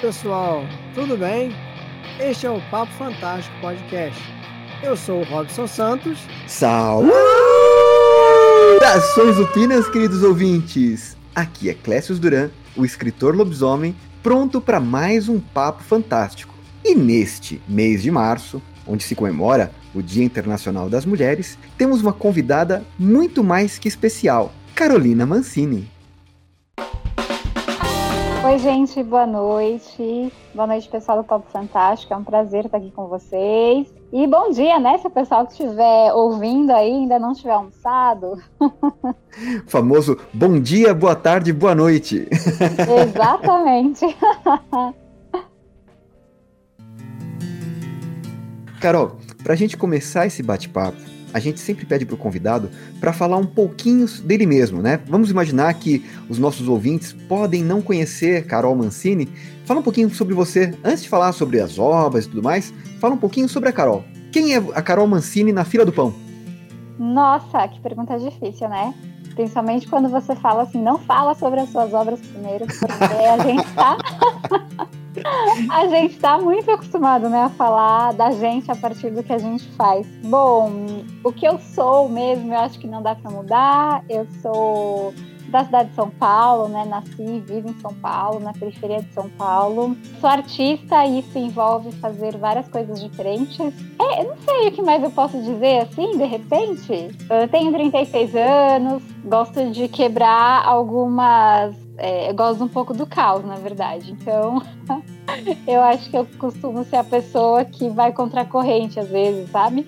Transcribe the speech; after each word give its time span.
pessoal, 0.00 0.64
tudo 0.94 1.16
bem? 1.16 1.50
Este 2.20 2.46
é 2.46 2.50
o 2.50 2.60
Papo 2.70 2.92
Fantástico 2.92 3.54
Podcast. 3.60 4.22
Eu 4.82 4.94
sou 4.96 5.20
o 5.20 5.24
Robson 5.24 5.66
Santos. 5.66 6.18
Saudações 6.46 6.98
upinas, 9.38 9.88
queridos 9.88 10.22
ouvintes! 10.22 11.16
Aqui 11.34 11.70
é 11.70 11.74
Clécio 11.74 12.14
Duran, 12.16 12.50
o 12.76 12.84
escritor 12.84 13.34
lobisomem, 13.34 13.96
pronto 14.22 14.60
para 14.60 14.78
mais 14.80 15.30
um 15.30 15.40
Papo 15.40 15.82
Fantástico. 15.82 16.54
E 16.84 16.94
neste 16.94 17.62
mês 17.66 18.02
de 18.02 18.10
março, 18.10 18.60
onde 18.86 19.02
se 19.02 19.14
comemora 19.14 19.72
o 19.94 20.02
Dia 20.02 20.24
Internacional 20.24 20.90
das 20.90 21.06
Mulheres, 21.06 21.58
temos 21.78 22.02
uma 22.02 22.12
convidada 22.12 22.84
muito 22.98 23.42
mais 23.42 23.78
que 23.78 23.88
especial, 23.88 24.52
Carolina 24.74 25.24
Mancini. 25.24 25.95
Oi, 28.46 28.60
gente, 28.60 29.02
boa 29.02 29.26
noite. 29.26 30.32
Boa 30.54 30.68
noite, 30.68 30.88
pessoal 30.88 31.18
do 31.18 31.24
Papo 31.24 31.50
Fantástico. 31.50 32.14
É 32.14 32.16
um 32.16 32.22
prazer 32.22 32.64
estar 32.64 32.78
aqui 32.78 32.92
com 32.92 33.08
vocês. 33.08 33.92
E 34.12 34.24
bom 34.24 34.52
dia, 34.52 34.78
né? 34.78 34.98
Se 34.98 35.06
o 35.08 35.10
pessoal 35.10 35.44
que 35.44 35.50
estiver 35.50 36.12
ouvindo 36.12 36.70
aí 36.70 36.92
ainda 36.92 37.18
não 37.18 37.34
tiver 37.34 37.54
almoçado. 37.54 38.40
famoso 39.66 40.16
bom 40.32 40.60
dia, 40.60 40.94
boa 40.94 41.16
tarde, 41.16 41.52
boa 41.52 41.74
noite. 41.74 42.28
Exatamente. 43.04 44.16
Carol, 48.80 49.16
para 49.42 49.54
a 49.54 49.56
gente 49.56 49.76
começar 49.76 50.24
esse 50.24 50.40
bate-papo, 50.40 51.15
a 51.36 51.38
gente 51.38 51.60
sempre 51.60 51.84
pede 51.84 52.06
para 52.06 52.14
o 52.14 52.18
convidado 52.18 52.70
para 52.98 53.12
falar 53.12 53.36
um 53.36 53.44
pouquinho 53.44 54.06
dele 54.22 54.46
mesmo, 54.46 54.80
né? 54.80 54.98
Vamos 55.06 55.30
imaginar 55.30 55.74
que 55.74 56.02
os 56.30 56.38
nossos 56.38 56.66
ouvintes 56.66 57.12
podem 57.12 57.62
não 57.62 57.82
conhecer 57.82 58.46
Carol 58.46 58.74
Mancini. 58.74 59.28
Fala 59.66 59.80
um 59.80 59.82
pouquinho 59.82 60.08
sobre 60.08 60.32
você, 60.32 60.72
antes 60.82 61.02
de 61.02 61.10
falar 61.10 61.32
sobre 61.32 61.60
as 61.60 61.78
obras 61.78 62.24
e 62.24 62.28
tudo 62.28 62.42
mais, 62.42 62.72
fala 62.98 63.12
um 63.12 63.18
pouquinho 63.18 63.50
sobre 63.50 63.68
a 63.68 63.72
Carol. 63.72 64.02
Quem 64.32 64.54
é 64.54 64.56
a 64.74 64.80
Carol 64.80 65.06
Mancini 65.06 65.52
na 65.52 65.62
fila 65.66 65.84
do 65.84 65.92
pão? 65.92 66.14
Nossa, 66.98 67.68
que 67.68 67.80
pergunta 67.80 68.18
difícil, 68.18 68.70
né? 68.70 68.94
Principalmente 69.34 69.86
quando 69.88 70.08
você 70.08 70.34
fala 70.36 70.62
assim, 70.62 70.82
não 70.82 70.98
fala 71.00 71.34
sobre 71.34 71.60
as 71.60 71.68
suas 71.68 71.92
obras 71.92 72.18
primeiro, 72.18 72.64
porque 72.66 73.04
a 73.04 73.38
gente 73.44 73.74
tá. 73.74 73.98
a 75.70 75.86
gente 75.88 76.14
está 76.14 76.38
muito 76.38 76.70
acostumado 76.70 77.28
né, 77.28 77.44
a 77.44 77.50
falar 77.50 78.12
da 78.12 78.30
gente 78.30 78.70
a 78.70 78.76
partir 78.76 79.10
do 79.10 79.22
que 79.22 79.32
a 79.32 79.38
gente 79.38 79.66
faz. 79.72 80.06
Bom, 80.24 81.04
o 81.24 81.32
que 81.32 81.46
eu 81.46 81.58
sou 81.58 82.08
mesmo, 82.08 82.52
eu 82.52 82.58
acho 82.58 82.78
que 82.78 82.86
não 82.86 83.02
dá 83.02 83.14
para 83.14 83.30
mudar. 83.30 84.04
Eu 84.08 84.26
sou 84.42 85.14
da 85.48 85.64
cidade 85.64 85.90
de 85.90 85.94
São 85.94 86.10
Paulo, 86.10 86.68
né? 86.68 86.84
Nasci 86.84 87.22
e 87.22 87.40
vivo 87.40 87.70
em 87.70 87.80
São 87.80 87.94
Paulo, 87.94 88.40
na 88.40 88.52
periferia 88.52 89.02
de 89.02 89.12
São 89.12 89.28
Paulo. 89.30 89.96
Sou 90.20 90.28
artista 90.28 91.04
e 91.06 91.20
isso 91.20 91.38
envolve 91.38 91.92
fazer 91.92 92.36
várias 92.36 92.68
coisas 92.68 93.00
diferentes. 93.00 93.72
É, 93.98 94.22
eu 94.22 94.28
não 94.28 94.36
sei 94.38 94.68
o 94.68 94.72
que 94.72 94.82
mais 94.82 95.02
eu 95.02 95.10
posso 95.10 95.40
dizer 95.40 95.82
assim, 95.82 96.16
de 96.16 96.24
repente. 96.24 97.16
Eu 97.30 97.48
tenho 97.48 97.72
36 97.72 98.34
anos, 98.34 99.02
gosto 99.24 99.70
de 99.70 99.88
quebrar 99.88 100.66
algumas. 100.66 101.85
É, 101.98 102.30
eu 102.30 102.34
gosto 102.34 102.62
um 102.62 102.68
pouco 102.68 102.92
do 102.92 103.06
caos, 103.06 103.44
na 103.44 103.56
verdade. 103.56 104.12
Então, 104.12 104.62
eu 105.66 105.82
acho 105.82 106.10
que 106.10 106.16
eu 106.16 106.26
costumo 106.38 106.84
ser 106.84 106.96
a 106.96 107.04
pessoa 107.04 107.64
que 107.64 107.88
vai 107.88 108.12
contra 108.12 108.42
a 108.42 108.44
corrente 108.44 109.00
às 109.00 109.08
vezes, 109.08 109.50
sabe? 109.50 109.86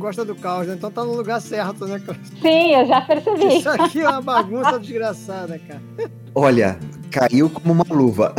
gosta 0.00 0.24
do 0.24 0.34
caos, 0.34 0.66
né? 0.66 0.74
Então 0.74 0.90
tá 0.90 1.04
no 1.04 1.14
lugar 1.14 1.40
certo, 1.40 1.86
né, 1.86 2.00
Sim, 2.40 2.74
eu 2.74 2.86
já 2.86 3.00
percebi. 3.02 3.58
Isso 3.58 3.68
aqui 3.68 4.00
é 4.00 4.08
uma 4.08 4.22
bagunça 4.22 4.78
desgraçada, 4.78 5.58
cara. 5.58 5.82
Olha, 6.34 6.78
caiu 7.10 7.50
como 7.50 7.72
uma 7.72 7.84
luva. 7.88 8.34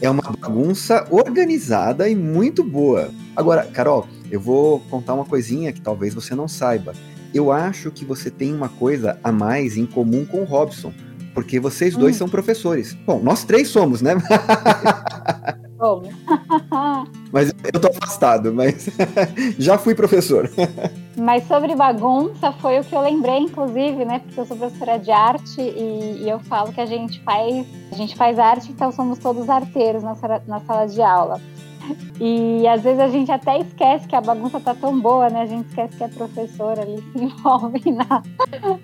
é 0.00 0.10
uma 0.10 0.22
bagunça 0.22 1.06
organizada 1.10 2.08
e 2.08 2.16
muito 2.16 2.64
boa. 2.64 3.10
Agora, 3.36 3.64
Carol, 3.66 4.08
eu 4.30 4.40
vou 4.40 4.80
contar 4.90 5.14
uma 5.14 5.24
coisinha 5.24 5.72
que 5.72 5.80
talvez 5.80 6.14
você 6.14 6.34
não 6.34 6.48
saiba. 6.48 6.94
Eu 7.32 7.52
acho 7.52 7.90
que 7.90 8.04
você 8.04 8.30
tem 8.30 8.52
uma 8.52 8.68
coisa 8.68 9.18
a 9.22 9.30
mais 9.30 9.76
em 9.76 9.86
comum 9.86 10.24
com 10.24 10.42
o 10.42 10.44
Robson, 10.44 10.92
porque 11.34 11.60
vocês 11.60 11.96
dois 11.96 12.16
hum. 12.16 12.18
são 12.20 12.28
professores. 12.28 12.94
Bom, 13.06 13.20
nós 13.22 13.44
três 13.44 13.68
somos, 13.68 14.02
né? 14.02 14.14
Como? 15.80 16.02
mas 17.32 17.54
eu 17.72 17.80
tô 17.80 17.88
afastado, 17.88 18.52
mas 18.52 18.90
já 19.58 19.78
fui 19.78 19.94
professor. 19.94 20.50
mas 21.16 21.48
sobre 21.48 21.74
bagunça 21.74 22.52
foi 22.52 22.78
o 22.78 22.84
que 22.84 22.94
eu 22.94 23.00
lembrei, 23.00 23.38
inclusive, 23.38 24.04
né? 24.04 24.18
Porque 24.18 24.40
eu 24.40 24.44
sou 24.44 24.58
professora 24.58 24.98
de 24.98 25.10
arte 25.10 25.58
e, 25.58 26.22
e 26.22 26.28
eu 26.28 26.38
falo 26.40 26.70
que 26.70 26.82
a 26.82 26.86
gente 26.86 27.22
faz, 27.22 27.66
a 27.90 27.94
gente 27.94 28.14
faz 28.14 28.38
arte, 28.38 28.70
então 28.70 28.92
somos 28.92 29.18
todos 29.18 29.48
arteiros 29.48 30.02
na, 30.02 30.14
na 30.46 30.60
sala 30.60 30.86
de 30.86 31.00
aula. 31.00 31.40
E 32.20 32.66
às 32.66 32.82
vezes 32.82 33.00
a 33.00 33.08
gente 33.08 33.32
até 33.32 33.58
esquece 33.58 34.06
que 34.06 34.14
a 34.14 34.20
bagunça 34.20 34.60
tá 34.60 34.74
tão 34.74 34.98
boa, 35.00 35.28
né? 35.30 35.42
A 35.42 35.46
gente 35.46 35.68
esquece 35.68 35.96
que 35.96 36.04
a 36.04 36.08
professora 36.08 36.82
ali 36.82 37.02
se 37.12 37.24
envolve 37.24 37.90
na, 37.90 38.22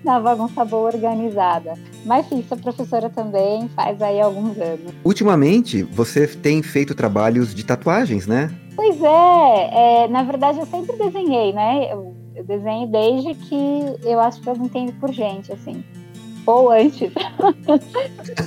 na 0.03 0.19
bagunça 0.19 0.65
boa 0.65 0.93
organizada. 0.93 1.73
Mas 2.05 2.27
sim, 2.27 2.43
sou 2.47 2.57
professora 2.57 3.09
também, 3.09 3.67
faz 3.69 4.01
aí 4.01 4.19
alguns 4.19 4.57
anos. 4.57 4.93
Ultimamente, 5.03 5.83
você 5.83 6.27
tem 6.27 6.61
feito 6.63 6.95
trabalhos 6.95 7.53
de 7.53 7.63
tatuagens, 7.63 8.25
né? 8.25 8.51
Pois 8.75 9.01
é, 9.01 10.03
é 10.03 10.07
na 10.07 10.23
verdade 10.23 10.59
eu 10.59 10.65
sempre 10.65 10.95
desenhei, 10.97 11.53
né? 11.53 11.91
Eu, 11.91 12.15
eu 12.35 12.43
desenho 12.43 12.87
desde 12.87 13.33
que 13.33 13.95
eu 14.03 14.19
acho 14.19 14.41
que 14.41 14.49
eu 14.49 14.55
entendo 14.55 14.93
por 14.99 15.11
gente, 15.11 15.51
assim 15.51 15.83
ou 16.47 16.71
antes, 16.71 17.11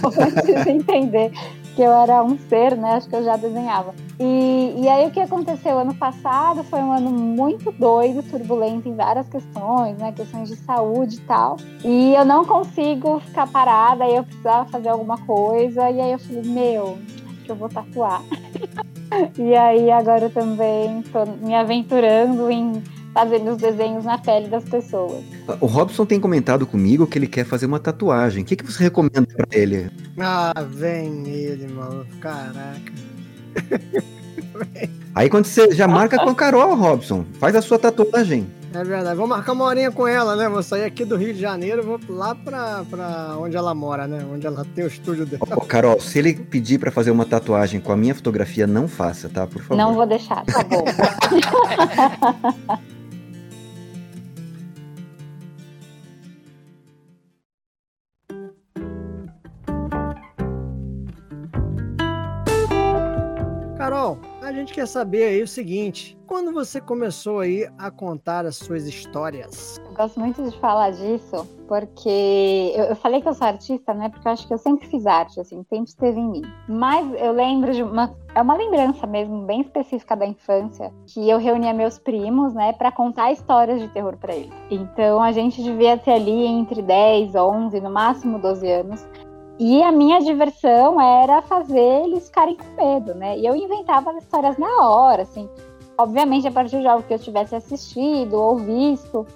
ou 0.02 0.24
antes 0.24 0.64
de 0.64 0.70
entender 0.70 1.30
que 1.74 1.82
eu 1.82 1.92
era 1.92 2.22
um 2.22 2.38
ser, 2.38 2.76
né? 2.76 2.94
Acho 2.94 3.08
que 3.08 3.16
eu 3.16 3.24
já 3.24 3.36
desenhava. 3.36 3.94
E, 4.18 4.74
e 4.82 4.88
aí 4.88 5.06
o 5.06 5.10
que 5.10 5.20
aconteceu 5.20 5.78
ano 5.78 5.94
passado 5.94 6.62
foi 6.64 6.80
um 6.80 6.92
ano 6.92 7.10
muito 7.10 7.72
doido, 7.72 8.22
turbulento 8.22 8.88
em 8.88 8.94
várias 8.94 9.28
questões, 9.28 9.96
né? 9.96 10.12
Questões 10.12 10.48
de 10.48 10.56
saúde 10.56 11.16
e 11.16 11.20
tal. 11.20 11.56
E 11.84 12.14
eu 12.14 12.24
não 12.24 12.44
consigo 12.44 13.20
ficar 13.20 13.46
parada, 13.48 14.04
aí 14.04 14.16
eu 14.16 14.24
precisava 14.24 14.68
fazer 14.68 14.88
alguma 14.88 15.18
coisa. 15.18 15.90
E 15.90 16.00
aí 16.00 16.12
eu 16.12 16.18
falei, 16.18 16.42
meu, 16.42 16.98
que 17.44 17.50
eu 17.50 17.56
vou 17.56 17.68
tatuar. 17.68 18.22
e 19.38 19.54
aí 19.54 19.90
agora 19.90 20.24
eu 20.24 20.30
também 20.30 21.02
tô 21.02 21.24
me 21.26 21.54
aventurando 21.54 22.50
em 22.50 22.82
fazendo 23.12 23.50
os 23.50 23.56
desenhos 23.56 24.04
na 24.04 24.18
pele 24.18 24.48
das 24.48 24.64
pessoas. 24.64 25.24
O 25.60 25.66
Robson 25.66 26.06
tem 26.06 26.20
comentado 26.20 26.66
comigo 26.66 27.06
que 27.06 27.18
ele 27.18 27.26
quer 27.26 27.44
fazer 27.44 27.66
uma 27.66 27.80
tatuagem. 27.80 28.42
O 28.42 28.46
que, 28.46 28.56
que 28.56 28.64
você 28.64 28.84
recomenda 28.84 29.26
para 29.36 29.46
ele? 29.52 29.90
Ah, 30.18 30.52
vem 30.68 31.28
ele, 31.28 31.68
mano. 31.68 32.06
Caraca. 32.20 32.92
Aí 35.14 35.28
quando 35.28 35.44
você 35.44 35.72
já 35.72 35.88
marca 35.88 36.18
com 36.18 36.30
a 36.30 36.34
Carol, 36.34 36.74
Robson, 36.74 37.24
faz 37.38 37.54
a 37.56 37.62
sua 37.62 37.78
tatuagem. 37.78 38.46
É 38.72 38.84
verdade. 38.84 39.16
Vou 39.16 39.26
marcar 39.26 39.52
uma 39.52 39.64
horinha 39.64 39.90
com 39.90 40.06
ela, 40.06 40.36
né? 40.36 40.48
Vou 40.48 40.62
sair 40.62 40.84
aqui 40.84 41.04
do 41.04 41.16
Rio 41.16 41.34
de 41.34 41.40
Janeiro, 41.40 41.82
vou 41.82 41.98
lá 42.08 42.36
pra, 42.36 42.84
pra 42.88 43.36
onde 43.38 43.56
ela 43.56 43.74
mora, 43.74 44.06
né? 44.06 44.24
Onde 44.32 44.46
ela 44.46 44.64
tem 44.74 44.84
o 44.84 44.86
estúdio 44.86 45.26
dela. 45.26 45.42
Ô, 45.56 45.62
Carol, 45.62 46.00
se 46.00 46.20
ele 46.20 46.34
pedir 46.34 46.78
pra 46.78 46.92
fazer 46.92 47.10
uma 47.10 47.24
tatuagem 47.24 47.80
com 47.80 47.90
a 47.90 47.96
minha 47.96 48.14
fotografia, 48.14 48.68
não 48.68 48.86
faça, 48.86 49.28
tá? 49.28 49.44
Por 49.46 49.60
favor. 49.62 49.76
Não 49.76 49.94
vou 49.94 50.06
deixar, 50.06 50.44
tá 50.44 50.62
bom. 50.62 50.84
a 64.50 64.52
gente 64.52 64.74
quer 64.74 64.86
saber 64.86 65.24
aí 65.24 65.42
o 65.42 65.48
seguinte: 65.48 66.18
quando 66.26 66.52
você 66.52 66.80
começou 66.80 67.40
aí 67.40 67.68
a 67.78 67.90
contar 67.90 68.44
as 68.44 68.56
suas 68.56 68.84
histórias? 68.86 69.80
Eu 69.84 69.94
gosto 69.94 70.18
muito 70.18 70.42
de 70.42 70.58
falar 70.58 70.90
disso, 70.90 71.46
porque 71.68 72.72
eu, 72.74 72.84
eu 72.86 72.96
falei 72.96 73.20
que 73.20 73.28
eu 73.28 73.34
sou 73.34 73.46
artista, 73.46 73.94
né? 73.94 74.08
Porque 74.08 74.26
eu 74.26 74.32
acho 74.32 74.46
que 74.46 74.52
eu 74.52 74.58
sempre 74.58 74.86
fiz 74.88 75.06
arte, 75.06 75.40
assim, 75.40 75.64
sempre 75.68 75.88
esteve 75.88 76.18
em 76.18 76.28
mim. 76.28 76.42
Mas 76.68 77.08
eu 77.20 77.32
lembro 77.32 77.72
de 77.72 77.82
uma. 77.82 78.14
É 78.32 78.42
uma 78.42 78.56
lembrança 78.56 79.08
mesmo, 79.08 79.44
bem 79.44 79.60
específica 79.60 80.16
da 80.16 80.24
infância, 80.24 80.92
que 81.06 81.28
eu 81.28 81.38
reunia 81.38 81.74
meus 81.74 81.98
primos, 81.98 82.54
né, 82.54 82.72
para 82.72 82.92
contar 82.92 83.32
histórias 83.32 83.80
de 83.80 83.88
terror 83.88 84.16
para 84.16 84.36
eles. 84.36 84.52
Então 84.70 85.20
a 85.20 85.32
gente 85.32 85.60
devia 85.60 85.98
ter 85.98 86.12
ali 86.12 86.46
entre 86.46 86.80
10, 86.80 87.34
11, 87.34 87.80
no 87.80 87.90
máximo 87.90 88.38
12 88.38 88.70
anos. 88.70 89.04
E 89.62 89.82
a 89.82 89.92
minha 89.92 90.20
diversão 90.20 90.98
era 90.98 91.42
fazer 91.42 92.04
eles 92.04 92.24
ficarem 92.28 92.56
com 92.56 92.82
medo, 92.82 93.14
né? 93.14 93.38
E 93.38 93.44
eu 93.44 93.54
inventava 93.54 94.10
as 94.10 94.16
histórias 94.16 94.56
na 94.56 94.88
hora, 94.88 95.20
assim. 95.20 95.46
Obviamente, 95.98 96.48
a 96.48 96.50
partir 96.50 96.80
de 96.80 96.86
algo 96.86 97.06
que 97.06 97.12
eu 97.12 97.18
tivesse 97.18 97.54
assistido 97.54 98.38
ou 98.38 98.56
visto. 98.56 99.26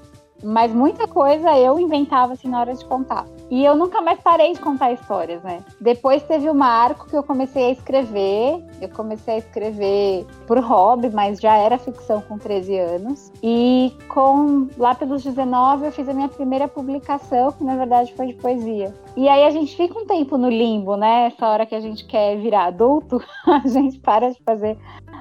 Mas 0.44 0.72
muita 0.72 1.08
coisa 1.08 1.56
eu 1.58 1.78
inventava 1.78 2.34
assim 2.34 2.48
na 2.48 2.60
hora 2.60 2.74
de 2.74 2.84
contar. 2.84 3.26
E 3.50 3.64
eu 3.64 3.76
nunca 3.76 4.00
mais 4.00 4.18
parei 4.20 4.52
de 4.52 4.60
contar 4.60 4.92
histórias, 4.92 5.42
né? 5.42 5.60
Depois 5.80 6.22
teve 6.22 6.48
o 6.48 6.54
marco 6.54 7.06
que 7.06 7.16
eu 7.16 7.22
comecei 7.22 7.66
a 7.66 7.70
escrever. 7.70 8.64
Eu 8.80 8.88
comecei 8.88 9.34
a 9.34 9.38
escrever 9.38 10.26
por 10.46 10.58
hobby, 10.58 11.10
mas 11.10 11.40
já 11.40 11.56
era 11.56 11.78
ficção 11.78 12.20
com 12.22 12.38
13 12.38 12.78
anos. 12.78 13.32
E 13.42 13.92
com 14.08 14.68
lá 14.76 14.94
pelos 14.94 15.22
19 15.22 15.86
eu 15.86 15.92
fiz 15.92 16.08
a 16.08 16.14
minha 16.14 16.28
primeira 16.28 16.66
publicação, 16.66 17.52
que 17.52 17.62
na 17.62 17.76
verdade 17.76 18.14
foi 18.14 18.28
de 18.28 18.34
poesia. 18.34 18.94
E 19.16 19.28
aí 19.28 19.44
a 19.44 19.50
gente 19.50 19.76
fica 19.76 19.98
um 19.98 20.06
tempo 20.06 20.36
no 20.36 20.48
limbo, 20.48 20.96
né? 20.96 21.26
Essa 21.26 21.46
hora 21.46 21.66
que 21.66 21.74
a 21.74 21.80
gente 21.80 22.04
quer 22.06 22.36
virar 22.38 22.64
adulto, 22.64 23.22
a 23.46 23.66
gente 23.68 23.98
para 23.98 24.30
de 24.30 24.42
fazer 24.42 24.78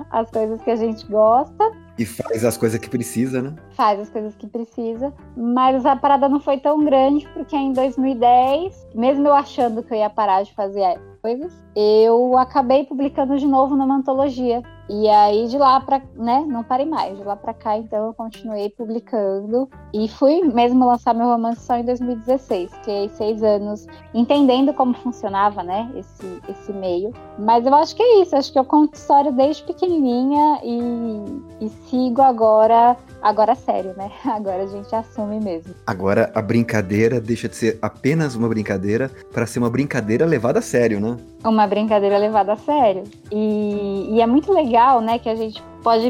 as 0.09 0.29
coisas 0.31 0.61
que 0.61 0.71
a 0.71 0.75
gente 0.75 1.05
gosta 1.05 1.82
e 1.97 2.05
faz 2.05 2.43
as 2.43 2.57
coisas 2.57 2.79
que 2.79 2.89
precisa, 2.89 3.41
né? 3.41 3.55
Faz 3.71 3.99
as 3.99 4.09
coisas 4.09 4.35
que 4.35 4.47
precisa. 4.47 5.13
Mas 5.37 5.85
a 5.85 5.95
parada 5.95 6.27
não 6.27 6.39
foi 6.39 6.57
tão 6.57 6.83
grande, 6.83 7.27
porque 7.33 7.55
em 7.55 7.71
2010, 7.71 8.87
mesmo 8.95 9.27
eu 9.27 9.33
achando 9.33 9.83
que 9.83 9.93
eu 9.93 9.97
ia 9.97 10.09
parar 10.09 10.43
de 10.43 10.53
fazer 10.53 10.99
coisas, 11.21 11.53
eu 11.75 12.37
acabei 12.37 12.85
publicando 12.85 13.37
de 13.37 13.45
novo 13.45 13.75
numa 13.75 13.95
antologia. 13.95 14.61
E 14.89 15.09
aí 15.09 15.47
de 15.47 15.57
lá 15.57 15.79
para, 15.79 16.01
né, 16.15 16.43
não 16.47 16.63
parei 16.63 16.85
mais. 16.85 17.17
De 17.17 17.23
lá 17.23 17.35
para 17.35 17.53
cá, 17.53 17.77
então 17.77 18.07
eu 18.07 18.13
continuei 18.13 18.69
publicando 18.69 19.69
e 19.93 20.07
fui 20.07 20.41
mesmo 20.41 20.85
lançar 20.85 21.13
meu 21.13 21.27
romance 21.27 21.65
só 21.65 21.77
em 21.77 21.85
2016, 21.85 22.73
fiquei 22.75 23.09
seis 23.09 23.43
anos 23.43 23.87
entendendo 24.13 24.73
como 24.73 24.93
funcionava, 24.93 25.63
né, 25.63 25.89
esse 25.95 26.41
esse 26.49 26.73
meio. 26.73 27.11
Mas 27.37 27.65
eu 27.65 27.73
acho 27.73 27.95
que 27.95 28.03
é 28.03 28.21
isso. 28.21 28.35
Acho 28.35 28.51
que 28.51 28.59
eu 28.59 28.65
conto 28.65 28.95
história 28.95 29.31
desde 29.31 29.63
pequenininha 29.63 30.59
e, 30.63 31.65
e 31.65 31.69
sigo 31.89 32.21
agora 32.21 32.95
agora 33.23 33.55
sério, 33.55 33.93
né? 33.97 34.11
Agora 34.25 34.63
a 34.63 34.67
gente 34.67 34.93
assume 34.93 35.39
mesmo. 35.39 35.73
Agora 35.87 36.29
a 36.35 36.41
brincadeira 36.41 37.21
deixa 37.21 37.47
de 37.47 37.55
ser 37.55 37.79
apenas 37.81 38.35
uma 38.35 38.49
brincadeira 38.49 39.09
para 39.31 39.45
ser 39.45 39.59
uma 39.59 39.69
brincadeira 39.69 40.25
levada 40.25 40.59
a 40.59 40.61
sério, 40.61 40.99
né? 40.99 41.15
Uma 41.43 41.65
brincadeira 41.65 42.17
levada 42.17 42.53
a 42.53 42.57
sério. 42.57 43.03
E, 43.31 44.09
e 44.11 44.21
é 44.21 44.27
muito 44.27 44.51
legal, 44.51 44.72
né, 45.01 45.19
que 45.19 45.29
a 45.29 45.35
gente 45.35 45.61
pode 45.83 46.07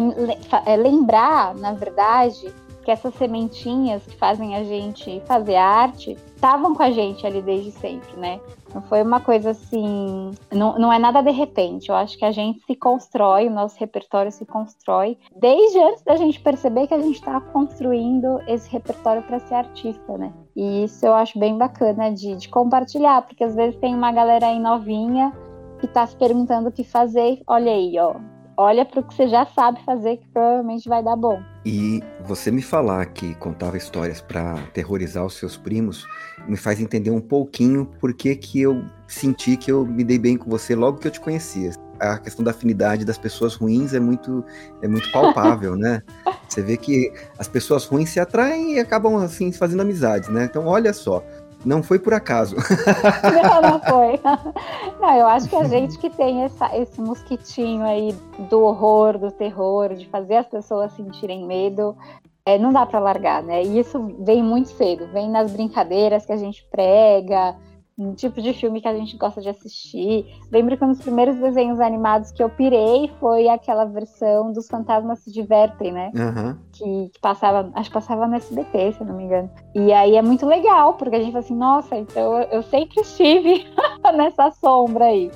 é, 0.65 0.75
lembrar, 0.75 1.55
na 1.55 1.73
verdade, 1.73 2.53
que 2.83 2.91
essas 2.91 3.13
sementinhas 3.15 4.05
que 4.05 4.15
fazem 4.15 4.55
a 4.55 4.63
gente 4.63 5.21
fazer 5.25 5.55
arte 5.55 6.17
estavam 6.35 6.75
com 6.75 6.83
a 6.83 6.91
gente 6.91 7.25
ali 7.25 7.41
desde 7.41 7.71
sempre, 7.71 8.15
né? 8.17 8.39
Não 8.73 8.81
foi 8.81 9.01
uma 9.01 9.19
coisa 9.19 9.51
assim. 9.51 10.31
Não, 10.51 10.77
não 10.77 10.91
é 10.91 10.99
nada 10.99 11.21
de 11.21 11.31
repente. 11.31 11.89
Eu 11.89 11.95
acho 11.95 12.17
que 12.17 12.25
a 12.25 12.31
gente 12.31 12.59
se 12.65 12.75
constrói, 12.75 13.47
o 13.47 13.51
nosso 13.51 13.79
repertório 13.79 14.31
se 14.31 14.45
constrói 14.45 15.17
desde 15.35 15.79
antes 15.79 16.03
da 16.03 16.15
gente 16.15 16.39
perceber 16.41 16.87
que 16.87 16.93
a 16.93 16.99
gente 16.99 17.15
está 17.15 17.39
construindo 17.39 18.39
esse 18.47 18.69
repertório 18.69 19.21
para 19.23 19.39
ser 19.39 19.55
artista, 19.55 20.17
né? 20.17 20.33
E 20.55 20.83
isso 20.83 21.05
eu 21.05 21.13
acho 21.13 21.39
bem 21.39 21.57
bacana 21.57 22.11
de, 22.11 22.35
de 22.35 22.49
compartilhar, 22.49 23.21
porque 23.21 23.43
às 23.43 23.55
vezes 23.55 23.79
tem 23.79 23.95
uma 23.95 24.11
galera 24.11 24.47
aí 24.47 24.59
novinha 24.59 25.31
que 25.79 25.85
está 25.85 26.05
se 26.05 26.15
perguntando 26.15 26.69
o 26.69 26.71
que 26.71 26.83
fazer. 26.83 27.41
Olha 27.47 27.71
aí, 27.71 27.97
ó 27.99 28.32
olha 28.57 28.85
para 28.85 28.99
o 28.99 29.03
que 29.03 29.13
você 29.13 29.27
já 29.27 29.45
sabe 29.45 29.83
fazer, 29.83 30.17
que 30.17 30.27
provavelmente 30.27 30.87
vai 30.87 31.03
dar 31.03 31.15
bom. 31.15 31.41
E 31.65 32.03
você 32.21 32.51
me 32.51 32.61
falar 32.61 33.05
que 33.07 33.35
contava 33.35 33.77
histórias 33.77 34.21
para 34.21 34.55
terrorizar 34.73 35.25
os 35.25 35.35
seus 35.35 35.55
primos 35.57 36.05
me 36.47 36.57
faz 36.57 36.79
entender 36.79 37.11
um 37.11 37.21
pouquinho 37.21 37.85
por 37.99 38.13
que, 38.13 38.35
que 38.35 38.61
eu 38.61 38.83
senti 39.07 39.55
que 39.55 39.71
eu 39.71 39.85
me 39.85 40.03
dei 40.03 40.19
bem 40.19 40.37
com 40.37 40.49
você 40.49 40.75
logo 40.75 40.97
que 40.97 41.07
eu 41.07 41.11
te 41.11 41.19
conhecia. 41.19 41.71
A 41.99 42.17
questão 42.17 42.43
da 42.43 42.51
afinidade 42.51 43.05
das 43.05 43.17
pessoas 43.17 43.55
ruins 43.55 43.93
é 43.93 43.99
muito, 43.99 44.43
é 44.81 44.87
muito 44.87 45.09
palpável, 45.11 45.75
né? 45.75 46.01
Você 46.49 46.61
vê 46.61 46.77
que 46.77 47.11
as 47.39 47.47
pessoas 47.47 47.85
ruins 47.85 48.09
se 48.09 48.19
atraem 48.19 48.75
e 48.75 48.79
acabam 48.79 49.15
assim 49.15 49.51
fazendo 49.51 49.81
amizades, 49.81 50.29
né? 50.29 50.45
Então, 50.45 50.67
olha 50.67 50.93
só, 50.93 51.23
não 51.65 51.81
foi 51.81 51.99
por 51.99 52.13
acaso. 52.13 52.55
Não, 53.43 53.61
não 53.61 53.79
foi. 53.79 54.19
Não, 54.99 55.15
eu 55.15 55.27
acho 55.27 55.49
que 55.49 55.55
a 55.55 55.63
gente 55.65 55.97
que 55.97 56.09
tem 56.09 56.43
essa, 56.43 56.75
esse 56.77 56.99
mosquitinho 56.99 57.83
aí 57.83 58.15
do 58.49 58.61
horror, 58.61 59.17
do 59.17 59.31
terror, 59.31 59.93
de 59.93 60.07
fazer 60.07 60.37
as 60.37 60.47
pessoas 60.47 60.91
sentirem 60.93 61.45
medo, 61.45 61.95
é, 62.45 62.57
não 62.57 62.71
dá 62.73 62.85
para 62.85 62.99
largar, 62.99 63.41
né? 63.41 63.63
E 63.63 63.79
isso 63.79 64.15
vem 64.19 64.43
muito 64.43 64.69
cedo, 64.69 65.07
vem 65.13 65.29
nas 65.29 65.51
brincadeiras 65.51 66.25
que 66.25 66.31
a 66.31 66.37
gente 66.37 66.65
prega, 66.69 67.55
um 67.97 68.13
tipo 68.13 68.41
de 68.41 68.53
filme 68.53 68.81
que 68.81 68.87
a 68.87 68.95
gente 68.95 69.15
gosta 69.17 69.39
de 69.39 69.49
assistir. 69.49 70.25
Lembro 70.51 70.75
que 70.77 70.83
um 70.83 70.89
dos 70.89 71.01
primeiros 71.01 71.35
desenhos 71.35 71.79
animados 71.79 72.31
que 72.31 72.41
eu 72.41 72.49
pirei 72.49 73.11
foi 73.19 73.47
aquela 73.47 73.85
versão 73.85 74.51
dos 74.51 74.67
Fantasmas 74.67 75.19
se 75.19 75.31
Divertem, 75.31 75.91
né? 75.91 76.11
Uhum. 76.15 76.57
Que, 76.71 77.09
que, 77.13 77.19
passava, 77.19 77.71
acho 77.75 77.89
que 77.89 77.93
passava 77.93 78.27
no 78.27 78.35
SBT, 78.35 78.93
se 78.93 79.01
eu 79.01 79.07
não 79.07 79.15
me 79.15 79.23
engano. 79.25 79.49
E 79.75 79.93
aí 79.93 80.15
é 80.15 80.21
muito 80.21 80.45
legal, 80.45 80.95
porque 80.95 81.15
a 81.15 81.19
gente 81.19 81.31
fala 81.31 81.43
assim, 81.43 81.55
nossa, 81.55 81.95
então 81.95 82.41
eu, 82.41 82.47
eu 82.49 82.63
sempre 82.63 83.01
estive 83.01 83.65
nessa 84.15 84.51
sombra 84.51 85.05
aí. 85.05 85.31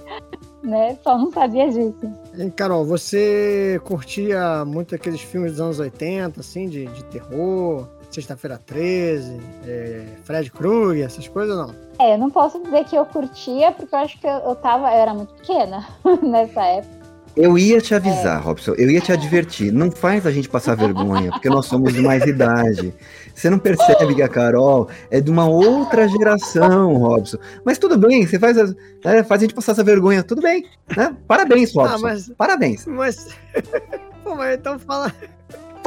Né? 0.63 0.97
Só 1.03 1.17
não 1.17 1.31
sabia 1.31 1.69
disso. 1.69 2.11
E, 2.35 2.49
Carol, 2.51 2.83
você 2.83 3.79
curtia 3.85 4.65
muito 4.65 4.95
aqueles 4.95 5.21
filmes 5.21 5.51
dos 5.53 5.61
anos 5.61 5.79
80, 5.79 6.39
assim, 6.39 6.67
de, 6.67 6.85
de 6.87 7.05
terror? 7.05 7.87
Sexta-feira 8.09 8.59
13, 8.65 9.39
é, 9.67 10.05
Fred 10.23 10.51
Krueger, 10.51 11.05
essas 11.05 11.27
coisas 11.27 11.55
não? 11.55 11.75
É, 11.99 12.13
eu 12.13 12.17
não 12.17 12.29
posso 12.29 12.61
dizer 12.63 12.85
que 12.85 12.95
eu 12.95 13.05
curtia, 13.05 13.71
porque 13.71 13.93
eu 13.93 13.99
acho 13.99 14.19
que 14.19 14.25
eu, 14.27 14.31
eu 14.31 14.55
tava, 14.55 14.87
eu 14.87 14.97
era 14.97 15.13
muito 15.13 15.33
pequena 15.35 15.87
nessa 16.23 16.63
época. 16.63 16.97
Eu 17.37 17.55
ia 17.55 17.79
te 17.79 17.93
avisar, 17.93 18.39
é. 18.39 18.43
Robson, 18.43 18.73
eu 18.73 18.89
ia 18.89 18.99
te 18.99 19.11
advertir. 19.11 19.71
Não 19.71 19.91
faz 19.91 20.25
a 20.25 20.31
gente 20.31 20.49
passar 20.49 20.75
vergonha, 20.75 21.29
porque 21.29 21.47
nós 21.47 21.67
somos 21.67 21.93
de 21.93 22.01
mais 22.01 22.25
idade. 22.25 22.91
Você 23.31 23.47
não 23.47 23.59
percebe 23.59 24.15
que 24.15 24.23
a 24.23 24.27
Carol 24.27 24.89
é 25.11 25.21
de 25.21 25.29
uma 25.29 25.45
outra 25.45 26.07
geração, 26.07 26.97
Robson. 26.97 27.37
Mas 27.63 27.77
tudo 27.77 27.95
bem, 27.95 28.25
você 28.25 28.39
faz 28.39 28.57
a, 28.57 28.73
é, 29.03 29.23
faz 29.23 29.41
a 29.41 29.43
gente 29.43 29.53
passar 29.53 29.73
essa 29.73 29.83
vergonha, 29.83 30.23
tudo 30.23 30.41
bem. 30.41 30.65
Né? 30.95 31.15
Parabéns, 31.27 31.69
ah, 31.77 31.81
Robson. 31.81 31.95
Ah, 31.95 31.99
mas, 31.99 32.29
Parabéns. 32.35 32.87
Mas, 32.87 33.27
Pô, 34.23 34.35
mas 34.35 34.57
então 34.57 34.79
fala. 34.79 35.13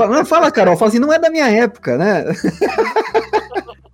Não, 0.08 0.24
fala, 0.24 0.50
Carol, 0.50 0.76
fala 0.76 0.88
assim, 0.88 0.98
não 0.98 1.12
é 1.12 1.18
da 1.18 1.30
minha 1.30 1.48
época, 1.48 1.96
né? 1.96 2.24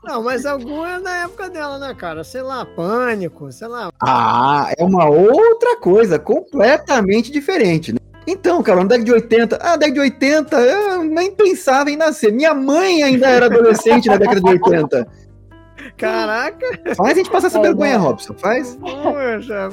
Não, 0.06 0.23
mas 0.23 0.47
alguma 0.47 0.88
é 0.88 0.99
na 1.00 1.17
época 1.25 1.50
dela, 1.50 1.81
né, 1.81 1.93
cara? 1.93 2.23
Sei 2.23 2.41
lá, 2.41 2.64
pânico, 2.64 3.50
sei 3.50 3.67
lá. 3.67 3.91
Ah, 4.00 4.73
é 4.79 4.85
uma 4.85 5.08
outra 5.08 5.76
coisa, 5.79 6.17
completamente 6.17 7.32
diferente, 7.32 7.93
né? 7.93 7.99
Então, 8.25 8.62
cara, 8.62 8.81
na 8.81 8.87
década 8.87 9.05
de 9.05 9.12
80, 9.12 9.58
ah, 9.61 9.76
década 9.76 9.93
de 9.93 10.00
80, 10.00 10.56
eu 10.61 11.05
nem 11.05 11.32
pensava 11.32 11.91
em 11.91 11.97
nascer. 11.97 12.32
Minha 12.32 12.55
mãe 12.55 13.03
ainda 13.03 13.26
era 13.29 13.47
adolescente 13.47 14.08
na 14.08 14.17
década 14.17 14.41
de 14.41 14.49
80. 14.49 15.08
Caraca! 15.96 16.66
Faz 16.94 17.10
a 17.10 17.14
gente 17.14 17.31
passar 17.31 17.46
essa 17.46 17.58
é, 17.58 17.62
vergonha, 17.62 17.98
né? 17.98 18.04
Robson, 18.04 18.34
faz. 18.34 18.76
Poxa, 18.76 19.70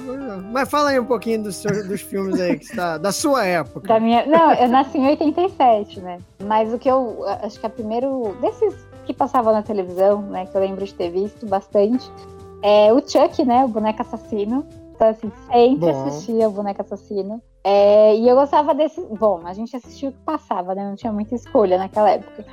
mas 0.51 0.69
fala 0.69 0.89
aí 0.89 0.99
um 0.99 1.05
pouquinho 1.05 1.43
dos, 1.43 1.57
seus, 1.57 1.87
dos 1.87 2.01
filmes 2.01 2.39
aí, 2.39 2.57
que 2.57 2.65
está, 2.65 2.97
da 2.97 3.11
sua 3.11 3.45
época. 3.45 3.87
Da 3.87 3.99
minha, 3.99 4.25
não, 4.25 4.53
eu 4.53 4.69
nasci 4.69 4.97
em 4.97 5.07
87, 5.07 5.99
né? 5.99 6.19
Mas 6.43 6.73
o 6.73 6.79
que 6.79 6.89
eu, 6.89 7.23
acho 7.41 7.59
que 7.59 7.65
é 7.65 7.69
primeiro, 7.69 8.35
desses 8.41 8.75
que 9.05 9.13
passava 9.13 9.51
na 9.51 9.61
televisão, 9.61 10.21
né, 10.21 10.45
que 10.45 10.55
eu 10.55 10.61
lembro 10.61 10.85
de 10.85 10.93
ter 10.93 11.09
visto 11.09 11.45
bastante, 11.45 12.09
é 12.61 12.93
o 12.93 12.99
Chuck, 12.99 13.43
né, 13.43 13.65
o 13.65 13.67
boneco 13.67 14.01
assassino. 14.01 14.65
Então, 14.95 15.09
assim, 15.09 15.31
sempre 15.51 15.91
Bom. 15.91 16.07
assistia 16.07 16.47
o 16.47 16.51
boneco 16.51 16.81
assassino. 16.81 17.41
É, 17.63 18.15
e 18.15 18.27
eu 18.27 18.35
gostava 18.35 18.73
desse. 18.75 19.01
Bom, 19.01 19.41
a 19.45 19.53
gente 19.53 19.75
assistia 19.75 20.09
o 20.09 20.11
que 20.11 20.19
passava, 20.19 20.75
né? 20.75 20.87
Não 20.87 20.95
tinha 20.95 21.11
muita 21.11 21.33
escolha 21.33 21.77
naquela 21.77 22.11
época. 22.11 22.45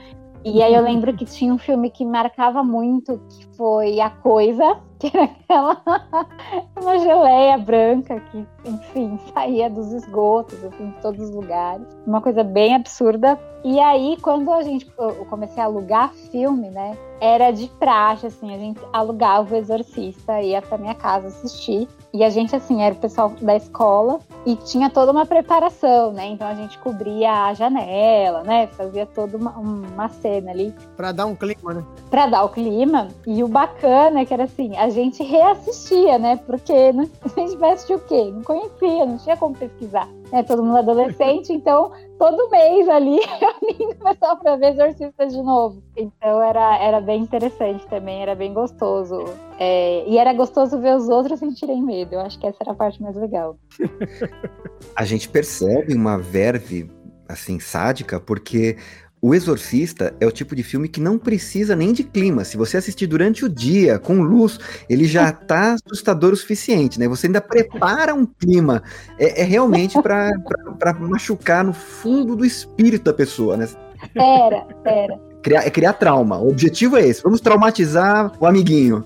E 0.44 0.62
aí 0.62 0.74
eu 0.74 0.82
lembro 0.82 1.14
que 1.14 1.26
tinha 1.26 1.52
um 1.52 1.58
filme 1.58 1.90
que 1.90 2.04
marcava 2.04 2.62
muito, 2.64 3.20
que 3.28 3.46
foi 3.56 4.00
A 4.00 4.08
Coisa, 4.08 4.80
que 5.00 5.10
era 5.16 5.24
aquela 5.24 5.82
uma 6.80 6.98
geleia 6.98 7.56
branca 7.56 8.20
que, 8.20 8.46
enfim, 8.64 9.18
saía 9.32 9.70
dos 9.70 9.92
esgotos, 9.92 10.62
assim, 10.62 10.90
de 10.90 11.00
todos 11.00 11.28
os 11.28 11.34
lugares. 11.34 11.86
Uma 12.06 12.20
coisa 12.20 12.44
bem 12.44 12.74
absurda. 12.74 13.38
E 13.64 13.80
aí, 13.80 14.16
quando 14.22 14.50
a 14.52 14.62
gente 14.62 14.90
eu 14.98 15.26
comecei 15.26 15.62
a 15.62 15.66
alugar 15.66 16.12
filme, 16.30 16.70
né? 16.70 16.96
Era 17.20 17.50
de 17.50 17.68
praxe, 17.78 18.26
assim, 18.26 18.54
a 18.54 18.58
gente 18.58 18.80
alugava 18.92 19.54
o 19.54 19.56
Exorcista, 19.56 20.40
ia 20.40 20.62
pra 20.62 20.78
minha 20.78 20.94
casa 20.94 21.28
assistir. 21.28 21.86
E 22.12 22.24
a 22.24 22.30
gente, 22.30 22.56
assim, 22.56 22.82
era 22.82 22.94
o 22.94 22.98
pessoal 22.98 23.32
da 23.40 23.54
escola 23.54 24.18
e 24.44 24.56
tinha 24.56 24.90
toda 24.90 25.12
uma 25.12 25.24
preparação, 25.24 26.12
né? 26.12 26.26
Então 26.26 26.48
a 26.48 26.54
gente 26.54 26.76
cobria 26.78 27.44
a 27.44 27.54
janela, 27.54 28.42
né? 28.42 28.66
Fazia 28.68 29.06
toda 29.06 29.36
uma, 29.36 29.52
uma 29.52 30.08
cena 30.08 30.50
ali. 30.50 30.74
Pra 30.96 31.12
dar 31.12 31.26
um 31.26 31.36
clima, 31.36 31.74
né? 31.74 31.84
Pra 32.10 32.26
dar 32.26 32.44
o 32.44 32.48
clima. 32.48 33.08
E 33.26 33.44
o 33.44 33.48
bacana 33.48 34.20
é 34.20 34.24
que 34.24 34.34
era 34.34 34.44
assim, 34.44 34.76
a 34.76 34.88
gente 34.90 35.22
reassistia, 35.22 36.18
né? 36.18 36.36
Porque 36.46 36.92
não, 36.92 37.08
a 37.24 37.28
gente 37.40 37.56
vai 37.56 37.72
assistir 37.72 37.94
o 37.94 38.00
quê? 38.00 38.30
Não 38.32 38.42
conhecia, 38.42 39.06
não 39.06 39.18
tinha 39.18 39.36
como 39.36 39.54
pesquisar. 39.54 40.08
Né? 40.32 40.42
Todo 40.42 40.62
mundo 40.62 40.78
adolescente, 40.78 41.52
então 41.52 41.92
todo 42.18 42.50
mês 42.50 42.88
ali 42.88 43.18
eu 43.80 43.96
começava 43.96 44.36
pra 44.40 44.56
ver 44.56 44.72
Exorcista 44.72 45.26
de 45.26 45.42
novo. 45.42 45.82
Então 45.96 46.42
era, 46.42 46.78
era 46.78 47.00
bem 47.00 47.22
interessante 47.22 47.86
também, 47.88 48.22
era 48.22 48.34
bem 48.34 48.52
gostoso. 48.52 49.24
É, 49.58 50.04
e 50.06 50.18
era 50.18 50.32
gostoso 50.32 50.78
ver 50.78 50.96
os 50.96 51.08
outros 51.08 51.38
sentirem 51.38 51.82
medo. 51.82 52.14
Eu 52.14 52.20
acho 52.20 52.38
que 52.38 52.46
essa 52.46 52.58
era 52.60 52.72
a 52.72 52.76
parte 52.76 53.02
mais 53.02 53.16
legal. 53.16 53.58
A 54.96 55.04
gente 55.04 55.28
percebe 55.28 55.94
uma 55.94 56.18
verve 56.18 56.90
assim 57.28 57.60
sádica 57.60 58.18
porque 58.18 58.76
O 59.22 59.34
Exorcista 59.34 60.14
é 60.18 60.26
o 60.26 60.32
tipo 60.32 60.56
de 60.56 60.62
filme 60.62 60.88
que 60.88 60.98
não 60.98 61.18
precisa 61.18 61.76
nem 61.76 61.92
de 61.92 62.02
clima. 62.02 62.42
Se 62.42 62.56
você 62.56 62.78
assistir 62.78 63.06
durante 63.06 63.44
o 63.44 63.50
dia, 63.50 63.98
com 63.98 64.22
luz, 64.22 64.58
ele 64.88 65.04
já 65.04 65.30
tá 65.32 65.74
assustador 65.74 66.32
o 66.32 66.36
suficiente, 66.36 66.98
né? 66.98 67.06
Você 67.06 67.26
ainda 67.26 67.40
prepara 67.40 68.14
um 68.14 68.24
clima. 68.24 68.82
É, 69.18 69.42
é 69.42 69.44
realmente 69.44 70.00
para 70.00 70.94
machucar 70.98 71.62
no 71.62 71.74
fundo 71.74 72.34
do 72.34 72.46
espírito 72.46 73.04
da 73.04 73.12
pessoa, 73.12 73.58
né? 73.58 73.68
Pera, 74.14 74.66
pera. 74.82 75.20
Criar, 75.42 75.66
é 75.66 75.70
criar 75.70 75.92
trauma. 75.94 76.38
O 76.38 76.48
objetivo 76.48 76.96
é 76.96 77.06
esse. 77.06 77.22
Vamos 77.22 77.42
traumatizar 77.42 78.32
o 78.40 78.46
amiguinho. 78.46 79.04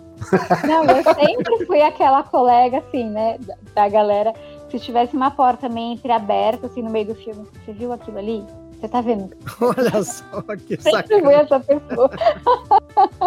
Não, 0.67 0.85
eu 0.85 1.03
sempre 1.03 1.67
fui 1.67 1.83
aquela 1.83 2.23
colega, 2.23 2.79
assim, 2.79 3.11
né, 3.11 3.37
da, 3.41 3.57
da 3.75 3.89
galera. 3.89 4.33
Se 4.71 4.79
tivesse 4.79 5.17
uma 5.17 5.33
porta 5.33 5.69
meio 5.69 5.95
entreaberta, 5.95 6.67
assim, 6.67 6.83
no 6.83 6.91
meio 6.91 7.07
do 7.07 7.15
filme, 7.17 7.47
você 7.65 7.73
viu 7.73 7.93
aquilo 7.93 8.19
ali? 8.19 8.45
Você 8.85 8.89
tá 8.91 9.01
vendo? 9.01 9.31
Olha 9.63 10.03
só 10.05 10.43
que 10.57 10.79
Sempre 10.79 11.23
fui 11.23 11.33
essa 11.33 11.59
pessoa. 11.59 12.11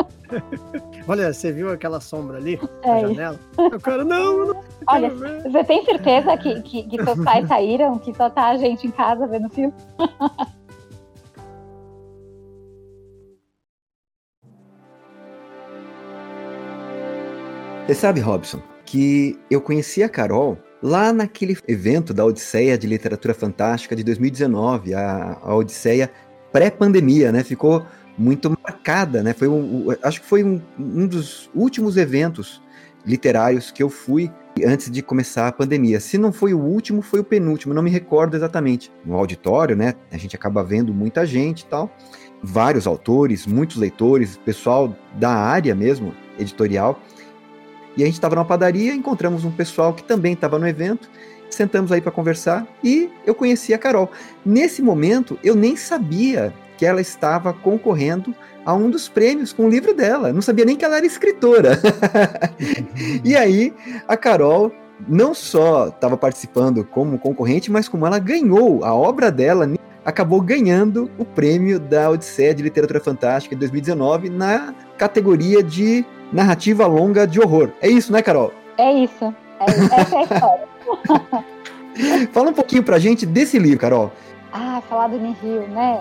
Olha, 1.08 1.34
você 1.34 1.52
viu 1.52 1.72
aquela 1.72 2.00
sombra 2.00 2.38
ali 2.38 2.60
É 2.84 2.88
na 2.88 2.98
isso. 3.00 3.08
janela? 3.16 3.40
O 3.58 3.80
cara, 3.80 4.06
não, 4.06 4.46
não 4.54 4.64
Olha, 4.88 5.10
ver. 5.10 5.42
você 5.50 5.64
tem 5.64 5.84
certeza 5.84 6.38
que, 6.38 6.62
que, 6.62 6.84
que 6.84 7.04
seus 7.04 7.24
pais 7.24 7.48
saíram? 7.48 7.98
Que 7.98 8.14
só 8.14 8.30
tá 8.30 8.50
a 8.50 8.58
gente 8.58 8.86
em 8.86 8.92
casa 8.92 9.26
vendo 9.26 9.50
filme? 9.50 9.74
Você 17.88 17.96
sabe, 17.96 18.20
Robson, 18.20 18.62
que 18.86 19.40
eu 19.50 19.62
conheci 19.62 20.04
a 20.04 20.10
Carol 20.10 20.58
lá 20.88 21.12
naquele 21.12 21.58
evento 21.68 22.14
da 22.14 22.24
Odisseia 22.24 22.78
de 22.78 22.88
Literatura 22.88 23.34
Fantástica 23.34 23.96
de 23.96 24.04
2019, 24.04 24.94
a, 24.94 25.38
a 25.42 25.56
Odisseia 25.56 26.10
pré-pandemia, 26.52 27.32
né? 27.32 27.44
Ficou 27.44 27.86
muito 28.18 28.50
marcada, 28.64 29.22
né? 29.22 29.34
Foi 29.34 29.50
um, 29.50 29.88
acho 30.02 30.22
que 30.22 30.28
foi 30.28 30.44
um, 30.44 30.62
um 30.80 31.06
dos 31.06 31.50
últimos 31.54 31.98
eventos 31.98 32.62
literários 33.06 33.70
que 33.70 33.84
eu 33.84 33.90
fui 33.90 34.32
antes 34.66 34.90
de 34.90 35.02
começar 35.02 35.48
a 35.48 35.52
pandemia. 35.52 36.00
Se 36.00 36.18
não 36.18 36.32
foi 36.32 36.54
o 36.54 36.60
último, 36.60 37.02
foi 37.02 37.20
o 37.20 37.24
penúltimo, 37.24 37.74
não 37.74 37.84
me 37.84 37.90
recordo 37.90 38.36
exatamente. 38.36 38.92
No 39.06 39.16
auditório, 39.16 39.76
né? 39.76 39.94
A 40.10 40.18
gente 40.18 40.36
acaba 40.36 40.64
vendo 40.64 40.94
muita 40.94 41.26
gente 41.26 41.62
e 41.62 41.66
tal. 41.66 41.92
Vários 42.42 42.88
autores, 42.88 43.46
muitos 43.46 43.76
leitores, 43.76 44.38
pessoal 44.38 44.96
da 45.16 45.32
área 45.32 45.76
mesmo, 45.76 46.14
editorial. 46.40 47.02
E 47.98 48.04
a 48.04 48.06
gente 48.06 48.16
estava 48.16 48.36
numa 48.36 48.46
padaria, 48.46 48.94
encontramos 48.94 49.44
um 49.44 49.52
pessoal 49.52 49.92
que 49.92 50.04
também 50.04 50.34
estava 50.34 50.60
no 50.60 50.68
evento, 50.68 51.10
sentamos 51.50 51.92
aí 51.92 52.00
para 52.00 52.12
conversar 52.12 52.68
e 52.84 53.10
eu 53.26 53.34
conheci 53.34 53.74
a 53.74 53.78
Carol. 53.78 54.12
Nesse 54.46 54.82
momento, 54.84 55.40
eu 55.44 55.56
nem 55.56 55.76
sabia 55.76 56.54
que 56.78 56.86
ela 56.86 57.02
estava 57.02 57.52
concorrendo 57.52 58.36
a 58.64 58.74
um 58.74 58.90
dos 58.90 59.10
prêmios 59.10 59.52
com 59.52 59.66
o 59.66 59.70
livro 59.70 59.96
dela. 59.96 60.32
Não 60.32 60.42
sabia 60.44 60.64
nem 60.64 60.76
que 60.76 60.86
ela 60.86 60.98
era 60.98 61.06
escritora. 61.06 61.80
e 63.26 63.36
aí, 63.36 63.74
a 64.08 64.16
Carol 64.16 64.72
não 65.08 65.34
só 65.34 65.88
estava 65.88 66.16
participando 66.16 66.84
como 66.84 67.18
concorrente, 67.18 67.72
mas 67.72 67.88
como 67.88 68.06
ela 68.06 68.20
ganhou 68.20 68.84
a 68.84 68.94
obra 68.94 69.32
dela, 69.32 69.68
acabou 70.08 70.40
ganhando 70.40 71.12
o 71.18 71.26
prêmio 71.26 71.82
da 71.82 72.10
Odisseia 72.10 72.56
de 72.56 72.64
Literatura 72.64 73.02
Fantástica 73.02 73.54
de 73.54 73.60
2019 73.60 74.30
na 74.30 74.74
categoria 74.98 75.62
de 75.62 76.06
narrativa 76.32 76.88
longa 76.88 77.28
de 77.28 77.42
horror. 77.42 77.72
É 77.82 77.90
isso, 77.90 78.14
né, 78.14 78.22
Carol? 78.22 78.54
É 78.78 78.90
isso. 78.90 79.36
É, 79.60 79.66
essa 80.00 80.16
é 80.16 80.20
a 80.20 80.24
história. 80.24 80.68
Fala 82.32 82.52
um 82.52 82.54
pouquinho 82.54 82.84
pra 82.84 82.98
gente 83.00 83.26
desse 83.26 83.60
livro, 83.60 83.80
Carol. 83.80 84.14
Ah, 84.54 84.82
falar 84.88 85.10
do 85.10 85.20
Nihil, 85.20 85.68
né? 85.68 86.00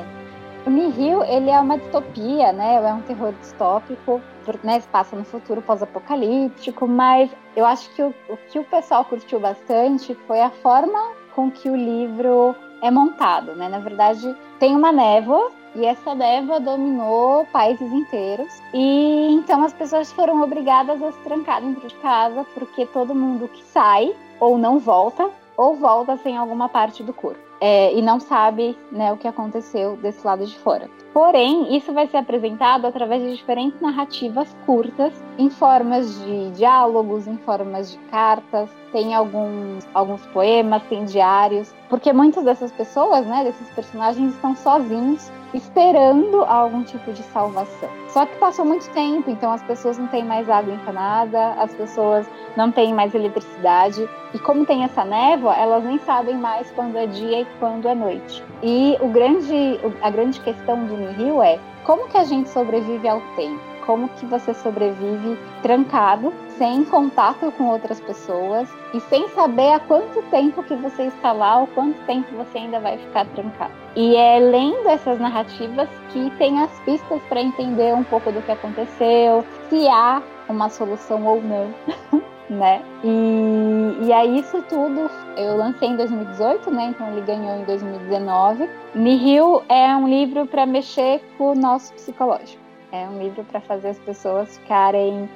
O 0.65 0.71
Nihil, 0.71 1.25
ele 1.25 1.51
é 1.51 1.59
uma 1.59 1.77
distopia, 1.77 2.53
né? 2.53 2.77
É 2.77 2.95
um 2.95 3.01
terror 3.01 3.35
distópico, 3.41 4.21
né? 4.63 4.79
Se 4.79 4.87
passa 4.87 5.17
no 5.17 5.25
futuro 5.25 5.61
pós-apocalíptico, 5.61 6.87
mas 6.87 7.29
eu 7.57 7.67
acho 7.67 7.91
que 7.91 8.03
o, 8.03 8.15
o 8.29 8.37
que 8.37 8.61
o 8.61 8.65
pessoal 8.65 9.05
curtiu 9.05 9.41
bastante 9.41 10.17
foi 10.29 10.41
a 10.41 10.51
forma 10.51 11.11
com 11.35 11.51
que 11.51 11.69
o 11.69 11.75
livro 11.75 12.55
é 12.83 12.90
montado, 12.90 13.54
né? 13.54 13.68
Na 13.68 13.78
verdade, 13.78 14.35
tem 14.59 14.75
uma 14.75 14.92
névoa 14.92 15.50
e 15.75 15.85
essa 15.85 16.14
névoa 16.14 16.59
dominou 16.59 17.45
países 17.47 17.92
inteiros. 17.92 18.62
E 18.73 19.28
então 19.33 19.62
as 19.62 19.73
pessoas 19.73 20.11
foram 20.12 20.42
obrigadas 20.42 21.02
a 21.02 21.12
se 21.12 21.18
trancar 21.21 21.61
dentro 21.61 21.87
de 21.87 21.95
casa, 21.97 22.47
porque 22.54 22.87
todo 22.87 23.14
mundo 23.14 23.49
que 23.49 23.62
sai 23.64 24.14
ou 24.40 24.59
não 24.59 24.78
volta, 24.78 25.30
ou 25.56 25.76
volta 25.76 26.16
sem 26.18 26.37
alguma 26.37 26.68
parte 26.68 27.02
do 27.02 27.12
corpo. 27.12 27.47
É, 27.59 27.95
e 27.95 28.02
não 28.02 28.21
sabe 28.21 28.76
né, 28.92 29.12
o 29.12 29.16
que 29.16 29.26
aconteceu 29.26 29.97
desse 29.97 30.26
lado 30.26 30.45
de 30.45 30.59
fora. 30.59 30.90
Porém, 31.14 31.75
isso 31.75 31.90
vai 31.95 32.06
ser 32.06 32.18
apresentado 32.18 32.87
através 32.87 33.23
de 33.23 33.35
diferentes 33.35 33.80
narrativas 33.80 34.54
curtas, 34.66 35.14
em 35.38 35.49
formas 35.49 36.23
de 36.23 36.50
diálogos, 36.50 37.26
em 37.26 37.38
formas 37.38 37.92
de 37.92 37.99
cartas, 38.11 38.68
tem 38.93 39.14
alguns, 39.14 39.87
alguns 39.95 40.25
poemas, 40.26 40.83
tem 40.85 41.05
diários, 41.05 41.75
porque 41.88 42.12
muitas 42.12 42.45
dessas 42.45 42.73
pessoas, 42.73 43.26
né, 43.26 43.45
desses 43.45 43.69
personagens, 43.71 44.35
estão 44.35 44.55
sozinhos, 44.57 45.31
esperando 45.55 46.45
algum 46.45 46.83
tipo 46.83 47.12
de 47.12 47.23
salvação. 47.25 47.88
Só 48.09 48.26
que 48.26 48.37
passou 48.37 48.64
muito 48.64 48.88
tempo, 48.90 49.31
então 49.31 49.52
as 49.52 49.62
pessoas 49.62 49.99
não 49.99 50.07
têm 50.09 50.25
mais 50.25 50.49
água 50.49 50.75
encanada, 50.75 51.50
as 51.55 51.73
pessoas 51.75 52.26
não 52.57 52.73
têm 52.73 52.93
mais 52.93 53.14
eletricidade, 53.14 54.09
e 54.35 54.38
como 54.38 54.66
tem 54.66 54.85
essa 54.85 55.05
névoa, 55.05 55.55
elas 55.55 55.85
nem 55.85 55.99
sabem 56.00 56.37
mais 56.37 56.71
quando 56.73 56.97
é 56.97 57.07
dia 57.07 57.43
e 57.43 57.47
quando 57.59 57.88
é 57.88 57.95
noite. 57.95 58.43
E 58.62 58.97
o 59.00 59.09
grande, 59.09 59.81
a 60.02 60.11
grande 60.11 60.40
questão 60.40 60.85
do 60.87 60.97
Nihil 60.97 61.43
é 61.43 61.59
como 61.85 62.09
que 62.09 62.19
a 62.19 62.25
gente 62.25 62.49
sobrevive 62.49 63.09
ao 63.09 63.21
tempo? 63.37 63.75
Como 63.87 64.09
que 64.09 64.26
você 64.26 64.52
sobrevive 64.52 65.38
trancado, 65.62 66.33
sem 66.59 66.85
contato 66.85 67.52
com 67.52 67.69
outras 67.71 68.00
pessoas 68.00 68.69
e 68.93 69.00
sem 69.00 69.28
saber 69.28 69.73
há 69.73 69.81
quanto 69.81 70.23
tempo 70.31 70.62
que 70.62 70.75
você 70.75 71.05
está 71.05 71.33
lá 71.33 71.61
ou 71.61 71.66
quanto 71.69 71.99
tempo 72.07 72.35
você 72.37 72.59
ainda 72.59 72.81
vai 72.81 72.99
ficar 72.99 73.26
trancado. 73.26 73.73
E 73.95 74.16
é 74.16 74.38
lendo 74.38 74.88
essas 74.88 75.19
narrativas 75.19 75.88
que 76.12 76.31
tem 76.38 76.61
as 76.61 76.71
pistas 76.81 77.23
para 77.28 77.40
entender 77.40 77.95
um 77.95 78.05
pouco 78.05 78.33
do 78.33 78.43
que 78.43 78.52
aconteceu, 78.52 79.45
se 79.69 79.88
há 79.88 80.23
uma 80.49 80.69
solução 80.69 81.25
ou 81.25 81.40
não. 81.43 81.73
né? 82.49 82.83
E, 83.02 84.07
e 84.07 84.12
aí 84.12 84.38
isso 84.38 84.62
tudo 84.69 85.11
eu 85.37 85.57
lancei 85.57 85.88
em 85.88 85.97
2018, 85.97 86.71
né? 86.71 86.88
Então 86.90 87.09
ele 87.12 87.21
ganhou 87.23 87.61
em 87.61 87.64
2019. 87.64 88.69
Nihil 88.95 89.62
é 89.69 89.95
um 89.97 90.09
livro 90.09 90.47
para 90.47 90.64
mexer 90.64 91.21
com 91.37 91.52
o 91.52 91.55
nosso 91.55 91.93
psicológico. 91.95 92.65
É 92.97 93.09
um 93.09 93.19
livro 93.23 93.45
para 93.45 93.61
fazer 93.61 93.88
as 93.88 93.99
pessoas 93.99 94.57
ficarem 94.57 95.29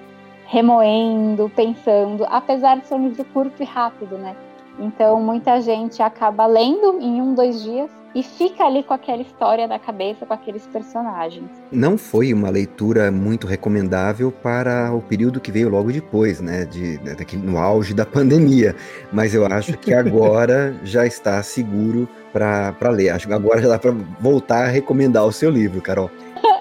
remoendo, 0.46 1.50
pensando, 1.54 2.24
apesar 2.24 2.78
de 2.78 2.86
ser 2.86 2.94
um 2.94 3.08
livro 3.08 3.24
curto 3.26 3.62
e 3.62 3.66
rápido, 3.66 4.16
né? 4.16 4.34
Então 4.78 5.20
muita 5.20 5.60
gente 5.60 6.02
acaba 6.02 6.46
lendo 6.46 6.98
em 7.00 7.20
um, 7.20 7.34
dois 7.34 7.62
dias 7.62 7.90
e 8.14 8.22
fica 8.22 8.64
ali 8.64 8.82
com 8.82 8.94
aquela 8.94 9.20
história 9.20 9.66
na 9.66 9.78
cabeça, 9.78 10.24
com 10.24 10.32
aqueles 10.32 10.66
personagens. 10.66 11.50
Não 11.70 11.98
foi 11.98 12.32
uma 12.32 12.48
leitura 12.48 13.12
muito 13.12 13.46
recomendável 13.46 14.32
para 14.32 14.90
o 14.92 15.02
período 15.02 15.38
que 15.38 15.52
veio 15.52 15.68
logo 15.68 15.92
depois, 15.92 16.40
né? 16.40 16.64
De, 16.64 16.96
daquele, 16.98 17.46
no 17.46 17.58
auge 17.58 17.92
da 17.92 18.06
pandemia. 18.06 18.74
Mas 19.12 19.34
eu 19.34 19.44
acho 19.44 19.76
que 19.76 19.92
agora 19.92 20.74
já 20.82 21.06
está 21.06 21.42
seguro 21.42 22.08
para 22.32 22.88
ler. 22.90 23.10
Acho 23.10 23.28
que 23.28 23.34
agora 23.34 23.60
já 23.60 23.68
dá 23.68 23.78
para 23.78 23.94
voltar 24.18 24.64
a 24.64 24.68
recomendar 24.68 25.26
o 25.26 25.32
seu 25.32 25.50
livro, 25.50 25.82
Carol. 25.82 26.10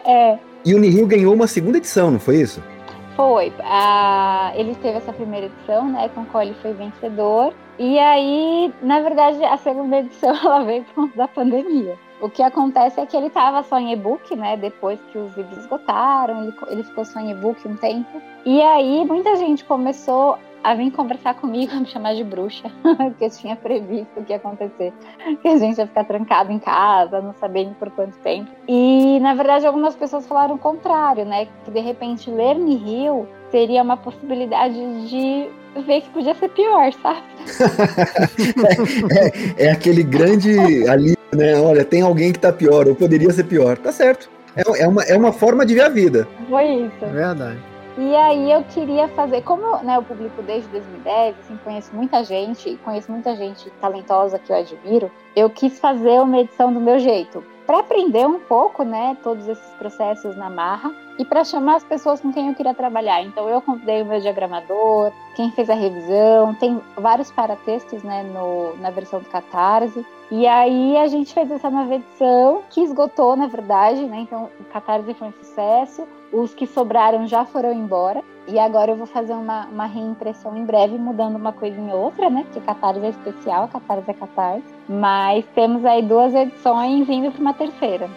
É. 0.05 0.48
E 0.65 0.73
o 0.75 0.79
Nihil 0.79 1.07
ganhou 1.07 1.33
uma 1.33 1.47
segunda 1.47 1.77
edição, 1.77 2.11
não 2.11 2.19
foi 2.19 2.37
isso? 2.37 2.61
Foi. 3.15 3.51
Ele 4.55 4.75
teve 4.75 4.97
essa 4.97 5.11
primeira 5.11 5.47
edição, 5.47 5.89
né? 5.89 6.09
Com 6.09 6.25
qual 6.25 6.43
ele 6.43 6.55
foi 6.61 6.73
vencedor. 6.73 7.53
E 7.77 7.97
aí, 7.99 8.73
na 8.81 8.99
verdade, 9.01 9.43
a 9.43 9.57
segunda 9.57 9.99
edição 9.99 10.35
ela 10.43 10.63
veio 10.63 10.83
por 10.85 10.95
conta 10.95 11.17
da 11.17 11.27
pandemia. 11.27 11.97
O 12.21 12.29
que 12.29 12.43
acontece 12.43 12.99
é 12.99 13.05
que 13.05 13.15
ele 13.15 13.27
estava 13.27 13.63
só 13.63 13.79
em 13.79 13.93
e-book, 13.93 14.35
né? 14.35 14.57
Depois 14.57 14.99
que 15.11 15.17
os 15.17 15.35
livros 15.35 15.57
esgotaram, 15.59 16.43
ele, 16.43 16.53
ele 16.67 16.83
ficou 16.83 17.05
só 17.05 17.19
em 17.19 17.31
e-book 17.31 17.65
um 17.65 17.77
tempo. 17.77 18.21
E 18.45 18.61
aí, 18.61 19.05
muita 19.05 19.35
gente 19.37 19.63
começou 19.63 20.37
a 20.63 20.75
vir 20.75 20.91
conversar 20.91 21.35
comigo, 21.35 21.71
a 21.73 21.75
me 21.79 21.85
chamar 21.85 22.15
de 22.15 22.23
bruxa, 22.23 22.69
porque 22.83 23.25
eu 23.25 23.29
tinha 23.29 23.55
previsto 23.55 24.19
o 24.19 24.23
que 24.23 24.33
ia 24.33 24.37
acontecer, 24.37 24.93
que 25.41 25.47
a 25.47 25.57
gente 25.57 25.77
ia 25.77 25.87
ficar 25.87 26.03
trancado 26.03 26.51
em 26.51 26.59
casa, 26.59 27.21
não 27.21 27.33
sabendo 27.33 27.73
por 27.75 27.89
quanto 27.91 28.17
tempo. 28.19 28.49
E, 28.67 29.19
na 29.19 29.33
verdade, 29.33 29.65
algumas 29.65 29.95
pessoas 29.95 30.27
falaram 30.27 30.55
o 30.55 30.59
contrário, 30.59 31.25
né? 31.25 31.47
Que 31.65 31.71
de 31.71 31.79
repente 31.79 32.29
ler 32.29 32.55
Nihil 32.55 33.27
seria 33.51 33.81
uma 33.81 33.97
possibilidade 33.97 34.75
de 35.07 35.49
ver 35.85 36.01
que 36.01 36.09
podia 36.09 36.35
ser 36.35 36.49
pior, 36.49 36.91
sabe? 36.93 37.21
é, 39.57 39.65
é, 39.65 39.71
aquele 39.71 40.03
grande 40.03 40.87
alívio, 40.87 41.17
né? 41.35 41.59
Olha, 41.59 41.85
tem 41.85 42.01
alguém 42.01 42.31
que 42.31 42.39
tá 42.39 42.51
pior, 42.51 42.87
ou 42.87 42.95
poderia 42.95 43.31
ser 43.31 43.43
pior. 43.43 43.77
Tá 43.77 43.91
certo. 43.91 44.29
É, 44.55 44.83
é, 44.83 44.87
uma, 44.87 45.03
é 45.03 45.17
uma 45.17 45.31
forma 45.31 45.65
de 45.65 45.73
ver 45.73 45.81
a 45.81 45.89
vida. 45.89 46.27
Foi 46.49 46.65
isso. 46.65 47.05
É 47.05 47.09
verdade. 47.09 47.59
E 48.01 48.15
aí 48.15 48.49
eu 48.49 48.63
queria 48.63 49.09
fazer, 49.09 49.41
como 49.41 49.83
né, 49.83 49.97
eu 49.97 50.03
publico 50.03 50.41
desde 50.41 50.69
2010, 50.69 51.37
assim, 51.37 51.57
conheço 51.57 51.93
muita 51.93 52.23
gente, 52.23 52.77
conheço 52.77 53.11
muita 53.11 53.35
gente 53.35 53.69
talentosa 53.71 54.39
que 54.39 54.53
eu 54.53 54.55
admiro, 54.55 55.11
eu 55.35 55.49
quis 55.49 55.77
fazer 55.77 56.21
uma 56.21 56.39
edição 56.39 56.71
do 56.71 56.79
meu 56.79 56.97
jeito. 56.97 57.43
Para 57.69 57.81
aprender 57.81 58.25
um 58.25 58.39
pouco, 58.39 58.81
né, 58.81 59.15
todos 59.21 59.47
esses 59.47 59.73
processos 59.75 60.35
na 60.35 60.49
marra 60.49 60.91
e 61.19 61.23
para 61.23 61.43
chamar 61.43 61.75
as 61.75 61.83
pessoas 61.83 62.19
com 62.19 62.33
quem 62.33 62.47
eu 62.47 62.55
queria 62.55 62.73
trabalhar. 62.73 63.21
Então 63.21 63.47
eu 63.47 63.61
convidei 63.61 64.01
o 64.01 64.07
meu 64.07 64.19
diagramador, 64.19 65.11
quem 65.35 65.51
fez 65.51 65.69
a 65.69 65.75
revisão, 65.75 66.55
tem 66.55 66.81
vários 66.97 67.29
paratextos, 67.29 68.01
né, 68.01 68.23
no, 68.23 68.75
na 68.77 68.89
versão 68.89 69.19
do 69.19 69.29
Catarse. 69.29 70.03
E 70.31 70.47
aí 70.47 70.97
a 70.97 71.05
gente 71.05 71.31
fez 71.31 71.51
essa 71.51 71.69
nova 71.69 71.93
edição 71.93 72.63
que 72.71 72.81
esgotou, 72.81 73.35
na 73.35 73.45
verdade, 73.45 74.03
né? 74.03 74.21
Então 74.21 74.49
o 74.59 74.63
Catarse 74.73 75.13
foi 75.13 75.27
um 75.27 75.33
sucesso. 75.33 76.07
Os 76.33 76.55
que 76.55 76.65
sobraram 76.65 77.27
já 77.27 77.45
foram 77.45 77.71
embora. 77.71 78.23
E 78.47 78.57
agora 78.57 78.91
eu 78.91 78.95
vou 78.95 79.05
fazer 79.05 79.33
uma, 79.33 79.67
uma 79.67 79.85
reimpressão 79.85 80.57
em 80.57 80.65
breve, 80.65 80.97
mudando 80.97 81.35
uma 81.35 81.53
coisa 81.53 81.79
em 81.79 81.91
outra, 81.91 82.31
né? 82.31 82.45
Porque 82.45 82.61
Catarse 82.61 83.05
é 83.05 83.09
especial, 83.09 83.67
Catarse 83.67 84.09
é 84.09 84.13
Catarse. 84.13 84.78
Mas 84.89 85.45
temos 85.53 85.85
aí 85.85 86.01
duas 86.01 86.33
edições 86.33 87.07
indo 87.07 87.31
para 87.31 87.41
uma 87.41 87.53
terceira. 87.53 88.09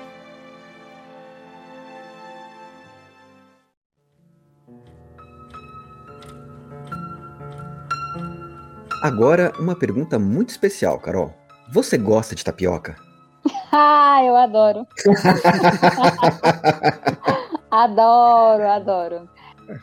Agora, 9.03 9.53
uma 9.59 9.77
pergunta 9.77 10.19
muito 10.19 10.49
especial, 10.49 10.99
Carol. 10.99 11.35
Você 11.71 11.99
gosta 11.99 12.35
de 12.35 12.43
tapioca? 12.43 12.97
ah, 13.71 14.25
eu 14.25 14.35
adoro. 14.35 14.87
adoro, 17.71 18.67
adoro. 18.67 19.29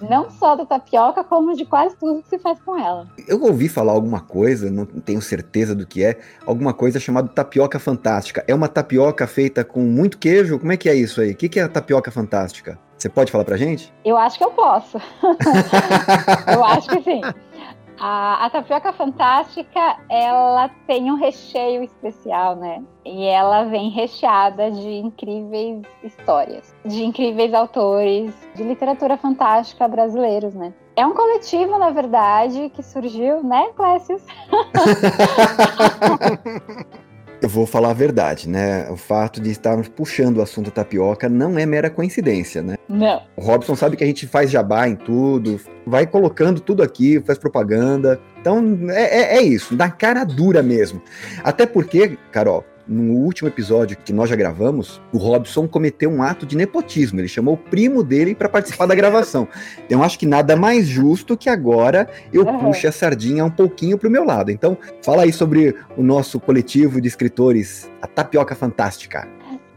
Não 0.01 0.29
só 0.29 0.55
da 0.55 0.65
tapioca, 0.65 1.23
como 1.23 1.55
de 1.55 1.65
quase 1.65 1.95
tudo 1.95 2.21
que 2.21 2.29
se 2.29 2.39
faz 2.39 2.59
com 2.61 2.77
ela. 2.77 3.07
Eu 3.27 3.41
ouvi 3.43 3.69
falar 3.69 3.93
alguma 3.93 4.19
coisa, 4.19 4.69
não 4.69 4.85
tenho 4.85 5.21
certeza 5.21 5.75
do 5.75 5.85
que 5.85 6.03
é, 6.03 6.19
alguma 6.45 6.73
coisa 6.73 6.99
chamada 6.99 7.27
tapioca 7.27 7.79
fantástica. 7.79 8.43
É 8.47 8.53
uma 8.53 8.67
tapioca 8.67 9.25
feita 9.27 9.63
com 9.63 9.81
muito 9.81 10.17
queijo? 10.17 10.59
Como 10.59 10.71
é 10.71 10.77
que 10.77 10.89
é 10.89 10.95
isso 10.95 11.21
aí? 11.21 11.31
O 11.31 11.35
que 11.35 11.59
é 11.59 11.63
a 11.63 11.69
tapioca 11.69 12.11
fantástica? 12.11 12.77
Você 12.97 13.07
pode 13.07 13.31
falar 13.31 13.45
pra 13.45 13.55
gente? 13.55 13.93
Eu 14.03 14.17
acho 14.17 14.37
que 14.37 14.43
eu 14.43 14.51
posso. 14.51 14.97
eu 16.53 16.65
acho 16.65 16.89
que 16.89 17.01
sim. 17.01 17.21
A, 17.99 18.45
a, 18.45 18.49
tapioca 18.49 18.93
fantástica, 18.93 19.97
ela 20.09 20.69
tem 20.87 21.11
um 21.11 21.15
recheio 21.15 21.83
especial, 21.83 22.55
né? 22.55 22.81
E 23.05 23.25
ela 23.25 23.65
vem 23.65 23.89
recheada 23.89 24.71
de 24.71 24.89
incríveis 24.89 25.81
histórias, 26.03 26.73
de 26.85 27.03
incríveis 27.03 27.53
autores 27.53 28.33
de 28.55 28.63
literatura 28.63 29.17
fantástica 29.17 29.87
brasileiros, 29.87 30.53
né? 30.53 30.73
É 30.95 31.05
um 31.05 31.13
coletivo, 31.13 31.77
na 31.77 31.89
verdade, 31.89 32.69
que 32.69 32.83
surgiu, 32.83 33.43
né, 33.43 33.69
Clécius? 33.75 34.23
Eu 37.41 37.47
vou 37.47 37.65
falar 37.65 37.91
a 37.91 37.93
verdade, 37.93 38.49
né? 38.49 38.89
O 38.89 38.97
fato 38.97 39.39
de 39.39 39.49
estarmos 39.49 39.87
puxando 39.87 40.37
o 40.37 40.41
assunto 40.41 40.71
tapioca 40.71 41.29
não 41.29 41.57
é 41.57 41.65
mera 41.65 41.89
coincidência, 41.89 42.61
né? 42.61 42.75
Não. 42.87 43.21
O 43.37 43.41
Robson 43.41 43.75
sabe 43.75 43.95
que 43.95 44.03
a 44.03 44.07
gente 44.07 44.27
faz 44.27 44.51
jabá 44.51 44.89
em 44.89 44.95
tudo, 44.95 45.57
vai 45.87 46.05
colocando 46.05 46.59
tudo 46.59 46.83
aqui, 46.83 47.21
faz 47.25 47.39
propaganda. 47.39 48.19
Então 48.41 48.77
é, 48.89 49.03
é, 49.03 49.37
é 49.37 49.41
isso, 49.41 49.73
na 49.73 49.89
cara 49.89 50.25
dura 50.25 50.61
mesmo. 50.61 51.01
Até 51.41 51.65
porque, 51.65 52.17
Carol, 52.29 52.65
no 52.89 53.13
último 53.13 53.47
episódio 53.47 53.95
que 53.95 54.11
nós 54.11 54.29
já 54.29 54.35
gravamos, 54.35 54.99
o 55.13 55.17
Robson 55.17 55.67
cometeu 55.67 56.09
um 56.09 56.23
ato 56.23 56.45
de 56.45 56.57
nepotismo. 56.57 57.19
Ele 57.19 57.27
chamou 57.27 57.53
o 57.53 57.57
primo 57.57 58.03
dele 58.03 58.33
para 58.33 58.49
participar 58.49 58.87
da 58.87 58.95
gravação. 58.95 59.47
Então, 59.89 60.03
acho 60.03 60.19
que 60.19 60.25
nada 60.25 60.55
mais 60.55 60.87
justo 60.87 61.35
que 61.35 61.49
agora 61.49 62.07
eu 62.31 62.43
uhum. 62.45 62.59
puxe 62.59 62.85
a 62.85 62.91
sardinha 62.91 63.43
um 63.43 63.49
pouquinho 63.49 63.97
pro 63.97 64.09
meu 64.09 64.23
lado. 64.23 64.51
Então, 64.51 64.77
fala 65.03 65.23
aí 65.23 65.33
sobre 65.33 65.75
o 65.97 66.03
nosso 66.03 66.39
coletivo 66.39 67.01
de 67.01 67.07
escritores, 67.07 67.89
a 67.99 68.05
Tapioca 68.05 68.53
Fantástica. 68.53 69.27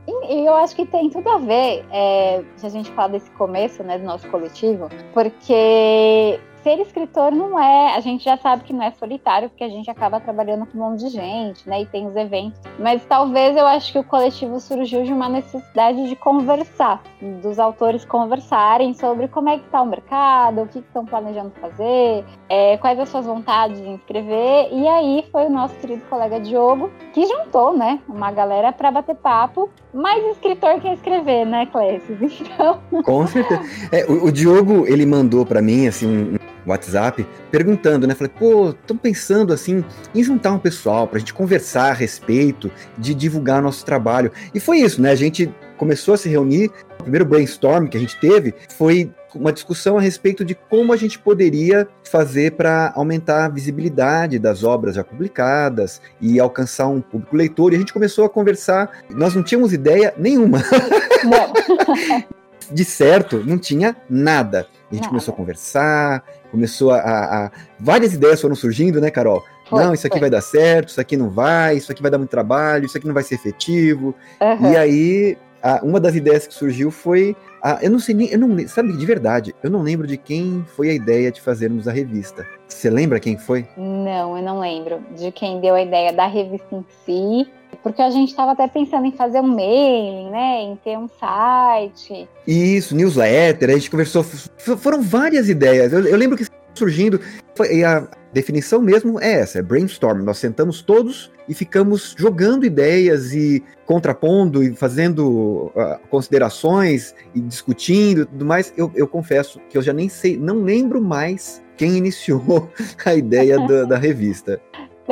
E 0.06 0.46
eu 0.46 0.54
acho 0.54 0.76
que 0.76 0.84
tem 0.84 1.08
tudo 1.08 1.28
a 1.30 1.38
ver, 1.38 1.84
é, 1.90 2.42
se 2.56 2.66
a 2.66 2.68
gente 2.68 2.90
falar 2.92 3.08
desse 3.08 3.30
começo, 3.32 3.82
né, 3.82 3.98
do 3.98 4.04
nosso 4.04 4.28
coletivo, 4.28 4.88
porque 5.14 6.38
ser 6.62 6.80
escritor 6.80 7.32
não 7.32 7.58
é, 7.58 7.94
a 7.94 8.00
gente 8.00 8.24
já 8.24 8.36
sabe 8.36 8.64
que 8.64 8.72
não 8.72 8.82
é 8.82 8.90
solitário, 8.92 9.48
porque 9.48 9.64
a 9.64 9.68
gente 9.68 9.90
acaba 9.90 10.20
trabalhando 10.20 10.66
com 10.66 10.78
um 10.78 10.90
monte 10.90 11.00
de 11.00 11.08
gente, 11.10 11.68
né? 11.68 11.82
E 11.82 11.86
tem 11.86 12.06
os 12.06 12.16
eventos. 12.16 12.60
Mas 12.78 13.04
talvez 13.04 13.56
eu 13.56 13.66
acho 13.66 13.92
que 13.92 13.98
o 13.98 14.04
coletivo 14.04 14.58
surgiu 14.60 15.02
de 15.02 15.12
uma 15.12 15.28
necessidade 15.28 16.08
de 16.08 16.16
conversar, 16.16 17.02
dos 17.42 17.58
autores 17.58 18.04
conversarem 18.04 18.94
sobre 18.94 19.28
como 19.28 19.48
é 19.48 19.58
que 19.58 19.64
está 19.64 19.82
o 19.82 19.86
mercado, 19.86 20.62
o 20.62 20.68
que 20.68 20.78
estão 20.78 21.04
planejando 21.04 21.52
fazer, 21.60 22.24
é, 22.48 22.76
quais 22.78 22.98
as 22.98 23.08
suas 23.08 23.26
vontades 23.26 23.80
em 23.80 23.94
escrever. 23.94 24.68
E 24.72 24.86
aí 24.88 25.24
foi 25.30 25.46
o 25.46 25.50
nosso 25.50 25.74
querido 25.76 26.02
colega 26.08 26.40
Diogo 26.40 26.90
que 27.12 27.26
juntou, 27.26 27.76
né, 27.76 28.00
uma 28.08 28.30
galera 28.30 28.72
para 28.72 28.90
bater 28.90 29.16
papo. 29.16 29.70
Mais 29.92 30.24
escritor 30.32 30.80
que 30.80 30.88
escrever, 30.88 31.44
né, 31.44 31.66
Clécio? 31.66 32.18
Então. 32.52 32.80
Com 33.04 33.26
certeza. 33.26 33.62
É, 33.90 34.04
o, 34.04 34.26
o 34.26 34.32
Diogo, 34.32 34.86
ele 34.86 35.06
mandou 35.06 35.46
para 35.46 35.62
mim 35.62 35.86
assim 35.86 36.06
um 36.06 36.36
WhatsApp, 36.66 37.26
perguntando, 37.50 38.06
né? 38.06 38.14
Falei, 38.14 38.32
pô, 38.38 38.70
estão 38.70 38.96
pensando 38.96 39.52
assim 39.52 39.84
em 40.14 40.22
juntar 40.22 40.52
um 40.52 40.58
pessoal 40.58 41.06
para 41.06 41.16
a 41.16 41.20
gente 41.20 41.34
conversar 41.34 41.90
a 41.90 41.94
respeito 41.94 42.70
de 42.96 43.14
divulgar 43.14 43.62
nosso 43.62 43.84
trabalho. 43.84 44.30
E 44.54 44.60
foi 44.60 44.78
isso, 44.78 45.00
né? 45.00 45.10
A 45.10 45.16
gente 45.16 45.52
começou 45.76 46.14
a 46.14 46.16
se 46.16 46.28
reunir. 46.28 46.70
O 47.00 47.02
primeiro 47.02 47.24
brainstorm 47.24 47.88
que 47.88 47.96
a 47.96 48.00
gente 48.00 48.18
teve 48.20 48.54
foi 48.76 49.10
uma 49.34 49.52
discussão 49.52 49.98
a 49.98 50.00
respeito 50.00 50.44
de 50.44 50.54
como 50.54 50.92
a 50.92 50.96
gente 50.96 51.18
poderia 51.18 51.88
fazer 52.04 52.52
para 52.52 52.92
aumentar 52.94 53.46
a 53.46 53.48
visibilidade 53.48 54.38
das 54.38 54.62
obras 54.62 54.94
já 54.94 55.02
publicadas 55.02 56.00
e 56.20 56.38
alcançar 56.38 56.86
um 56.86 57.00
público 57.00 57.36
leitor. 57.36 57.72
E 57.72 57.76
a 57.76 57.78
gente 57.78 57.92
começou 57.92 58.24
a 58.24 58.30
conversar. 58.30 59.02
Nós 59.10 59.34
não 59.34 59.42
tínhamos 59.42 59.72
ideia 59.72 60.14
nenhuma. 60.16 60.62
de 62.70 62.84
certo, 62.84 63.42
não 63.44 63.58
tinha 63.58 63.96
nada. 64.08 64.66
A 64.90 64.94
gente 64.94 65.08
começou 65.08 65.32
a 65.32 65.36
conversar, 65.36 66.24
começou 66.50 66.90
a, 66.90 66.98
a, 66.98 67.50
Várias 67.80 68.12
ideias 68.12 68.40
foram 68.40 68.54
surgindo, 68.54 69.00
né, 69.00 69.10
Carol? 69.10 69.42
Foi, 69.68 69.82
não, 69.82 69.94
isso 69.94 70.06
aqui 70.06 70.14
foi. 70.14 70.20
vai 70.20 70.30
dar 70.30 70.42
certo, 70.42 70.88
isso 70.88 71.00
aqui 71.00 71.16
não 71.16 71.30
vai, 71.30 71.76
isso 71.76 71.90
aqui 71.90 72.02
vai 72.02 72.10
dar 72.10 72.18
muito 72.18 72.30
trabalho, 72.30 72.84
isso 72.84 72.98
aqui 72.98 73.06
não 73.06 73.14
vai 73.14 73.22
ser 73.22 73.36
efetivo. 73.36 74.14
Uhum. 74.40 74.72
E 74.72 74.76
aí, 74.76 75.38
a, 75.62 75.80
uma 75.82 76.00
das 76.00 76.14
ideias 76.14 76.46
que 76.46 76.52
surgiu 76.52 76.90
foi. 76.90 77.36
A, 77.62 77.78
eu 77.80 77.90
não 77.90 77.98
sei 77.98 78.14
nem. 78.14 78.28
Eu 78.28 78.38
não, 78.38 78.68
sabe, 78.68 78.92
de 78.92 79.06
verdade, 79.06 79.54
eu 79.62 79.70
não 79.70 79.80
lembro 79.80 80.06
de 80.06 80.16
quem 80.16 80.64
foi 80.76 80.90
a 80.90 80.92
ideia 80.92 81.30
de 81.30 81.40
fazermos 81.40 81.86
a 81.86 81.92
revista. 81.92 82.46
Você 82.68 82.90
lembra 82.90 83.20
quem 83.20 83.38
foi? 83.38 83.66
Não, 83.76 84.36
eu 84.36 84.42
não 84.42 84.60
lembro 84.60 85.00
de 85.16 85.30
quem 85.30 85.60
deu 85.60 85.74
a 85.74 85.82
ideia 85.82 86.12
da 86.12 86.26
revista 86.26 86.74
em 86.74 86.84
si. 87.06 87.50
Porque 87.82 88.00
a 88.00 88.10
gente 88.10 88.30
estava 88.30 88.52
até 88.52 88.68
pensando 88.68 89.06
em 89.06 89.12
fazer 89.12 89.40
um 89.40 89.48
mailing, 89.48 90.30
né? 90.30 90.62
Em 90.62 90.76
ter 90.76 90.96
um 90.96 91.08
site. 91.08 92.28
Isso, 92.46 92.94
newsletter, 92.94 93.70
a 93.70 93.74
gente 93.74 93.90
conversou. 93.90 94.22
Foram 94.22 95.02
várias 95.02 95.48
ideias. 95.48 95.92
Eu, 95.92 96.06
eu 96.06 96.16
lembro 96.16 96.36
que 96.36 96.46
surgindo. 96.74 97.20
Foi, 97.54 97.76
e 97.76 97.84
a 97.84 98.08
definição 98.32 98.80
mesmo 98.80 99.20
é 99.20 99.32
essa: 99.40 99.58
é 99.58 99.62
brainstorm. 99.62 100.22
Nós 100.22 100.38
sentamos 100.38 100.82
todos 100.82 101.30
e 101.48 101.54
ficamos 101.54 102.14
jogando 102.16 102.64
ideias 102.64 103.32
e 103.32 103.62
contrapondo 103.84 104.62
e 104.62 104.74
fazendo 104.74 105.72
uh, 105.74 105.98
considerações 106.08 107.14
e 107.34 107.40
discutindo 107.40 108.26
tudo 108.26 108.44
mais. 108.44 108.72
Eu, 108.76 108.90
eu 108.94 109.06
confesso 109.06 109.60
que 109.68 109.76
eu 109.76 109.82
já 109.82 109.92
nem 109.92 110.08
sei, 110.08 110.36
não 110.36 110.62
lembro 110.62 111.00
mais 111.00 111.62
quem 111.76 111.96
iniciou 111.96 112.70
a 113.04 113.14
ideia 113.14 113.58
da, 113.66 113.84
da 113.84 113.98
revista. 113.98 114.60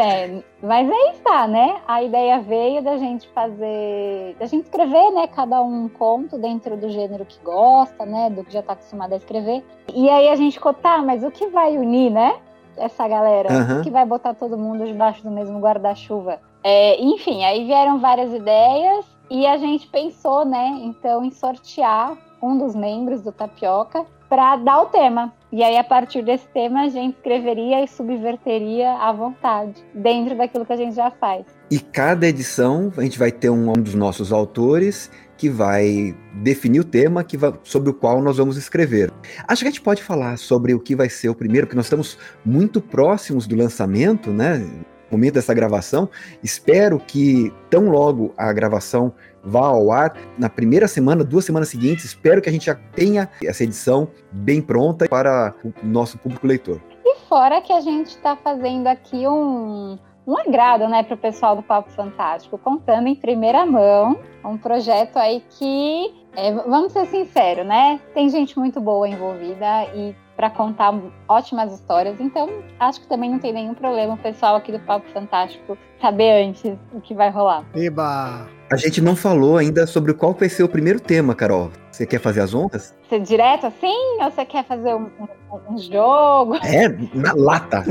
É, 0.01 0.43
mas 0.63 0.91
aí 0.91 1.13
está, 1.15 1.47
né? 1.47 1.81
A 1.87 2.03
ideia 2.03 2.41
veio 2.41 2.83
da 2.83 2.97
gente 2.97 3.29
fazer, 3.29 4.35
da 4.39 4.47
gente 4.47 4.65
escrever, 4.65 5.11
né? 5.13 5.27
Cada 5.29 5.61
um 5.63 5.89
conto 5.89 6.39
dentro 6.39 6.75
do 6.77 6.89
gênero 6.89 7.27
que 7.27 7.39
gosta, 7.45 8.07
né? 8.07 8.31
Do 8.31 8.43
que 8.43 8.53
já 8.53 8.61
está 8.61 8.73
acostumado 8.73 9.13
a 9.13 9.17
escrever. 9.17 9.63
E 9.95 10.09
aí 10.09 10.29
a 10.29 10.37
gente 10.37 10.55
ficou, 10.55 10.73
tá, 10.73 11.03
mas 11.03 11.23
o 11.23 11.31
que 11.31 11.49
vai 11.49 11.77
unir, 11.77 12.11
né? 12.11 12.37
Essa 12.77 13.07
galera, 13.07 13.53
uhum. 13.53 13.81
o 13.81 13.83
que 13.83 13.91
vai 13.91 14.07
botar 14.07 14.33
todo 14.33 14.57
mundo 14.57 14.87
debaixo 14.87 15.23
do 15.23 15.31
mesmo 15.31 15.61
guarda-chuva? 15.61 16.41
É, 16.65 16.99
enfim, 17.03 17.45
aí 17.45 17.67
vieram 17.67 17.99
várias 17.99 18.33
ideias 18.33 19.05
e 19.29 19.47
a 19.47 19.59
gente 19.59 19.87
pensou, 19.87 20.47
né? 20.47 20.79
Então, 20.83 21.23
em 21.23 21.31
sortear 21.31 22.17
um 22.43 22.57
dos 22.57 22.75
membros 22.75 23.23
do 23.23 23.33
Tapioca 23.33 24.07
para 24.29 24.57
dar 24.57 24.83
o 24.83 24.87
tema. 24.87 25.33
E 25.53 25.65
aí, 25.65 25.77
a 25.77 25.83
partir 25.83 26.23
desse 26.23 26.47
tema, 26.49 26.83
a 26.83 26.89
gente 26.89 27.17
escreveria 27.17 27.83
e 27.83 27.89
subverteria 27.89 28.93
à 28.93 29.13
vontade, 29.13 29.85
dentro 29.93 30.37
daquilo 30.37 30.65
que 30.65 30.73
a 30.73 30.77
gente 30.77 30.95
já 30.95 31.11
faz. 31.11 31.45
E 31.69 31.81
cada 31.81 32.29
edição, 32.29 32.93
a 32.97 33.03
gente 33.03 33.19
vai 33.19 33.33
ter 33.33 33.51
um, 33.51 33.69
um 33.69 33.73
dos 33.73 33.97
nossos 33.97 34.33
autores 34.33 35.11
que 35.37 35.49
vai 35.49 36.15
definir 36.35 36.79
o 36.81 36.85
tema 36.85 37.25
que 37.25 37.37
vai, 37.37 37.53
sobre 37.65 37.91
o 37.91 37.95
qual 37.95 38.23
nós 38.23 38.37
vamos 38.37 38.57
escrever. 38.57 39.11
Acho 39.49 39.63
que 39.63 39.69
a 39.69 39.71
gente 39.71 39.81
pode 39.81 40.05
falar 40.05 40.39
sobre 40.39 40.73
o 40.73 40.79
que 40.79 40.95
vai 40.95 41.09
ser 41.09 41.31
o 41.31 41.35
primeiro, 41.35 41.67
porque 41.67 41.77
nós 41.77 41.87
estamos 41.87 42.17
muito 42.45 42.81
próximos 42.81 43.47
do 43.49 43.57
lançamento, 43.57 44.31
né? 44.31 44.65
momento 45.11 45.35
dessa 45.35 45.53
gravação. 45.53 46.09
Espero 46.43 46.99
que 46.99 47.53
tão 47.69 47.89
logo 47.89 48.33
a 48.37 48.53
gravação 48.53 49.13
vá 49.43 49.67
ao 49.67 49.91
ar 49.91 50.15
na 50.39 50.49
primeira 50.49 50.87
semana, 50.89 51.25
duas 51.25 51.45
semanas 51.45 51.69
seguintes. 51.69 52.05
Espero 52.05 52.41
que 52.41 52.49
a 52.49 52.53
gente 52.53 52.67
já 52.67 52.75
tenha 52.75 53.29
essa 53.45 53.65
edição 53.65 54.09
bem 54.33 54.61
pronta 54.61 55.09
para 55.09 55.55
o 55.65 55.73
nosso 55.87 56.19
público 56.19 56.47
leitor. 56.47 56.81
E 57.05 57.19
fora 57.29 57.61
que 57.61 57.73
a 57.73 57.81
gente 57.81 58.09
está 58.09 58.37
fazendo 58.37 58.87
aqui 58.87 59.27
um, 59.27 59.99
um 60.27 60.39
agrado, 60.39 60.89
né, 60.89 61.03
para 61.03 61.15
o 61.15 61.19
pessoal 61.19 61.57
do 61.57 61.63
Papo 61.63 61.91
Fantástico, 61.91 62.59
contando 62.59 63.09
em 63.09 63.15
primeira 63.15 63.65
mão 63.67 64.19
um 64.45 64.57
projeto 64.57 65.17
aí 65.17 65.43
que, 65.59 66.15
é, 66.37 66.53
vamos 66.53 66.93
ser 66.93 67.07
sinceros, 67.07 67.67
né, 67.67 68.01
tem 68.15 68.29
gente 68.29 68.59
muito 68.59 68.81
boa 68.81 69.09
envolvida 69.09 69.85
e 69.95 70.15
para 70.37 70.49
contar 70.49 70.95
ótimas 71.29 71.73
histórias. 71.73 72.19
Então, 72.19 72.49
acho 72.79 73.01
que 73.03 73.07
também 73.07 73.31
não 73.31 73.39
tem 73.39 73.53
nenhum 73.53 73.75
problema 73.75 74.15
o 74.15 74.19
pessoal 74.19 74.57
aqui 74.57 74.73
do 74.73 74.81
Papo 74.81 75.07
Fantástico 75.11 75.77
saber 76.01 76.47
antes 76.47 76.79
o 76.95 77.01
que 77.01 77.15
vai 77.15 77.29
rolar. 77.29 77.65
Eba! 77.75 78.60
A 78.71 78.77
gente 78.77 79.01
não 79.01 79.17
falou 79.17 79.57
ainda 79.57 79.85
sobre 79.85 80.15
qual 80.15 80.33
vai 80.33 80.49
ser 80.49 80.63
o 80.63 80.69
primeiro 80.69 81.01
tema, 81.01 81.35
Carol. 81.35 81.73
Você 81.91 82.07
quer 82.07 82.21
fazer 82.21 82.41
as 82.41 82.55
honras? 82.55 82.95
Você 83.09 83.19
direto 83.19 83.67
assim 83.67 84.23
ou 84.23 84.31
você 84.31 84.45
quer 84.45 84.65
fazer 84.65 84.95
um, 84.95 85.11
um, 85.19 85.75
um 85.75 85.79
jogo? 85.79 86.55
É, 86.63 86.89
na 87.13 87.33
lata. 87.35 87.85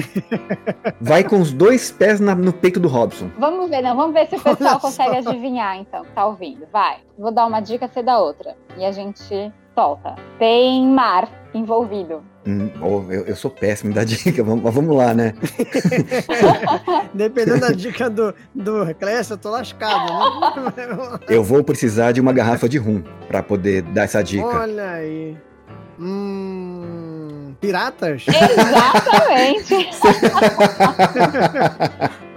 Vai 1.02 1.26
com 1.26 1.42
os 1.42 1.52
dois 1.52 1.92
pés 1.92 2.22
na, 2.22 2.34
no 2.34 2.54
peito 2.54 2.80
do 2.80 2.88
Robson. 2.88 3.30
Vamos 3.38 3.70
ver, 3.70 3.82
não. 3.82 3.94
Vamos 3.94 4.14
ver 4.14 4.28
se 4.28 4.38
o 4.38 4.42
pessoal 4.42 4.80
consegue 4.80 5.18
adivinhar, 5.18 5.76
então. 5.76 6.06
Tá 6.16 6.26
ouvindo? 6.26 6.66
Vai. 6.72 7.00
Vou 7.18 7.30
dar 7.30 7.46
uma 7.46 7.60
dica, 7.60 7.86
você 7.86 8.02
dá 8.02 8.18
outra. 8.18 8.56
E 8.78 8.86
a 8.86 8.94
gente 8.94 9.52
solta. 9.76 10.16
Tem 10.38 10.88
mar 10.88 11.30
envolvido. 11.54 12.24
Hum, 12.46 12.70
oh, 12.82 13.12
eu, 13.12 13.26
eu, 13.26 13.36
sou 13.36 13.52
péssimo 13.52 13.94
da 13.94 14.04
dica, 14.06 14.44
vamos, 14.44 14.74
vamos 14.74 14.96
lá, 14.96 15.14
né? 15.14 15.34
Dependendo 17.14 17.60
da 17.62 17.72
dica 17.72 18.10
do, 18.10 18.34
do 18.54 18.94
Clécio, 18.96 19.34
eu 19.34 19.38
tô 19.38 19.50
lascado, 19.50 20.12
né? 20.76 21.20
eu 21.30 21.44
vou 21.44 21.64
precisar 21.64 22.12
de 22.12 22.22
uma 22.22 22.34
garrafa 22.34 22.68
de 22.70 22.78
rum 22.78 23.04
para 23.28 23.44
poder 23.44 23.82
dar 23.82 24.04
essa 24.04 24.24
dica. 24.24 24.46
Olha 24.46 24.92
aí. 24.92 25.38
Hum, 26.00 27.54
piratas? 27.60 28.26
Exatamente. 28.28 29.90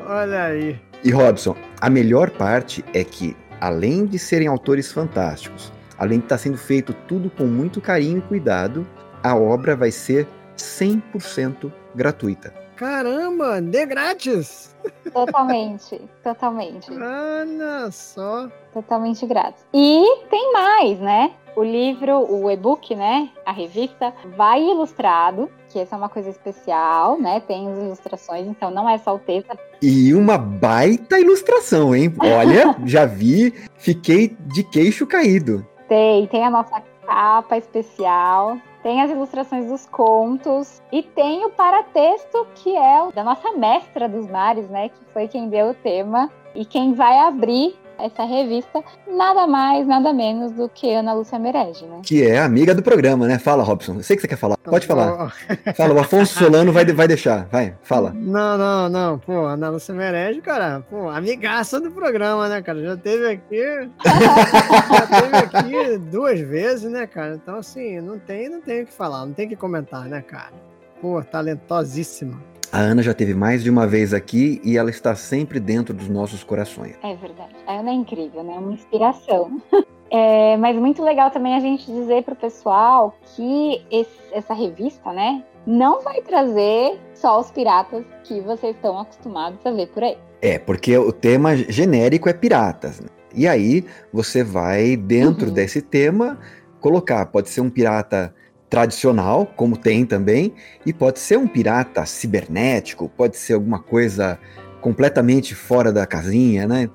Olha 0.09 0.44
aí. 0.44 0.81
E 1.05 1.11
Robson, 1.11 1.57
a 1.81 1.88
melhor 1.88 2.31
parte 2.31 2.85
é 2.92 3.05
que, 3.05 3.37
além 3.61 4.05
de 4.05 4.18
serem 4.18 4.48
autores 4.48 4.90
fantásticos, 4.90 5.72
além 5.96 6.18
de 6.18 6.25
estar 6.25 6.38
sendo 6.38 6.59
feito 6.59 6.92
tudo 7.07 7.31
com 7.31 7.44
muito 7.44 7.81
carinho 7.81 8.18
e 8.18 8.22
cuidado, 8.22 8.87
a 9.22 9.37
obra 9.37 9.76
vai 9.76 9.90
ser 9.90 10.26
100% 10.56 11.72
gratuita. 11.94 12.52
Caramba, 12.76 13.61
de 13.61 13.87
grátis! 13.87 14.74
Totalmente, 15.12 16.00
totalmente. 16.24 16.90
Olha 16.90 17.90
só. 17.90 18.48
Totalmente 18.72 19.24
grátis. 19.26 19.64
E 19.72 20.04
tem 20.28 20.52
mais, 20.52 20.98
né? 20.98 21.32
O 21.54 21.62
livro, 21.62 22.18
o 22.18 22.50
e-book, 22.50 22.94
né? 22.94 23.28
A 23.44 23.52
revista 23.52 24.12
vai 24.37 24.62
ilustrado, 24.62 25.50
que 25.68 25.78
essa 25.78 25.94
é 25.94 25.98
uma 25.98 26.08
coisa 26.08 26.30
especial, 26.30 27.20
né? 27.20 27.40
Tem 27.40 27.70
as 27.70 27.78
ilustrações, 27.78 28.46
então 28.46 28.70
não 28.70 28.88
é 28.88 28.96
só 28.98 29.14
o 29.14 29.18
texto. 29.18 29.56
E 29.82 30.14
uma 30.14 30.38
baita 30.38 31.20
ilustração, 31.20 31.94
hein? 31.94 32.12
Olha, 32.18 32.74
já 32.87 33.04
vi, 33.04 33.52
fiquei 33.76 34.35
de 34.46 34.64
queixo 34.64 35.06
caído. 35.06 35.66
Tem, 35.88 36.26
tem 36.28 36.44
a 36.44 36.50
nossa 36.50 36.82
capa 37.06 37.58
especial, 37.58 38.56
tem 38.82 39.00
as 39.00 39.10
ilustrações 39.10 39.66
dos 39.66 39.86
contos 39.86 40.82
e 40.90 41.02
tem 41.02 41.44
o 41.44 41.50
paratexto 41.50 42.46
que 42.54 42.76
é 42.76 43.02
o 43.02 43.12
da 43.12 43.22
nossa 43.22 43.52
mestra 43.52 44.08
dos 44.08 44.26
mares, 44.28 44.68
né, 44.68 44.88
que 44.88 45.04
foi 45.12 45.28
quem 45.28 45.48
deu 45.48 45.70
o 45.70 45.74
tema. 45.74 46.30
E 46.54 46.66
quem 46.66 46.92
vai 46.92 47.18
abrir 47.18 47.74
essa 48.04 48.24
revista, 48.24 48.82
nada 49.06 49.46
mais, 49.46 49.86
nada 49.86 50.12
menos 50.12 50.52
do 50.52 50.68
que 50.68 50.92
Ana 50.92 51.12
Lúcia 51.12 51.38
Merege, 51.38 51.84
né? 51.86 52.00
Que 52.02 52.22
é 52.26 52.38
amiga 52.38 52.74
do 52.74 52.82
programa, 52.82 53.26
né? 53.26 53.38
Fala, 53.38 53.62
Robson. 53.62 53.94
Eu 53.94 54.02
sei 54.02 54.16
que 54.16 54.22
você 54.22 54.28
quer 54.28 54.36
falar. 54.36 54.56
Pode 54.58 54.86
falar. 54.86 55.32
fala, 55.76 55.94
o 55.94 55.98
Afonso 56.00 56.38
Solano 56.38 56.72
vai, 56.72 56.84
vai 56.84 57.06
deixar. 57.06 57.46
Vai, 57.46 57.74
fala. 57.82 58.12
Não, 58.14 58.58
não, 58.58 58.88
não. 58.88 59.18
Pô, 59.18 59.44
Ana 59.46 59.70
Lúcia 59.70 59.94
Merege, 59.94 60.40
cara, 60.40 60.84
pô, 60.90 61.08
amigaça 61.08 61.80
do 61.80 61.90
programa, 61.90 62.48
né, 62.48 62.60
cara? 62.60 62.82
Já 62.82 62.96
teve 62.96 63.26
aqui. 63.26 63.62
já 64.04 65.06
teve 65.06 65.36
aqui 65.36 65.98
duas 65.98 66.40
vezes, 66.40 66.90
né, 66.90 67.06
cara? 67.06 67.34
Então, 67.34 67.56
assim, 67.56 68.00
não 68.00 68.18
tem, 68.18 68.48
não 68.48 68.60
tem 68.60 68.82
o 68.82 68.86
que 68.86 68.92
falar, 68.92 69.24
não 69.24 69.32
tem 69.32 69.46
o 69.46 69.48
que 69.48 69.56
comentar, 69.56 70.06
né, 70.06 70.20
cara? 70.22 70.52
Pô, 71.00 71.22
talentosíssima. 71.22 72.51
A 72.72 72.78
Ana 72.78 73.02
já 73.02 73.12
teve 73.12 73.35
mais 73.35 73.62
de 73.62 73.68
uma 73.68 73.87
vez 73.87 74.14
aqui 74.14 74.58
e 74.64 74.78
ela 74.78 74.88
está 74.88 75.14
sempre 75.14 75.61
dentro 75.61 75.92
dos 75.92 76.08
nossos 76.08 76.42
corações. 76.42 76.96
É 77.02 77.14
verdade. 77.14 77.54
A 77.66 77.74
Ana 77.74 77.90
é 77.90 77.92
incrível, 77.92 78.42
né? 78.42 78.54
Uma 78.54 78.72
inspiração. 78.72 79.61
É, 80.14 80.58
mas 80.58 80.76
muito 80.76 81.02
legal 81.02 81.30
também 81.30 81.54
a 81.54 81.61
gente 81.61 81.87
dizer 81.87 82.22
para 82.22 82.35
o 82.35 82.37
pessoal 82.37 83.16
que 83.35 83.82
esse, 83.90 84.11
essa 84.30 84.52
revista, 84.52 85.11
né, 85.11 85.42
não 85.66 86.02
vai 86.02 86.20
trazer 86.20 87.00
só 87.14 87.40
os 87.40 87.50
piratas 87.50 88.04
que 88.22 88.42
vocês 88.42 88.76
estão 88.76 88.98
acostumados 88.98 89.64
a 89.64 89.70
ver 89.70 89.87
por 89.87 90.02
aí. 90.02 90.18
É, 90.42 90.58
porque 90.58 90.98
o 90.98 91.11
tema 91.12 91.56
genérico 91.56 92.28
é 92.28 92.35
piratas. 92.35 93.00
Né? 93.00 93.06
E 93.35 93.48
aí 93.48 93.87
você 94.12 94.44
vai, 94.44 94.94
dentro 94.98 95.46
uhum. 95.46 95.54
desse 95.54 95.80
tema, 95.80 96.38
colocar. 96.78 97.24
Pode 97.24 97.48
ser 97.48 97.62
um 97.62 97.70
pirata 97.70 98.35
tradicional, 98.72 99.44
como 99.54 99.76
tem 99.76 100.06
também, 100.06 100.54
e 100.87 100.94
pode 100.94 101.18
ser 101.18 101.37
um 101.37 101.46
pirata 101.46 102.06
cibernético, 102.06 103.06
pode 103.06 103.37
ser 103.37 103.52
alguma 103.52 103.78
coisa 103.78 104.38
completamente 104.80 105.54
fora 105.54 105.92
da 105.92 106.06
casinha, 106.06 106.66
né? 106.66 106.88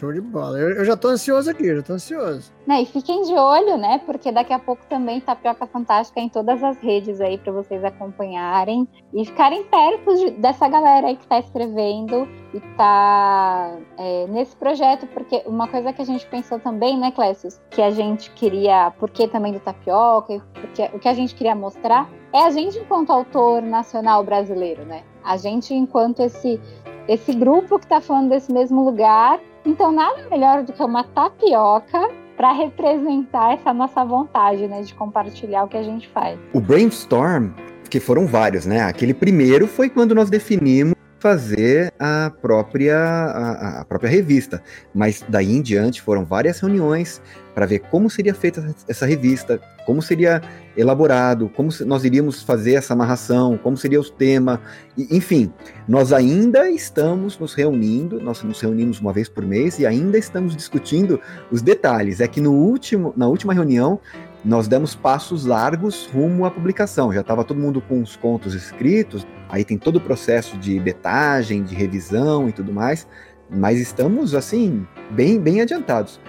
Show 0.00 0.14
de 0.14 0.20
bola. 0.22 0.58
Eu, 0.58 0.70
eu 0.76 0.84
já 0.86 0.96
tô 0.96 1.08
ansioso 1.08 1.50
aqui, 1.50 1.76
já 1.76 1.82
tô 1.82 1.92
ansioso. 1.92 2.50
E 2.80 2.86
fiquem 2.86 3.20
de 3.20 3.34
olho, 3.34 3.76
né? 3.76 4.00
Porque 4.06 4.32
daqui 4.32 4.50
a 4.50 4.58
pouco 4.58 4.82
também 4.88 5.20
Tapioca 5.20 5.66
Fantástica 5.66 6.18
em 6.18 6.28
todas 6.30 6.64
as 6.64 6.78
redes 6.78 7.20
aí 7.20 7.36
para 7.36 7.52
vocês 7.52 7.84
acompanharem 7.84 8.88
e 9.12 9.26
ficarem 9.26 9.62
perto 9.64 10.16
de, 10.16 10.30
dessa 10.30 10.66
galera 10.68 11.08
aí 11.08 11.16
que 11.16 11.26
tá 11.26 11.38
escrevendo 11.38 12.26
e 12.54 12.60
tá 12.78 13.76
é, 13.98 14.26
nesse 14.28 14.56
projeto, 14.56 15.06
porque 15.08 15.42
uma 15.44 15.68
coisa 15.68 15.92
que 15.92 16.00
a 16.00 16.06
gente 16.06 16.26
pensou 16.28 16.58
também, 16.58 16.98
né, 16.98 17.10
Clécius, 17.10 17.60
que 17.68 17.82
a 17.82 17.90
gente 17.90 18.30
queria, 18.30 18.94
porque 18.98 19.28
também 19.28 19.52
do 19.52 19.60
Tapioca, 19.60 20.42
porque 20.54 20.90
o 20.94 20.98
que 20.98 21.08
a 21.08 21.14
gente 21.14 21.34
queria 21.34 21.54
mostrar 21.54 22.08
é 22.32 22.44
a 22.44 22.50
gente 22.50 22.78
enquanto 22.78 23.10
autor 23.10 23.60
nacional 23.60 24.24
brasileiro, 24.24 24.82
né? 24.86 25.02
A 25.22 25.36
gente 25.36 25.74
enquanto 25.74 26.20
esse 26.20 26.58
esse 27.06 27.32
grupo 27.34 27.78
que 27.78 27.86
está 27.86 28.00
falando 28.00 28.28
desse 28.28 28.52
mesmo 28.52 28.84
lugar 28.84 29.40
então, 29.64 29.92
nada 29.92 30.26
melhor 30.30 30.62
do 30.62 30.72
que 30.72 30.82
uma 30.82 31.04
tapioca 31.04 32.10
para 32.36 32.52
representar 32.52 33.52
essa 33.52 33.72
nossa 33.74 34.04
vontade, 34.04 34.66
né, 34.66 34.80
de 34.82 34.94
compartilhar 34.94 35.64
o 35.64 35.68
que 35.68 35.76
a 35.76 35.82
gente 35.82 36.08
faz. 36.08 36.38
O 36.54 36.60
brainstorm, 36.60 37.50
que 37.90 38.00
foram 38.00 38.26
vários, 38.26 38.64
né? 38.64 38.80
Aquele 38.82 39.12
primeiro 39.12 39.66
foi 39.66 39.90
quando 39.90 40.14
nós 40.14 40.30
definimos 40.30 40.94
fazer 41.20 41.92
a 41.98 42.32
própria, 42.40 42.96
a, 42.98 43.80
a, 43.80 43.84
própria 43.84 44.10
revista. 44.10 44.62
Mas 44.92 45.22
daí 45.28 45.54
em 45.54 45.62
diante 45.62 46.00
foram 46.00 46.24
várias 46.24 46.58
reuniões 46.58 47.22
para 47.54 47.66
ver 47.66 47.80
como 47.80 48.08
seria 48.08 48.34
feita 48.34 48.74
essa 48.88 49.04
revista, 49.04 49.60
como 49.84 50.00
seria 50.00 50.40
elaborado, 50.76 51.50
como 51.50 51.68
nós 51.84 52.04
iríamos 52.04 52.42
fazer 52.42 52.74
essa 52.74 52.94
amarração, 52.94 53.58
como 53.58 53.76
seria 53.76 54.00
o 54.00 54.04
tema, 54.04 54.60
enfim, 54.96 55.52
nós 55.86 56.12
ainda 56.12 56.70
estamos 56.70 57.38
nos 57.38 57.54
reunindo, 57.54 58.20
nós 58.20 58.42
nos 58.42 58.60
reunimos 58.60 59.00
uma 59.00 59.12
vez 59.12 59.28
por 59.28 59.44
mês 59.44 59.78
e 59.78 59.86
ainda 59.86 60.16
estamos 60.16 60.56
discutindo 60.56 61.20
os 61.50 61.60
detalhes. 61.60 62.20
É 62.20 62.28
que 62.28 62.40
no 62.40 62.52
último, 62.52 63.12
na 63.16 63.26
última 63.26 63.52
reunião 63.52 64.00
nós 64.44 64.66
demos 64.66 64.94
passos 64.94 65.44
largos 65.44 66.06
rumo 66.06 66.44
à 66.44 66.50
publicação. 66.50 67.12
Já 67.12 67.20
estava 67.20 67.44
todo 67.44 67.58
mundo 67.58 67.80
com 67.80 68.00
os 68.00 68.16
contos 68.16 68.54
escritos, 68.54 69.26
aí 69.48 69.64
tem 69.64 69.76
todo 69.76 69.96
o 69.96 70.00
processo 70.00 70.56
de 70.56 70.78
betagem, 70.80 71.62
de 71.62 71.74
revisão 71.74 72.48
e 72.48 72.52
tudo 72.52 72.72
mais, 72.72 73.06
mas 73.50 73.78
estamos 73.78 74.34
assim 74.34 74.86
bem 75.10 75.38
bem 75.38 75.60
adiantados. 75.60 76.20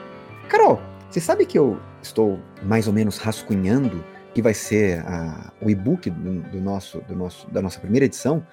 Carol, 0.50 0.82
você 1.10 1.22
sabe 1.22 1.46
que 1.46 1.58
eu 1.58 1.80
estou 2.02 2.40
mais 2.64 2.88
ou 2.88 2.94
menos 2.94 3.18
rascunhando 3.18 4.04
que 4.34 4.42
vai 4.42 4.54
ser 4.54 5.00
a, 5.06 5.52
o 5.62 5.70
e-book 5.70 6.10
do, 6.10 6.42
do, 6.42 6.62
nosso, 6.62 7.02
do 7.02 7.16
nosso, 7.16 7.50
da 7.50 7.62
nossa 7.62 7.80
primeira 7.80 8.06
edição. 8.06 8.46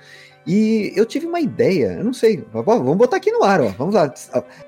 E 0.46 0.92
eu 0.96 1.04
tive 1.04 1.26
uma 1.26 1.40
ideia, 1.40 1.94
eu 1.98 2.04
não 2.04 2.12
sei, 2.12 2.44
vamos 2.52 2.96
botar 2.96 3.16
aqui 3.16 3.30
no 3.30 3.44
ar, 3.44 3.60
ó. 3.60 3.68
Vamos 3.68 3.94
lá. 3.94 4.12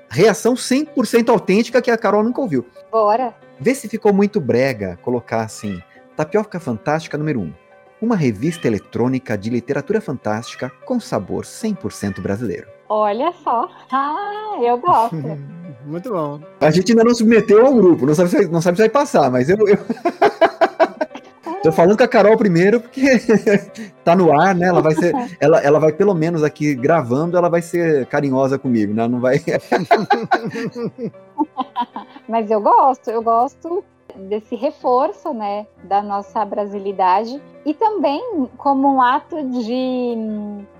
Reação 0.09 0.53
100% 0.53 1.29
autêntica 1.29 1.81
que 1.81 1.89
a 1.89 1.97
Carol 1.97 2.23
nunca 2.23 2.39
ouviu. 2.39 2.65
Bora. 2.91 3.33
Vê 3.61 3.75
se 3.75 3.87
ficou 3.87 4.11
muito 4.11 4.41
brega 4.41 4.97
colocar 5.03 5.41
assim: 5.41 5.79
Tapioca 6.17 6.59
Fantástica 6.59 7.15
número 7.15 7.41
1. 7.41 7.53
Uma 8.01 8.15
revista 8.15 8.67
eletrônica 8.67 9.37
de 9.37 9.51
literatura 9.51 10.01
fantástica 10.01 10.71
com 10.83 10.99
sabor 10.99 11.43
100% 11.43 12.19
brasileiro. 12.21 12.67
Olha 12.89 13.31
só. 13.43 13.69
Ah, 13.91 14.57
eu 14.63 14.79
gosto. 14.79 15.15
Muito 15.85 16.11
bom. 16.11 16.39
A 16.59 16.69
gente 16.71 16.91
ainda 16.91 17.03
não 17.03 17.13
submeteu 17.13 17.65
ao 17.65 17.73
grupo, 17.73 18.05
não 18.05 18.13
sabe 18.13 18.29
se, 18.29 18.47
não 18.47 18.61
sabe 18.61 18.77
se 18.77 18.83
vai 18.83 18.89
passar, 18.89 19.31
mas 19.31 19.47
eu. 19.47 19.57
eu... 19.67 19.77
Tô 21.63 21.71
falando 21.71 21.97
com 21.97 22.03
a 22.03 22.07
Carol 22.07 22.37
primeiro, 22.37 22.81
porque 22.81 23.01
tá 24.03 24.15
no 24.15 24.39
ar, 24.39 24.55
né? 24.55 24.67
Ela 24.67 24.81
vai 24.81 24.95
ser. 24.95 25.13
Ela, 25.39 25.59
ela 25.59 25.79
vai, 25.79 25.91
pelo 25.91 26.13
menos 26.13 26.43
aqui 26.43 26.75
gravando, 26.75 27.37
ela 27.37 27.49
vai 27.49 27.61
ser 27.61 28.05
carinhosa 28.07 28.57
comigo, 28.57 28.93
né? 28.93 29.07
Não 29.07 29.19
vai. 29.19 29.37
Mas 32.27 32.49
eu 32.49 32.61
gosto, 32.61 33.09
eu 33.09 33.21
gosto 33.21 33.83
desse 34.15 34.55
reforço, 34.55 35.33
né, 35.33 35.65
da 35.83 36.01
nossa 36.01 36.43
brasilidade 36.43 37.41
e 37.65 37.73
também 37.73 38.49
como 38.57 38.95
um 38.95 39.01
ato 39.01 39.41
de, 39.49 40.15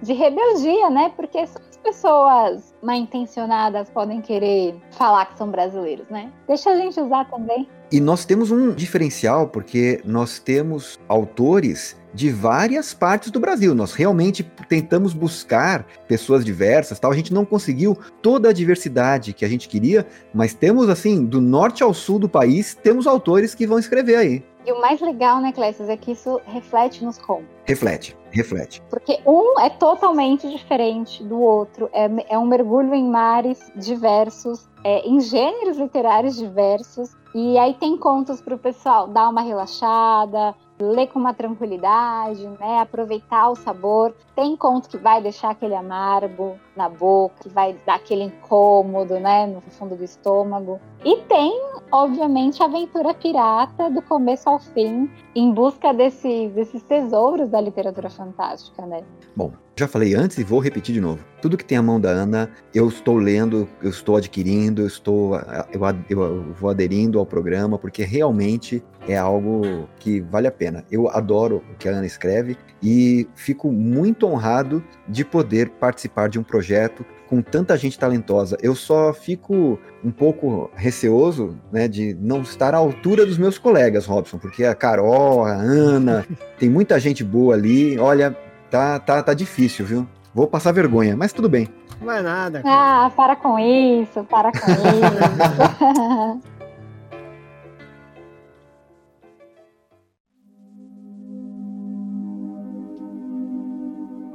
de 0.02 0.14
rebeldia, 0.14 0.90
né, 0.90 1.12
porque 1.16 1.46
só 1.48 1.60
as 1.60 1.78
pessoas 1.78 2.76
mal 2.84 2.96
intencionadas 2.96 3.90
podem 3.90 4.22
querer 4.22 4.76
falar 4.92 5.26
que 5.26 5.38
são 5.38 5.50
brasileiros, 5.50 6.08
né? 6.10 6.32
Deixa 6.48 6.72
a 6.72 6.76
gente 6.76 7.00
usar 7.00 7.30
também. 7.30 7.68
E 7.92 8.00
nós 8.00 8.24
temos 8.24 8.52
um 8.52 8.72
diferencial 8.72 9.50
porque 9.50 10.00
nós 10.06 10.40
temos 10.40 10.98
autores 11.10 11.98
de 12.14 12.30
várias 12.30 12.94
partes 12.94 13.32
do 13.32 13.40
Brasil. 13.40 13.76
Nós 13.76 13.94
realmente 13.94 14.44
tentamos 14.70 15.14
buscar 15.14 15.86
pessoas 16.08 16.46
diversas, 16.46 17.00
tal. 17.00 17.12
A 17.12 17.16
gente 17.16 17.34
não 17.34 17.44
conseguiu 17.44 17.98
toda 18.22 18.50
a 18.50 18.54
diversidade 18.54 19.34
que 19.34 19.44
a 19.44 19.48
gente 19.48 19.68
queria, 19.68 20.06
mas 20.34 20.54
temos 20.54 20.90
assim, 20.90 21.26
do 21.26 21.42
norte 21.42 21.84
ao 21.84 21.94
sul 21.94 22.18
do 22.18 22.30
país, 22.30 22.78
temos 22.82 23.08
autores 23.08 23.54
que 23.54 23.68
vão 23.68 23.80
escrever 23.80 24.16
aí. 24.16 24.44
E 24.66 24.72
o 24.72 24.80
mais 24.80 25.02
legal, 25.02 25.42
né, 25.42 25.52
Clécio, 25.52 25.90
é 25.90 25.98
que 25.98 26.12
isso 26.12 26.40
reflete 26.46 27.04
nos 27.04 27.18
contos. 27.18 27.48
Reflete, 27.66 28.16
reflete. 28.32 28.82
Porque 28.90 29.20
um 29.26 29.60
é 29.60 29.70
totalmente 29.70 30.50
diferente 30.50 31.24
do 31.24 31.40
outro. 31.40 31.90
É, 31.92 32.10
é 32.30 32.38
um 32.38 32.46
mergulho 32.46 32.94
em 32.94 33.10
mares 33.10 33.72
diversos, 33.76 34.70
é, 34.84 35.00
em 35.08 35.20
gêneros 35.20 35.78
literários 35.78 36.36
diversos. 36.36 37.16
E 37.34 37.58
aí 37.58 37.74
tem 37.76 37.98
contos 37.98 38.42
para 38.42 38.56
o 38.56 38.58
pessoal 38.58 39.08
dar 39.08 39.30
uma 39.30 39.42
relaxada, 39.42 40.54
ler 40.82 41.08
com 41.08 41.20
uma 41.20 41.34
tranquilidade, 41.34 42.46
né? 42.60 42.80
Aproveitar 42.80 43.50
o 43.50 43.56
sabor. 43.56 44.14
Tem 44.36 44.56
conto 44.56 44.90
que 44.90 44.98
vai 44.98 45.22
deixar 45.22 45.52
aquele 45.52 45.76
amargo 45.76 46.56
na 46.76 46.90
boca, 46.90 47.36
que 47.42 47.50
vai 47.50 47.76
dar 47.86 47.96
aquele 47.96 48.24
incômodo, 48.24 49.20
né? 49.20 49.48
No 49.48 49.62
fundo 49.62 49.96
do 49.96 50.04
estômago. 50.04 50.80
E 51.04 51.18
tem, 51.24 51.62
obviamente, 51.92 52.62
a 52.62 52.66
aventura 52.66 53.14
pirata 53.14 53.90
do 53.90 54.02
começo 54.02 54.50
ao 54.50 54.60
fim, 54.60 55.10
em 55.36 55.52
busca 55.52 55.94
desse, 55.94 56.50
desses 56.50 56.84
tesouros 56.84 57.50
da 57.50 57.62
literatura 57.62 58.10
fantástica, 58.10 58.86
né? 58.86 59.04
Bom, 59.36 59.52
já 59.82 59.88
falei 59.88 60.14
antes 60.14 60.38
e 60.38 60.44
vou 60.44 60.60
repetir 60.60 60.94
de 60.94 61.02
novo. 61.02 61.20
Tudo 61.42 61.58
que 61.58 61.66
tem 61.66 61.78
a 61.78 61.82
mão 61.82 62.00
da 62.00 62.10
Ana, 62.10 62.50
eu 62.74 62.88
estou 62.88 63.18
lendo, 63.18 63.68
eu 63.82 63.90
estou 63.90 64.16
adquirindo, 64.16 64.84
eu 64.84 64.88
estou 64.88 65.36
eu, 65.72 65.82
eu 66.10 66.54
vou 66.54 66.70
aderindo 66.70 67.18
ao 67.18 67.26
programa 67.26 67.80
porque 67.80 68.04
realmente 68.04 68.84
é 69.08 69.18
algo 69.18 69.90
que 70.00 70.22
vale 70.22 70.48
a 70.48 70.52
pena. 70.52 70.86
Eu 70.92 71.10
adoro 71.10 71.64
o 71.74 71.78
que 71.78 71.90
a 71.90 71.94
Ana 71.94 72.06
escreve 72.06 72.56
e 72.82 73.28
fico 73.36 73.72
muito 73.72 74.28
honrado 74.28 74.84
de 75.08 75.26
poder 75.26 75.70
participar 75.72 76.30
de 76.30 76.38
um 76.38 76.44
projeto 76.44 77.04
com 77.28 77.42
tanta 77.42 77.76
gente 77.78 77.98
talentosa. 77.98 78.58
Eu 78.62 78.76
só 78.76 79.14
fico 79.14 79.80
um 80.04 80.12
pouco 80.12 80.70
receoso, 80.76 81.58
né, 81.72 81.88
de 81.88 82.14
não 82.20 82.42
estar 82.42 82.76
à 82.76 82.78
altura 82.78 83.26
dos 83.26 83.38
meus 83.38 83.58
colegas, 83.58 84.06
Robson, 84.06 84.38
porque 84.38 84.66
a 84.66 84.76
Carol, 84.76 85.46
a 85.46 85.54
Ana, 85.54 86.28
tem 86.60 86.70
muita 86.70 87.00
gente 87.00 87.24
boa 87.24 87.56
ali. 87.56 87.98
Olha, 87.98 88.38
tá, 88.72 88.98
tá, 89.00 89.22
tá 89.22 89.34
difícil, 89.34 89.86
viu? 89.86 90.08
Vou 90.34 90.48
passar 90.48 90.72
vergonha, 90.72 91.16
mas 91.16 91.34
tudo 91.34 91.50
bem. 91.50 91.68
Não 92.02 92.12
é 92.12 92.22
nada. 92.22 92.64
Cara. 92.64 93.06
Ah, 93.06 93.10
para 93.10 93.36
com 93.36 93.60
isso, 93.60 94.24
para 94.24 94.52
com 94.52 94.58
isso. 94.72 96.42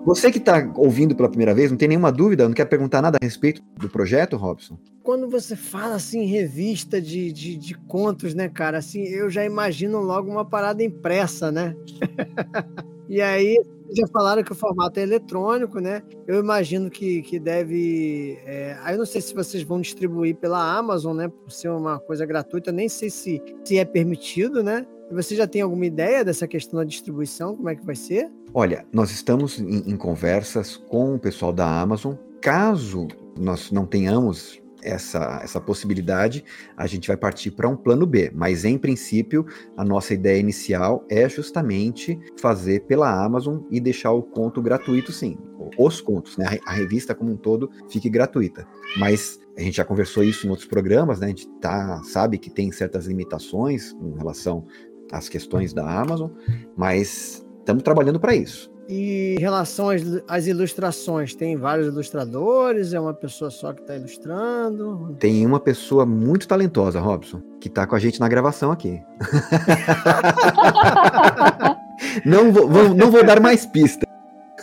Você 0.05 0.31
que 0.31 0.39
está 0.39 0.71
ouvindo 0.77 1.17
pela 1.17 1.29
primeira 1.29 1.53
vez, 1.53 1.69
não 1.69 1.77
tem 1.77 1.89
nenhuma 1.89 2.13
dúvida, 2.13 2.47
não 2.47 2.55
quer 2.55 2.67
perguntar 2.67 3.03
nada 3.03 3.19
a 3.21 3.25
respeito 3.25 3.61
do 3.77 3.89
projeto, 3.89 4.37
Robson? 4.37 4.79
Quando 5.03 5.29
você 5.29 5.57
fala 5.57 5.97
assim, 5.97 6.25
revista 6.27 7.01
de, 7.01 7.33
de, 7.33 7.57
de 7.57 7.75
contos, 7.75 8.33
né, 8.33 8.49
cara, 8.49 8.79
assim, 8.79 9.03
eu 9.03 9.29
já 9.29 9.45
imagino 9.45 9.99
logo 9.99 10.31
uma 10.31 10.45
parada 10.45 10.81
impressa, 10.85 11.51
né? 11.51 11.75
e 13.09 13.21
aí, 13.21 13.57
já 13.95 14.07
falaram 14.09 14.43
que 14.43 14.53
o 14.53 14.55
formato 14.55 14.99
é 14.99 15.03
eletrônico, 15.03 15.79
né? 15.79 16.03
Eu 16.27 16.41
imagino 16.41 16.91
que, 16.91 17.23
que 17.23 17.39
deve. 17.39 18.39
É, 18.45 18.77
aí 18.83 18.95
eu 18.95 18.99
não 18.99 19.07
sei 19.07 19.21
se 19.21 19.35
vocês 19.35 19.63
vão 19.63 19.81
distribuir 19.81 20.37
pela 20.37 20.77
Amazon, 20.77 21.17
né? 21.17 21.29
Por 21.29 21.51
ser 21.51 21.69
uma 21.69 21.99
coisa 21.99 22.27
gratuita, 22.27 22.73
nem 22.73 22.89
sei 22.89 23.11
se, 23.11 23.43
se 23.65 23.79
é 23.79 23.85
permitido, 23.85 24.63
né? 24.63 24.87
Você 25.11 25.37
já 25.37 25.47
tem 25.47 25.63
alguma 25.63 25.87
ideia 25.87 26.25
dessa 26.25 26.49
questão 26.49 26.79
da 26.81 26.85
distribuição? 26.85 27.55
Como 27.55 27.69
é 27.69 27.77
que 27.77 27.87
vai 27.87 27.95
ser? 27.95 28.29
Olha, 28.53 28.85
nós 28.93 29.11
estamos 29.13 29.61
em, 29.61 29.91
em 29.91 29.97
conversas 29.97 30.77
com 30.77 31.15
o 31.15 31.19
pessoal 31.19 31.53
da 31.53 31.81
Amazon. 31.81 32.15
Caso 32.41 33.07
nós 33.39 33.71
não 33.71 33.87
tenhamos 33.87 34.61
essa, 34.83 35.41
essa 35.43 35.61
possibilidade, 35.61 36.45
a 36.77 36.87
gente 36.87 37.09
vai 37.09 37.17
partir 37.17 37.51
para 37.51 37.69
um 37.69 37.77
plano 37.77 38.07
B. 38.07 38.31
Mas, 38.35 38.65
em 38.65 38.79
princípio, 38.79 39.47
a 39.77 39.85
nossa 39.85 40.15
ideia 40.15 40.39
inicial 40.39 41.05
é 41.09 41.29
justamente 41.29 42.19
fazer 42.39 42.85
pela 42.87 43.25
Amazon 43.25 43.61
e 43.71 43.81
deixar 43.81 44.13
o 44.13 44.23
conto 44.23 44.63
gratuito, 44.63 45.13
sim. 45.13 45.39
Os 45.79 46.01
contos, 46.01 46.37
né? 46.37 46.59
A 46.67 46.73
revista 46.73 47.15
como 47.15 47.33
um 47.33 47.37
todo 47.37 47.71
fique 47.89 48.09
gratuita. 48.09 48.67
Mas 48.99 49.41
a 49.57 49.61
gente 49.61 49.77
já 49.77 49.85
conversou 49.85 50.23
isso 50.23 50.47
em 50.47 50.51
outros 50.51 50.69
programas, 50.69 51.21
né? 51.21 51.27
A 51.27 51.31
gente 51.31 51.49
tá, 51.61 52.03
sabe 52.05 52.39
que 52.39 52.51
tem 52.51 52.71
certas 52.71 53.07
limitações 53.07 53.93
em 54.01 54.17
relação 54.17 54.67
as 55.13 55.29
questões 55.29 55.73
da 55.73 55.89
Amazon, 55.89 56.31
mas 56.77 57.47
estamos 57.59 57.83
trabalhando 57.83 58.21
para 58.21 58.35
isso. 58.35 58.71
E 58.89 59.35
em 59.37 59.41
relação 59.41 59.91
às, 59.91 60.03
às, 60.29 60.47
ilustrações, 60.47 61.35
tem 61.35 61.57
vários 61.57 61.89
ilustradores? 61.89 62.93
É 62.93 63.01
uma 63.01 63.13
pessoa 63.13 63.51
só 63.51 63.73
que 63.73 63.81
está 63.81 63.97
ilustrando? 63.97 65.17
Tem 65.19 65.45
uma 65.45 65.59
pessoa 65.59 66.07
muito 66.07 66.47
talentosa, 66.47 67.01
Robson, 67.01 67.43
que 67.61 67.67
está 67.69 67.85
com 67.87 67.97
a 67.97 67.99
gente 67.99 68.21
na 68.21 68.29
gravação 68.29 68.71
aqui. 68.71 69.03
não, 72.25 72.53
vou, 72.53 72.69
vou, 72.69 72.95
não 72.95 73.11
vou 73.11 73.25
dar 73.25 73.41
mais 73.41 73.67
pista. 73.67 74.07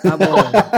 Tá 0.01 0.15
bom, 0.17 0.35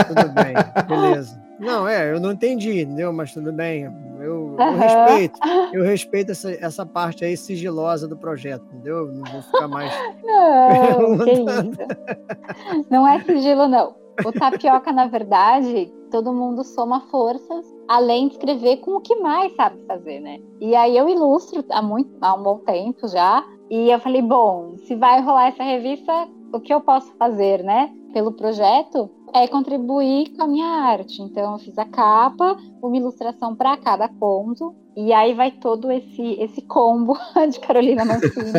tudo 0.08 0.28
bem, 0.32 0.54
beleza. 0.88 1.45
Não, 1.58 1.88
é, 1.88 2.12
eu 2.12 2.20
não 2.20 2.32
entendi, 2.32 2.82
entendeu? 2.82 3.12
Mas 3.12 3.32
tudo 3.32 3.52
bem. 3.52 3.84
Eu, 4.20 4.56
eu 4.58 4.76
respeito, 4.76 5.40
eu 5.72 5.82
respeito 5.82 6.32
essa, 6.32 6.52
essa 6.52 6.86
parte 6.86 7.24
aí 7.24 7.36
sigilosa 7.36 8.08
do 8.08 8.16
projeto, 8.16 8.64
entendeu? 8.72 9.06
Não 9.12 9.24
vou 9.30 9.42
ficar 9.42 9.68
mais. 9.68 9.92
Não, 10.24 11.18
que 11.18 11.32
isso. 11.32 12.86
Não 12.90 13.06
é 13.06 13.20
sigilo, 13.20 13.68
não. 13.68 13.94
O 14.24 14.32
tapioca, 14.32 14.92
na 14.92 15.06
verdade, 15.06 15.92
todo 16.10 16.32
mundo 16.32 16.64
soma 16.64 17.00
forças, 17.10 17.66
além 17.86 18.28
de 18.28 18.34
escrever 18.34 18.78
com 18.78 18.96
o 18.96 19.00
que 19.00 19.16
mais 19.16 19.54
sabe 19.54 19.78
fazer, 19.86 20.20
né? 20.20 20.40
E 20.60 20.74
aí 20.74 20.96
eu 20.96 21.08
ilustro 21.08 21.64
há, 21.70 21.82
muito, 21.82 22.10
há 22.20 22.34
um 22.34 22.42
bom 22.42 22.58
tempo 22.58 23.06
já. 23.08 23.44
E 23.68 23.90
eu 23.90 23.98
falei, 24.00 24.22
bom, 24.22 24.76
se 24.78 24.94
vai 24.94 25.20
rolar 25.20 25.48
essa 25.48 25.62
revista, 25.62 26.12
o 26.52 26.60
que 26.60 26.72
eu 26.72 26.80
posso 26.80 27.12
fazer, 27.16 27.62
né? 27.62 27.92
Pelo 28.12 28.32
projeto, 28.32 29.10
é 29.42 29.48
contribuir 29.48 30.30
com 30.36 30.42
a 30.42 30.48
minha 30.48 30.66
arte. 30.66 31.22
Então, 31.22 31.52
eu 31.52 31.58
fiz 31.58 31.76
a 31.78 31.84
capa, 31.84 32.56
uma 32.82 32.96
ilustração 32.96 33.54
para 33.54 33.76
cada 33.76 34.08
conto, 34.08 34.74
e 34.96 35.12
aí 35.12 35.34
vai 35.34 35.50
todo 35.50 35.90
esse, 35.90 36.22
esse 36.40 36.62
combo 36.62 37.16
de 37.50 37.60
Carolina 37.60 38.04
Mancini. 38.04 38.52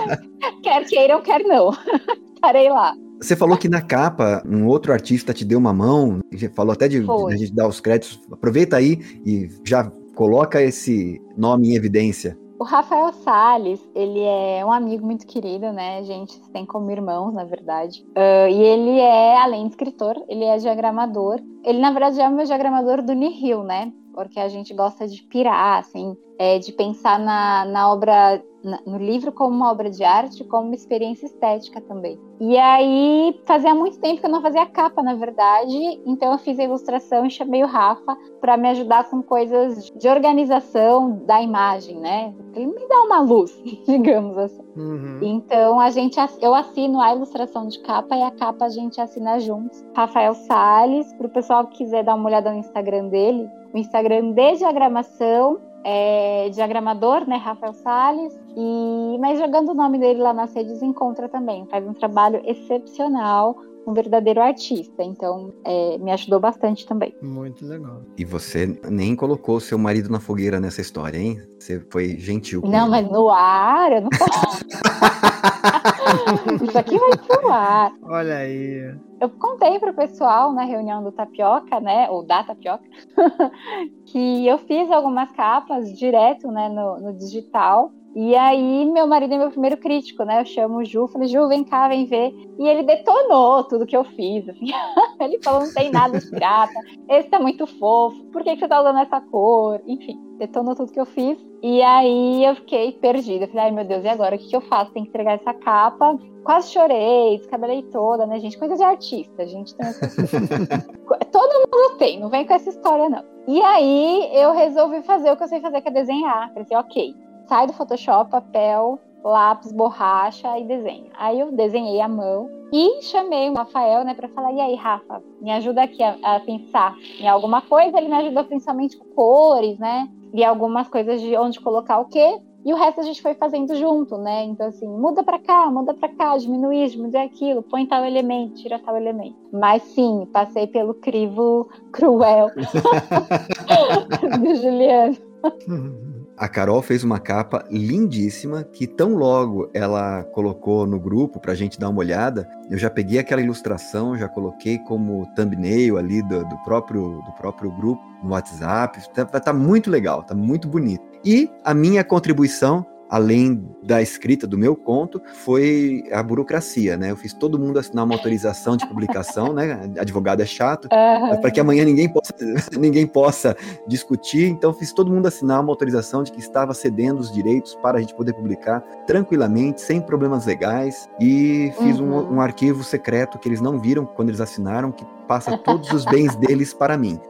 quer 0.62 0.84
queiram, 0.86 1.22
quer 1.22 1.42
não. 1.42 1.70
Estarei 2.34 2.68
lá. 2.68 2.94
Você 3.20 3.34
falou 3.34 3.56
que 3.56 3.68
na 3.68 3.80
capa 3.80 4.42
um 4.46 4.66
outro 4.66 4.92
artista 4.92 5.32
te 5.32 5.44
deu 5.44 5.58
uma 5.58 5.72
mão, 5.72 6.20
falou 6.54 6.72
até 6.72 6.86
de, 6.86 7.00
de 7.00 7.10
a 7.10 7.36
gente 7.36 7.54
dar 7.54 7.66
os 7.66 7.80
créditos. 7.80 8.20
Aproveita 8.30 8.76
aí 8.76 8.98
e 9.24 9.48
já 9.64 9.90
coloca 10.14 10.62
esse 10.62 11.20
nome 11.36 11.70
em 11.70 11.76
evidência. 11.76 12.36
O 12.58 12.64
Rafael 12.64 13.12
Sales, 13.12 13.86
ele 13.94 14.22
é 14.22 14.64
um 14.64 14.72
amigo 14.72 15.04
muito 15.04 15.26
querido, 15.26 15.72
né? 15.72 15.98
A 15.98 16.02
gente 16.02 16.40
tem 16.50 16.64
como 16.64 16.90
irmãos, 16.90 17.34
na 17.34 17.44
verdade. 17.44 18.02
Uh, 18.10 18.48
e 18.48 18.62
ele 18.62 18.98
é, 18.98 19.36
além 19.38 19.64
de 19.64 19.70
escritor, 19.70 20.16
ele 20.26 20.44
é 20.44 20.56
diagramador. 20.56 21.38
Ele, 21.62 21.78
na 21.78 21.90
verdade, 21.90 22.18
é 22.18 22.26
o 22.26 22.32
meu 22.32 22.46
diagramador 22.46 23.02
do 23.02 23.12
Nihil, 23.12 23.62
né? 23.62 23.92
Porque 24.14 24.40
a 24.40 24.48
gente 24.48 24.72
gosta 24.72 25.06
de 25.06 25.22
pirar, 25.24 25.80
assim, 25.80 26.16
é, 26.38 26.58
de 26.58 26.72
pensar 26.72 27.18
na, 27.18 27.66
na 27.66 27.92
obra 27.92 28.42
no 28.86 28.98
livro 28.98 29.32
como 29.32 29.54
uma 29.54 29.70
obra 29.70 29.88
de 29.88 30.02
arte, 30.02 30.44
como 30.44 30.66
uma 30.66 30.74
experiência 30.74 31.26
estética 31.26 31.80
também. 31.80 32.18
E 32.40 32.56
aí, 32.58 33.40
fazia 33.46 33.74
muito 33.74 33.98
tempo 33.98 34.20
que 34.20 34.26
eu 34.26 34.30
não 34.30 34.42
fazia 34.42 34.66
capa, 34.66 35.02
na 35.02 35.14
verdade, 35.14 35.76
então 36.04 36.32
eu 36.32 36.38
fiz 36.38 36.58
a 36.58 36.64
ilustração 36.64 37.24
e 37.24 37.30
chamei 37.30 37.62
o 37.62 37.66
Rafa 37.66 38.16
para 38.40 38.56
me 38.56 38.68
ajudar 38.68 39.08
com 39.08 39.22
coisas 39.22 39.90
de 39.90 40.08
organização 40.08 41.22
da 41.24 41.40
imagem, 41.40 41.98
né? 41.98 42.34
Ele 42.54 42.66
me 42.66 42.88
dá 42.88 43.02
uma 43.02 43.20
luz, 43.20 43.58
digamos 43.86 44.36
assim. 44.36 44.62
Uhum. 44.76 45.18
Então, 45.22 45.80
a 45.80 45.88
gente, 45.90 46.18
eu 46.42 46.54
assino 46.54 47.00
a 47.00 47.14
ilustração 47.14 47.68
de 47.68 47.78
capa 47.80 48.16
e 48.16 48.22
a 48.22 48.30
capa 48.30 48.66
a 48.66 48.68
gente 48.68 49.00
assina 49.00 49.40
juntos. 49.40 49.82
Rafael 49.94 50.34
Sales, 50.34 51.12
para 51.14 51.26
o 51.26 51.30
pessoal 51.30 51.66
que 51.66 51.78
quiser 51.78 52.04
dar 52.04 52.14
uma 52.14 52.28
olhada 52.28 52.52
no 52.52 52.58
Instagram 52.58 53.08
dele, 53.08 53.48
o 53.72 53.78
Instagram 53.78 54.32
de 54.32 54.56
diagramação 54.56 55.58
é 55.88 56.48
diagramador, 56.50 57.28
né, 57.28 57.36
Rafael 57.36 57.72
Sales, 57.74 58.36
E, 58.56 59.18
mas 59.20 59.38
jogando 59.38 59.68
o 59.70 59.74
nome 59.74 59.98
dele 59.98 60.20
lá 60.20 60.32
nas 60.32 60.52
redes 60.52 60.82
encontra 60.82 61.28
também. 61.28 61.64
Faz 61.70 61.86
um 61.86 61.92
trabalho 61.92 62.40
excepcional, 62.44 63.56
um 63.86 63.92
verdadeiro 63.92 64.40
artista. 64.42 65.04
Então, 65.04 65.52
é, 65.64 65.96
me 65.98 66.10
ajudou 66.10 66.40
bastante 66.40 66.84
também. 66.84 67.14
Muito 67.22 67.64
legal. 67.64 68.00
E 68.18 68.24
você 68.24 68.76
nem 68.90 69.14
colocou 69.14 69.60
seu 69.60 69.78
marido 69.78 70.10
na 70.10 70.18
fogueira 70.18 70.58
nessa 70.58 70.80
história, 70.80 71.18
hein? 71.18 71.40
Você 71.58 71.78
foi 71.88 72.18
gentil. 72.18 72.62
com 72.62 72.68
Não, 72.68 72.82
ele. 72.86 72.90
mas 72.90 73.08
no 73.08 73.28
ar, 73.30 73.92
eu 73.92 74.00
não 74.00 74.08
posso. 74.10 74.64
Isso 76.62 76.78
aqui 76.78 76.98
vai 76.98 77.16
pro 77.16 77.48
ar. 77.50 77.92
Olha 78.02 78.36
aí. 78.36 78.94
Eu 79.20 79.30
contei 79.30 79.78
pro 79.78 79.94
pessoal 79.94 80.52
na 80.52 80.64
reunião 80.64 81.02
do 81.02 81.12
Tapioca, 81.12 81.80
né? 81.80 82.08
Ou 82.10 82.24
da 82.24 82.44
Tapioca, 82.44 82.84
que 84.06 84.46
eu 84.46 84.58
fiz 84.58 84.90
algumas 84.90 85.30
capas 85.32 85.92
direto, 85.98 86.50
né, 86.50 86.68
no, 86.68 87.00
no 87.00 87.12
digital. 87.14 87.90
E 88.18 88.34
aí, 88.34 88.86
meu 88.86 89.06
marido 89.06 89.34
é 89.34 89.36
meu 89.36 89.50
primeiro 89.50 89.76
crítico, 89.76 90.24
né? 90.24 90.40
Eu 90.40 90.46
chamo 90.46 90.78
o 90.78 90.84
Ju, 90.86 91.06
falei, 91.06 91.28
Ju, 91.28 91.46
vem 91.48 91.62
cá, 91.62 91.86
vem 91.86 92.06
ver. 92.06 92.32
E 92.58 92.66
ele 92.66 92.82
detonou 92.82 93.62
tudo 93.64 93.84
que 93.84 93.94
eu 93.94 94.04
fiz. 94.04 94.48
assim. 94.48 94.68
ele 95.20 95.38
falou, 95.44 95.66
não 95.66 95.74
tem 95.74 95.90
nada 95.90 96.18
de 96.18 96.30
pirata, 96.30 96.72
esse 97.10 97.28
tá 97.28 97.38
muito 97.38 97.66
fofo, 97.66 98.24
por 98.32 98.42
que, 98.42 98.54
que 98.54 98.60
você 98.60 98.68
tá 98.68 98.80
usando 98.80 99.00
essa 99.00 99.20
cor? 99.20 99.82
Enfim, 99.86 100.18
detonou 100.38 100.74
tudo 100.74 100.92
que 100.92 100.98
eu 100.98 101.04
fiz. 101.04 101.36
E 101.62 101.82
aí 101.82 102.42
eu 102.42 102.54
fiquei 102.54 102.92
perdida. 102.92 103.44
Eu 103.44 103.48
falei, 103.48 103.64
ai 103.64 103.70
meu 103.70 103.84
Deus, 103.84 104.02
e 104.02 104.08
agora? 104.08 104.36
O 104.36 104.38
que, 104.38 104.48
que 104.48 104.56
eu 104.56 104.62
faço? 104.62 104.92
Tem 104.92 105.02
que 105.02 105.10
entregar 105.10 105.34
essa 105.34 105.52
capa. 105.52 106.18
Quase 106.42 106.72
chorei, 106.72 107.36
descabelei 107.36 107.82
toda, 107.82 108.24
né, 108.24 108.40
gente? 108.40 108.56
Coisa 108.56 108.76
de 108.76 108.82
artista, 108.82 109.42
a 109.42 109.46
gente 109.46 109.76
tem 109.76 109.88
essa... 109.88 110.08
Todo 111.30 111.68
mundo 111.70 111.98
tem, 111.98 112.18
não 112.18 112.30
vem 112.30 112.46
com 112.46 112.54
essa 112.54 112.70
história, 112.70 113.10
não. 113.10 113.22
E 113.46 113.60
aí 113.60 114.30
eu 114.32 114.52
resolvi 114.52 115.02
fazer 115.02 115.30
o 115.30 115.36
que 115.36 115.42
eu 115.42 115.48
sei 115.48 115.60
fazer, 115.60 115.82
que 115.82 115.88
é 115.88 115.92
desenhar. 115.92 116.48
Falei 116.48 116.62
assim, 116.62 116.76
ok, 116.76 117.14
sai 117.48 117.66
do 117.66 117.72
Photoshop, 117.72 118.30
papel, 118.30 118.98
lápis, 119.24 119.72
borracha 119.72 120.58
e 120.58 120.64
desenha. 120.64 121.10
Aí 121.18 121.40
eu 121.40 121.52
desenhei 121.52 122.00
à 122.00 122.08
mão 122.08 122.48
e 122.72 123.02
chamei 123.02 123.50
o 123.50 123.54
Rafael, 123.54 124.04
né, 124.04 124.14
para 124.14 124.28
falar: 124.28 124.52
e 124.52 124.60
aí, 124.60 124.74
Rafa, 124.74 125.22
me 125.40 125.50
ajuda 125.52 125.82
aqui 125.82 126.02
a, 126.02 126.16
a 126.22 126.40
pensar 126.40 126.94
em 127.20 127.28
alguma 127.28 127.60
coisa. 127.62 127.98
Ele 127.98 128.08
me 128.08 128.16
ajudou 128.16 128.44
principalmente 128.44 128.96
com 128.96 129.04
cores, 129.06 129.78
né, 129.78 130.08
e 130.32 130.44
algumas 130.44 130.88
coisas 130.88 131.20
de 131.20 131.36
onde 131.36 131.60
colocar 131.60 131.98
o 131.98 132.06
quê. 132.06 132.40
E 132.64 132.72
o 132.72 132.76
resto 132.76 133.00
a 133.00 133.04
gente 133.04 133.22
foi 133.22 133.32
fazendo 133.34 133.76
junto, 133.76 134.18
né? 134.18 134.42
Então, 134.42 134.66
assim, 134.66 134.88
muda 134.88 135.22
pra 135.22 135.38
cá, 135.38 135.70
muda 135.70 135.94
pra 135.94 136.08
cá, 136.08 136.36
diminui 136.36 136.82
isso, 136.82 136.96
diminui 136.96 137.20
aquilo, 137.20 137.62
põe 137.62 137.86
tal 137.86 138.04
elemento, 138.04 138.54
tira 138.54 138.76
tal 138.80 138.96
elemento. 138.96 139.36
Mas 139.52 139.84
sim, 139.84 140.26
passei 140.32 140.66
pelo 140.66 140.94
crivo 140.94 141.68
cruel 141.92 142.50
do 144.42 144.54
Juliano. 144.56 145.16
A 146.36 146.48
Carol 146.48 146.82
fez 146.82 147.02
uma 147.02 147.18
capa 147.18 147.64
lindíssima 147.70 148.62
que 148.62 148.86
tão 148.86 149.14
logo 149.14 149.70
ela 149.72 150.22
colocou 150.22 150.86
no 150.86 151.00
grupo 151.00 151.40
pra 151.40 151.54
gente 151.54 151.80
dar 151.80 151.88
uma 151.88 152.00
olhada, 152.00 152.46
eu 152.70 152.76
já 152.76 152.90
peguei 152.90 153.18
aquela 153.18 153.40
ilustração, 153.40 154.18
já 154.18 154.28
coloquei 154.28 154.78
como 154.80 155.26
thumbnail 155.34 155.96
ali 155.96 156.22
do, 156.22 156.44
do 156.44 156.56
próprio 156.58 157.22
do 157.22 157.32
próprio 157.38 157.70
grupo 157.70 158.02
no 158.22 158.30
WhatsApp. 158.30 159.00
Tá, 159.14 159.24
tá 159.24 159.52
muito 159.52 159.90
legal, 159.90 160.22
tá 160.24 160.34
muito 160.34 160.68
bonito. 160.68 161.02
E 161.24 161.50
a 161.64 161.72
minha 161.72 162.04
contribuição 162.04 162.84
além 163.08 163.64
da 163.82 164.02
escrita 164.02 164.46
do 164.46 164.58
meu 164.58 164.74
conto, 164.74 165.20
foi 165.44 166.02
a 166.12 166.22
burocracia, 166.22 166.96
né? 166.96 167.10
Eu 167.10 167.16
fiz 167.16 167.32
todo 167.32 167.58
mundo 167.58 167.78
assinar 167.78 168.04
uma 168.04 168.14
autorização 168.14 168.76
de 168.76 168.86
publicação, 168.86 169.52
né? 169.52 169.90
Advogado 169.98 170.40
é 170.42 170.46
chato, 170.46 170.88
Aham. 170.92 171.40
para 171.40 171.50
que 171.50 171.60
amanhã 171.60 171.84
ninguém 171.84 172.08
possa, 172.08 172.32
ninguém 172.78 173.06
possa 173.06 173.56
discutir. 173.86 174.48
Então, 174.48 174.72
fiz 174.72 174.92
todo 174.92 175.10
mundo 175.10 175.26
assinar 175.26 175.60
uma 175.60 175.70
autorização 175.72 176.22
de 176.22 176.32
que 176.32 176.40
estava 176.40 176.74
cedendo 176.74 177.20
os 177.20 177.32
direitos 177.32 177.74
para 177.76 177.98
a 177.98 178.00
gente 178.00 178.14
poder 178.14 178.32
publicar 178.32 178.80
tranquilamente, 179.06 179.80
sem 179.80 180.00
problemas 180.00 180.46
legais. 180.46 181.08
E 181.20 181.72
fiz 181.82 182.00
um, 182.00 182.06
Uhum. 182.06 182.34
um 182.36 182.40
arquivo 182.40 182.82
secreto 182.84 183.38
que 183.38 183.48
eles 183.48 183.60
não 183.60 183.78
viram 183.80 184.06
quando 184.06 184.28
eles 184.28 184.40
assinaram, 184.40 184.92
que 184.92 185.04
passa 185.26 185.58
todos 185.58 185.90
os 185.92 186.04
bens 186.04 186.34
deles 186.36 186.72
para 186.72 186.96
mim. 186.96 187.20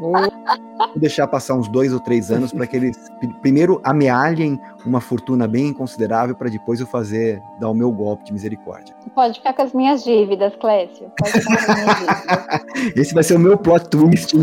Vou 0.00 0.12
deixar 0.96 1.26
passar 1.28 1.54
uns 1.54 1.68
dois 1.68 1.92
ou 1.92 2.00
três 2.00 2.30
anos 2.30 2.52
para 2.52 2.66
que 2.66 2.76
eles 2.76 2.96
pri- 3.20 3.32
primeiro 3.40 3.80
amealhem 3.84 4.58
uma 4.84 5.00
fortuna 5.00 5.46
bem 5.46 5.72
considerável 5.72 6.34
para 6.34 6.48
depois 6.50 6.80
eu 6.80 6.86
fazer 6.86 7.40
dar 7.60 7.68
o 7.68 7.74
meu 7.74 7.92
golpe 7.92 8.24
de 8.24 8.32
misericórdia. 8.32 8.94
Pode 9.14 9.38
ficar 9.38 9.52
com 9.54 9.62
as 9.62 9.72
minhas 9.72 10.02
dívidas, 10.02 10.54
Clécio. 10.56 11.10
Pode 11.18 11.32
ficar 11.40 11.66
com 11.66 11.72
as 11.72 11.78
minhas 11.78 11.98
dívidas. 11.98 12.96
Esse 12.96 13.14
vai 13.14 13.22
ser 13.22 13.36
o 13.36 13.38
meu 13.38 13.56
plot 13.56 13.88
twist. 13.90 14.34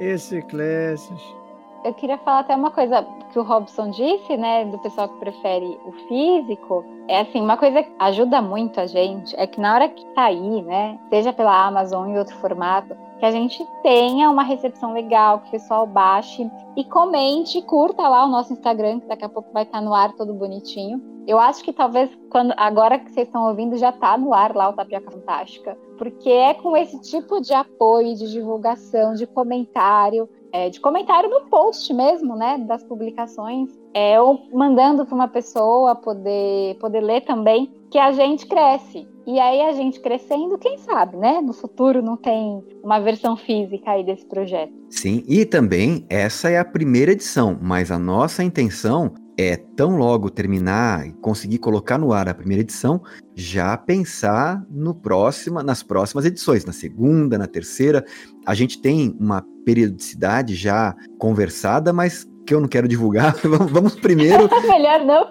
esse 0.00 0.40
Clécio. 0.42 1.16
Eu 1.82 1.94
queria 1.94 2.18
falar 2.18 2.40
até 2.40 2.54
uma 2.54 2.70
coisa 2.70 3.06
que 3.32 3.38
o 3.38 3.42
Robson 3.42 3.90
disse, 3.90 4.36
né, 4.36 4.66
do 4.66 4.78
pessoal 4.78 5.08
que 5.08 5.18
prefere 5.18 5.78
o 5.86 5.92
físico. 6.06 6.84
É 7.08 7.20
assim, 7.20 7.40
uma 7.40 7.56
coisa 7.56 7.82
que 7.82 7.90
ajuda 7.98 8.42
muito 8.42 8.78
a 8.78 8.86
gente 8.86 9.34
é 9.38 9.46
que 9.46 9.58
na 9.58 9.74
hora 9.74 9.88
que 9.88 10.04
sair, 10.14 10.62
né, 10.62 10.98
seja 11.08 11.32
pela 11.32 11.66
Amazon 11.66 12.10
em 12.10 12.18
outro 12.18 12.36
formato, 12.36 12.94
que 13.18 13.24
a 13.24 13.30
gente 13.30 13.66
tenha 13.82 14.30
uma 14.30 14.42
recepção 14.42 14.92
legal, 14.92 15.40
que 15.40 15.48
o 15.48 15.50
pessoal 15.52 15.86
baixe 15.86 16.50
e 16.76 16.84
comente, 16.84 17.62
curta 17.62 18.06
lá 18.08 18.26
o 18.26 18.28
nosso 18.28 18.52
Instagram, 18.52 19.00
que 19.00 19.06
daqui 19.06 19.24
a 19.24 19.28
pouco 19.28 19.50
vai 19.52 19.62
estar 19.62 19.80
no 19.80 19.94
ar 19.94 20.12
todo 20.12 20.34
bonitinho. 20.34 21.00
Eu 21.26 21.38
acho 21.38 21.62
que 21.62 21.72
talvez 21.72 22.10
quando 22.30 22.52
agora 22.56 22.98
que 22.98 23.10
vocês 23.10 23.26
estão 23.26 23.46
ouvindo 23.46 23.76
já 23.76 23.92
tá 23.92 24.18
no 24.18 24.34
ar 24.34 24.54
lá 24.54 24.68
o 24.68 24.72
Tapioca 24.72 25.10
Fantástica, 25.10 25.78
porque 25.96 26.30
é 26.30 26.54
com 26.54 26.76
esse 26.76 27.00
tipo 27.00 27.40
de 27.40 27.54
apoio, 27.54 28.16
de 28.16 28.30
divulgação, 28.30 29.14
de 29.14 29.26
comentário, 29.26 30.28
é, 30.52 30.70
de 30.70 30.80
comentário 30.80 31.30
no 31.30 31.42
post 31.48 31.92
mesmo, 31.92 32.36
né, 32.36 32.58
das 32.58 32.82
publicações, 32.82 33.70
é, 33.94 34.20
ou 34.20 34.40
mandando 34.52 35.04
para 35.04 35.14
uma 35.14 35.28
pessoa 35.28 35.94
poder, 35.94 36.76
poder 36.78 37.00
ler 37.00 37.22
também, 37.22 37.70
que 37.90 37.98
a 37.98 38.12
gente 38.12 38.46
cresce. 38.46 39.06
E 39.26 39.38
aí 39.38 39.60
a 39.62 39.72
gente 39.72 40.00
crescendo, 40.00 40.58
quem 40.58 40.78
sabe, 40.78 41.16
né, 41.16 41.40
no 41.40 41.52
futuro 41.52 42.02
não 42.02 42.16
tem 42.16 42.64
uma 42.82 42.98
versão 43.00 43.36
física 43.36 43.92
aí 43.92 44.04
desse 44.04 44.24
projeto. 44.26 44.72
Sim, 44.88 45.24
e 45.28 45.44
também 45.44 46.04
essa 46.08 46.50
é 46.50 46.58
a 46.58 46.64
primeira 46.64 47.12
edição, 47.12 47.56
mas 47.60 47.90
a 47.90 47.98
nossa 47.98 48.42
intenção 48.42 49.12
é 49.40 49.56
tão 49.56 49.96
logo 49.96 50.28
terminar 50.28 51.06
e 51.06 51.12
conseguir 51.14 51.58
colocar 51.58 51.96
no 51.96 52.12
ar 52.12 52.28
a 52.28 52.34
primeira 52.34 52.60
edição, 52.60 53.00
já 53.34 53.74
pensar 53.74 54.62
no 54.70 54.94
próxima, 54.94 55.62
nas 55.62 55.82
próximas 55.82 56.26
edições, 56.26 56.66
na 56.66 56.72
segunda, 56.72 57.38
na 57.38 57.46
terceira. 57.46 58.04
A 58.44 58.54
gente 58.54 58.80
tem 58.82 59.16
uma 59.18 59.42
periodicidade 59.64 60.54
já 60.54 60.94
conversada, 61.18 61.90
mas 61.90 62.28
que 62.46 62.54
eu 62.54 62.60
não 62.60 62.68
quero 62.68 62.86
divulgar. 62.86 63.34
Vamos- 63.42 63.94
primeiro 63.94 64.46
Melhor 64.68 65.04
não. 65.06 65.26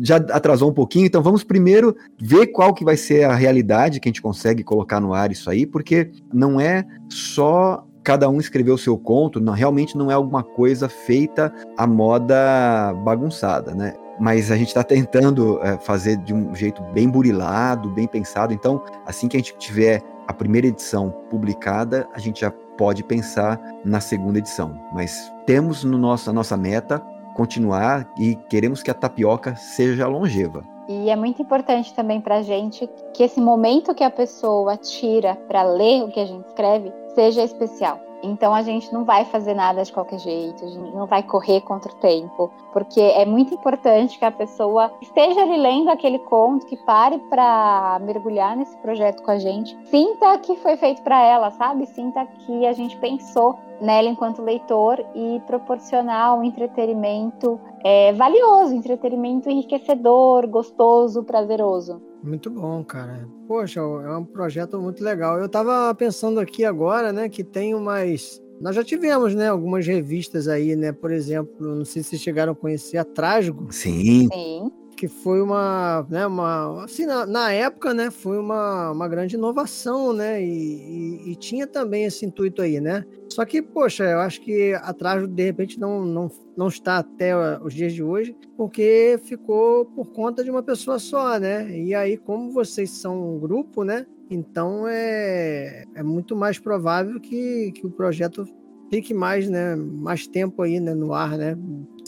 já 0.00 0.16
atrasou 0.16 0.70
um 0.70 0.74
pouquinho, 0.74 1.06
então 1.06 1.22
vamos 1.22 1.44
primeiro 1.44 1.94
ver 2.20 2.48
qual 2.48 2.74
que 2.74 2.84
vai 2.84 2.96
ser 2.96 3.24
a 3.24 3.34
realidade 3.34 4.00
que 4.00 4.08
a 4.08 4.10
gente 4.10 4.22
consegue 4.22 4.64
colocar 4.64 5.00
no 5.00 5.14
ar 5.14 5.30
isso 5.30 5.48
aí, 5.48 5.64
porque 5.64 6.10
não 6.32 6.60
é 6.60 6.84
só 7.08 7.84
cada 8.02 8.28
um 8.28 8.38
escrever 8.38 8.70
o 8.70 8.78
seu 8.78 8.96
conto, 8.96 9.40
não, 9.40 9.52
realmente 9.52 9.96
não 9.96 10.10
é 10.10 10.14
alguma 10.14 10.42
coisa 10.42 10.88
feita 10.88 11.52
à 11.76 11.86
moda 11.86 12.92
bagunçada, 13.04 13.74
né? 13.74 13.94
Mas 14.20 14.50
a 14.50 14.56
gente 14.56 14.68
está 14.68 14.82
tentando 14.82 15.60
é, 15.62 15.78
fazer 15.78 16.16
de 16.16 16.34
um 16.34 16.54
jeito 16.54 16.82
bem 16.92 17.08
burilado, 17.08 17.90
bem 17.90 18.06
pensado. 18.06 18.52
Então, 18.52 18.82
assim 19.06 19.28
que 19.28 19.36
a 19.36 19.40
gente 19.40 19.56
tiver 19.58 20.02
a 20.26 20.32
primeira 20.32 20.66
edição 20.66 21.10
publicada, 21.30 22.08
a 22.12 22.18
gente 22.18 22.40
já 22.40 22.50
pode 22.50 23.04
pensar 23.04 23.60
na 23.84 24.00
segunda 24.00 24.38
edição. 24.38 24.80
Mas 24.92 25.32
temos 25.46 25.84
no 25.84 25.96
nosso, 25.96 26.30
a 26.30 26.32
nossa 26.32 26.56
meta 26.56 27.00
continuar 27.34 28.12
e 28.18 28.34
queremos 28.48 28.82
que 28.82 28.90
a 28.90 28.94
tapioca 28.94 29.54
seja 29.54 30.08
longeva. 30.08 30.64
E 30.88 31.10
é 31.10 31.16
muito 31.16 31.42
importante 31.42 31.94
também 31.94 32.20
pra 32.20 32.40
gente 32.40 32.88
que 33.12 33.22
esse 33.22 33.40
momento 33.40 33.94
que 33.94 34.02
a 34.02 34.10
pessoa 34.10 34.76
tira 34.76 35.36
para 35.46 35.62
ler 35.62 36.02
o 36.02 36.08
que 36.08 36.18
a 36.18 36.24
gente 36.24 36.46
escreve 36.46 36.90
seja 37.18 37.42
especial. 37.42 37.98
Então 38.22 38.54
a 38.54 38.62
gente 38.62 38.92
não 38.92 39.04
vai 39.04 39.24
fazer 39.24 39.52
nada 39.52 39.82
de 39.82 39.92
qualquer 39.92 40.20
jeito, 40.20 40.64
a 40.64 40.68
gente 40.68 40.94
não 40.94 41.06
vai 41.06 41.20
correr 41.20 41.60
contra 41.62 41.90
o 41.90 41.94
tempo, 41.96 42.48
porque 42.72 43.00
é 43.00 43.24
muito 43.24 43.54
importante 43.54 44.18
que 44.18 44.24
a 44.24 44.30
pessoa 44.30 44.92
esteja 45.02 45.42
ali 45.42 45.56
lendo 45.56 45.90
aquele 45.90 46.20
conto, 46.20 46.66
que 46.66 46.76
pare 46.76 47.18
para 47.28 48.00
mergulhar 48.02 48.56
nesse 48.56 48.76
projeto 48.78 49.22
com 49.22 49.32
a 49.32 49.38
gente, 49.38 49.76
sinta 49.86 50.38
que 50.38 50.54
foi 50.56 50.76
feito 50.76 51.02
para 51.02 51.20
ela, 51.20 51.50
sabe? 51.50 51.86
Sinta 51.86 52.24
que 52.24 52.66
a 52.66 52.72
gente 52.72 52.96
pensou 52.98 53.58
nela 53.80 54.08
enquanto 54.08 54.42
leitor 54.42 55.04
e 55.14 55.40
proporcionar 55.46 56.38
um 56.38 56.44
entretenimento 56.44 57.60
é, 57.84 58.12
valioso, 58.12 58.74
entretenimento 58.74 59.50
enriquecedor, 59.50 60.46
gostoso, 60.48 61.24
prazeroso. 61.24 62.07
Muito 62.22 62.50
bom, 62.50 62.84
cara. 62.84 63.28
Poxa, 63.46 63.80
é 63.80 64.16
um 64.16 64.24
projeto 64.24 64.80
muito 64.80 65.02
legal. 65.02 65.38
Eu 65.38 65.48
tava 65.48 65.94
pensando 65.94 66.40
aqui 66.40 66.64
agora, 66.64 67.12
né, 67.12 67.28
que 67.28 67.44
tem 67.44 67.74
umas. 67.74 68.42
Nós 68.60 68.74
já 68.74 68.82
tivemos, 68.82 69.34
né, 69.34 69.48
algumas 69.48 69.86
revistas 69.86 70.48
aí, 70.48 70.74
né? 70.74 70.90
Por 70.92 71.12
exemplo, 71.12 71.54
não 71.60 71.84
sei 71.84 72.02
se 72.02 72.10
vocês 72.10 72.22
chegaram 72.22 72.52
a 72.52 72.56
conhecer 72.56 72.98
a 72.98 73.04
Trasgo, 73.04 73.68
Sim, 73.70 74.28
Sim. 74.32 74.70
Que 74.98 75.06
foi 75.06 75.40
uma, 75.40 76.04
né, 76.10 76.26
uma 76.26 76.82
assim, 76.82 77.06
na, 77.06 77.24
na, 77.24 77.52
época, 77.52 77.94
né, 77.94 78.10
foi 78.10 78.36
uma, 78.36 78.90
uma 78.90 79.06
grande 79.06 79.36
inovação, 79.36 80.12
né, 80.12 80.42
e, 80.42 80.48
e, 80.48 81.30
e, 81.30 81.36
tinha 81.36 81.68
também 81.68 82.04
esse 82.04 82.26
intuito 82.26 82.60
aí, 82.60 82.80
né. 82.80 83.04
Só 83.28 83.44
que, 83.44 83.62
poxa, 83.62 84.02
eu 84.02 84.18
acho 84.18 84.40
que 84.40 84.74
atraso 84.82 85.28
de 85.28 85.44
repente 85.44 85.78
não, 85.78 86.04
não, 86.04 86.28
não 86.56 86.66
está 86.66 86.98
até 86.98 87.32
os 87.60 87.72
dias 87.72 87.92
de 87.92 88.02
hoje, 88.02 88.34
porque 88.56 89.20
ficou 89.22 89.84
por 89.84 90.10
conta 90.10 90.42
de 90.42 90.50
uma 90.50 90.64
pessoa 90.64 90.98
só, 90.98 91.38
né, 91.38 91.70
e 91.70 91.94
aí 91.94 92.16
como 92.16 92.50
vocês 92.50 92.90
são 92.90 93.36
um 93.36 93.38
grupo, 93.38 93.84
né, 93.84 94.04
então 94.28 94.88
é, 94.88 95.84
é 95.94 96.02
muito 96.02 96.34
mais 96.34 96.58
provável 96.58 97.20
que, 97.20 97.70
que 97.70 97.86
o 97.86 97.90
projeto 97.90 98.44
fique 98.90 99.14
mais, 99.14 99.48
né, 99.48 99.76
mais 99.76 100.26
tempo 100.26 100.60
aí, 100.60 100.80
né, 100.80 100.92
no 100.92 101.12
ar, 101.12 101.38
né, 101.38 101.56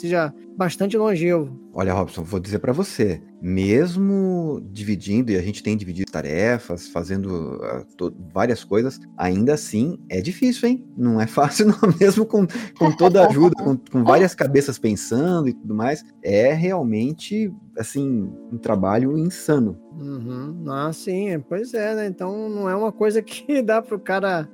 seja 0.01 0.33
bastante 0.57 0.97
longevo. 0.97 1.59
Olha, 1.73 1.95
Robson, 1.95 2.23
vou 2.23 2.41
dizer 2.41 2.59
para 2.59 2.73
você, 2.73 3.23
mesmo 3.41 4.61
dividindo, 4.73 5.31
e 5.31 5.37
a 5.37 5.43
gente 5.43 5.63
tem 5.63 5.77
dividido 5.77 6.11
tarefas, 6.11 6.89
fazendo 6.89 7.57
uh, 7.57 8.13
várias 8.35 8.65
coisas, 8.65 8.99
ainda 9.17 9.55
assim 9.55 9.99
é 10.09 10.21
difícil, 10.21 10.69
hein? 10.69 10.85
Não 10.97 11.21
é 11.21 11.27
fácil, 11.27 11.67
não, 11.69 11.79
mesmo 11.99 12.27
com, 12.27 12.47
com 12.79 12.93
toda 12.97 13.23
a 13.23 13.29
ajuda, 13.29 13.55
com, 13.63 13.77
com 13.77 14.03
várias 14.03 14.35
cabeças 14.35 14.79
pensando 14.79 15.49
e 15.49 15.53
tudo 15.53 15.75
mais, 15.75 16.05
é 16.23 16.53
realmente, 16.53 17.53
assim, 17.79 18.29
um 18.53 18.59
trabalho 18.59 19.17
insano. 19.17 19.79
Uhum. 19.99 20.65
Ah, 20.69 20.93
sim, 20.93 21.39
pois 21.49 21.73
é, 21.73 21.95
né? 21.95 22.07
Então 22.07 22.49
não 22.49 22.69
é 22.69 22.75
uma 22.75 22.91
coisa 22.91 23.23
que 23.23 23.63
dá 23.63 23.81
pro 23.81 23.99
cara 23.99 24.49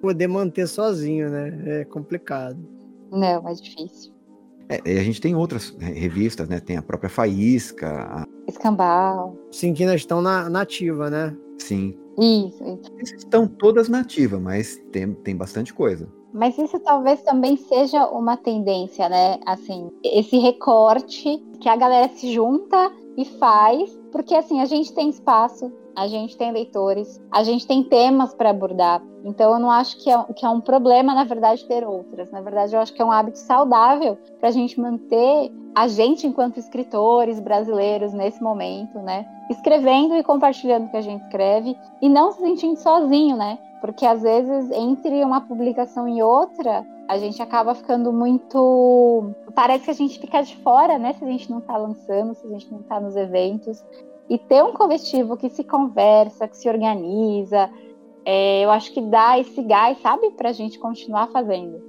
poder 0.00 0.28
manter 0.28 0.66
sozinho, 0.66 1.28
né? 1.28 1.80
É 1.80 1.84
complicado. 1.84 2.58
Não, 3.10 3.48
é 3.48 3.54
difícil. 3.54 4.09
É, 4.70 5.00
a 5.00 5.02
gente 5.02 5.20
tem 5.20 5.34
outras 5.34 5.76
revistas, 5.80 6.48
né? 6.48 6.60
Tem 6.60 6.76
a 6.76 6.82
própria 6.82 7.10
Faísca. 7.10 7.88
A... 7.88 8.26
Escambau. 8.46 9.36
Sim, 9.50 9.74
que 9.74 9.82
ainda 9.82 9.96
estão 9.96 10.22
na 10.22 10.48
nativa, 10.48 11.10
né? 11.10 11.36
Sim. 11.58 11.98
Isso, 12.16 12.62
isso. 13.02 13.16
Estão 13.16 13.48
todas 13.48 13.88
nativas, 13.88 14.40
mas 14.40 14.76
tem, 14.92 15.12
tem 15.12 15.36
bastante 15.36 15.74
coisa. 15.74 16.08
Mas 16.32 16.56
isso 16.58 16.78
talvez 16.78 17.20
também 17.22 17.56
seja 17.56 18.06
uma 18.06 18.36
tendência, 18.36 19.08
né? 19.08 19.40
Assim, 19.44 19.88
esse 20.04 20.38
recorte 20.38 21.42
que 21.60 21.68
a 21.68 21.76
galera 21.76 22.08
se 22.08 22.32
junta 22.32 22.92
e 23.16 23.24
faz, 23.24 23.98
porque 24.12 24.34
assim, 24.34 24.60
a 24.60 24.64
gente 24.64 24.92
tem 24.92 25.10
espaço, 25.10 25.72
a 25.96 26.06
gente 26.06 26.36
tem 26.36 26.52
leitores, 26.52 27.20
a 27.30 27.42
gente 27.42 27.66
tem 27.66 27.82
temas 27.82 28.34
para 28.34 28.50
abordar. 28.50 29.02
Então 29.24 29.52
eu 29.52 29.58
não 29.58 29.70
acho 29.70 30.02
que 30.02 30.10
é, 30.10 30.24
que 30.34 30.46
é 30.46 30.48
um 30.48 30.60
problema, 30.60 31.14
na 31.14 31.24
verdade, 31.24 31.66
ter 31.66 31.86
outras. 31.86 32.30
Na 32.30 32.40
verdade, 32.40 32.74
eu 32.74 32.80
acho 32.80 32.92
que 32.92 33.02
é 33.02 33.04
um 33.04 33.12
hábito 33.12 33.38
saudável 33.38 34.16
para 34.38 34.48
a 34.48 34.52
gente 34.52 34.80
manter 34.80 35.52
a 35.74 35.86
gente, 35.86 36.26
enquanto 36.26 36.58
escritores 36.58 37.38
brasileiros, 37.38 38.12
nesse 38.12 38.42
momento, 38.42 38.98
né? 38.98 39.26
Escrevendo 39.50 40.14
e 40.14 40.22
compartilhando 40.22 40.86
o 40.86 40.90
que 40.90 40.96
a 40.96 41.02
gente 41.02 41.22
escreve 41.22 41.76
e 42.00 42.08
não 42.08 42.32
se 42.32 42.40
sentindo 42.40 42.76
sozinho, 42.76 43.36
né? 43.36 43.58
Porque 43.80 44.04
às 44.04 44.22
vezes, 44.22 44.70
entre 44.72 45.24
uma 45.24 45.40
publicação 45.40 46.08
e 46.08 46.22
outra, 46.22 46.84
a 47.08 47.18
gente 47.18 47.40
acaba 47.42 47.74
ficando 47.74 48.12
muito. 48.12 49.32
Parece 49.54 49.84
que 49.84 49.90
a 49.90 49.94
gente 49.94 50.18
fica 50.18 50.42
de 50.42 50.56
fora, 50.58 50.98
né? 50.98 51.12
Se 51.14 51.24
a 51.24 51.26
gente 51.26 51.50
não 51.50 51.58
está 51.58 51.76
lançando, 51.76 52.34
se 52.34 52.46
a 52.46 52.50
gente 52.50 52.70
não 52.70 52.80
está 52.80 53.00
nos 53.00 53.16
eventos. 53.16 53.82
E 54.30 54.38
ter 54.38 54.62
um 54.62 54.72
coletivo 54.72 55.36
que 55.36 55.50
se 55.50 55.64
conversa, 55.64 56.46
que 56.46 56.56
se 56.56 56.68
organiza, 56.68 57.68
é, 58.24 58.64
eu 58.64 58.70
acho 58.70 58.92
que 58.92 59.00
dá 59.00 59.36
esse 59.40 59.60
gás, 59.60 60.00
sabe, 60.00 60.30
para 60.30 60.50
a 60.50 60.52
gente 60.52 60.78
continuar 60.78 61.26
fazendo. 61.32 61.82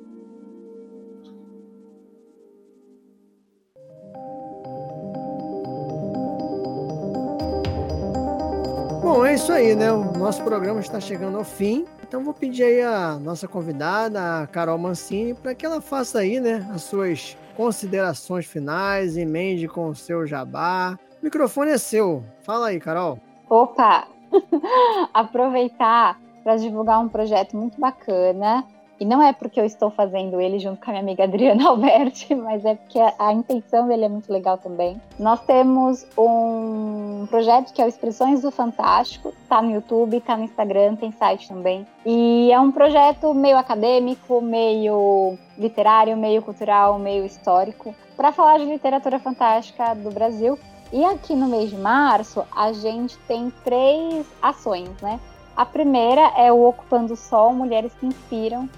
Bom, 9.03 9.23
é 9.23 9.35
isso 9.35 9.51
aí, 9.51 9.75
né? 9.75 9.91
O 9.91 10.17
nosso 10.17 10.43
programa 10.43 10.79
está 10.79 10.99
chegando 10.99 11.37
ao 11.37 11.43
fim. 11.43 11.85
Então 12.01 12.23
vou 12.23 12.33
pedir 12.33 12.63
aí 12.63 12.81
a 12.81 13.19
nossa 13.19 13.47
convidada, 13.47 14.41
a 14.41 14.47
Carol 14.47 14.79
Mancini, 14.79 15.35
para 15.35 15.53
que 15.53 15.65
ela 15.65 15.79
faça 15.79 16.19
aí, 16.19 16.39
né, 16.39 16.67
as 16.73 16.81
suas 16.81 17.37
considerações 17.55 18.45
finais, 18.45 19.15
emende 19.15 19.67
com 19.67 19.87
o 19.89 19.95
seu 19.95 20.25
jabá, 20.25 20.97
o 21.21 21.25
microfone 21.25 21.71
é 21.71 21.77
seu. 21.77 22.23
Fala 22.41 22.67
aí, 22.67 22.79
Carol. 22.79 23.19
Opa! 23.49 24.07
Aproveitar 25.13 26.19
para 26.43 26.55
divulgar 26.57 26.99
um 26.99 27.07
projeto 27.07 27.55
muito 27.55 27.79
bacana. 27.79 28.65
E 28.99 29.05
não 29.05 29.19
é 29.19 29.33
porque 29.33 29.59
eu 29.59 29.65
estou 29.65 29.89
fazendo 29.89 30.39
ele 30.39 30.59
junto 30.59 30.79
com 30.79 30.91
a 30.91 30.93
minha 30.93 31.01
amiga 31.01 31.23
Adriana 31.23 31.65
Alberti, 31.69 32.35
mas 32.35 32.63
é 32.63 32.75
porque 32.75 32.99
a, 33.17 33.33
intenção 33.33 33.87
dele 33.87 34.05
é 34.05 34.09
muito 34.09 34.31
legal 34.31 34.59
também. 34.59 35.01
Nós 35.17 35.39
temos 35.41 36.05
um 36.15 37.25
projeto 37.27 37.73
que 37.73 37.81
é 37.81 37.85
o 37.85 37.87
Expressões 37.87 38.43
do 38.43 38.51
Fantástico, 38.51 39.33
tá 39.49 39.59
no 39.59 39.71
YouTube, 39.71 40.21
tá 40.21 40.37
no 40.37 40.43
Instagram, 40.43 40.95
tem 40.95 41.11
site 41.11 41.47
também. 41.47 41.85
E 42.05 42.51
é 42.51 42.59
um 42.59 42.71
projeto 42.71 43.33
meio 43.33 43.57
acadêmico, 43.57 44.39
meio 44.39 45.35
literário, 45.57 46.15
meio 46.15 46.43
cultural, 46.43 46.99
meio 46.99 47.25
histórico, 47.25 47.95
para 48.15 48.31
falar 48.31 48.59
de 48.59 48.65
literatura 48.65 49.17
fantástica 49.17 49.95
do 49.95 50.11
Brasil, 50.11 50.59
e 50.91 51.05
aqui 51.05 51.35
no 51.35 51.47
mês 51.47 51.69
de 51.69 51.77
março, 51.77 52.43
a 52.55 52.73
gente 52.73 53.17
tem 53.27 53.51
três 53.63 54.25
ações, 54.41 54.89
né? 55.01 55.19
A 55.55 55.65
primeira 55.65 56.21
é 56.37 56.51
o 56.51 56.67
Ocupando 56.67 57.13
o 57.13 57.17
Sol, 57.17 57.53
Mulheres 57.53 57.93
que 57.99 58.05
Inspiram. 58.05 58.69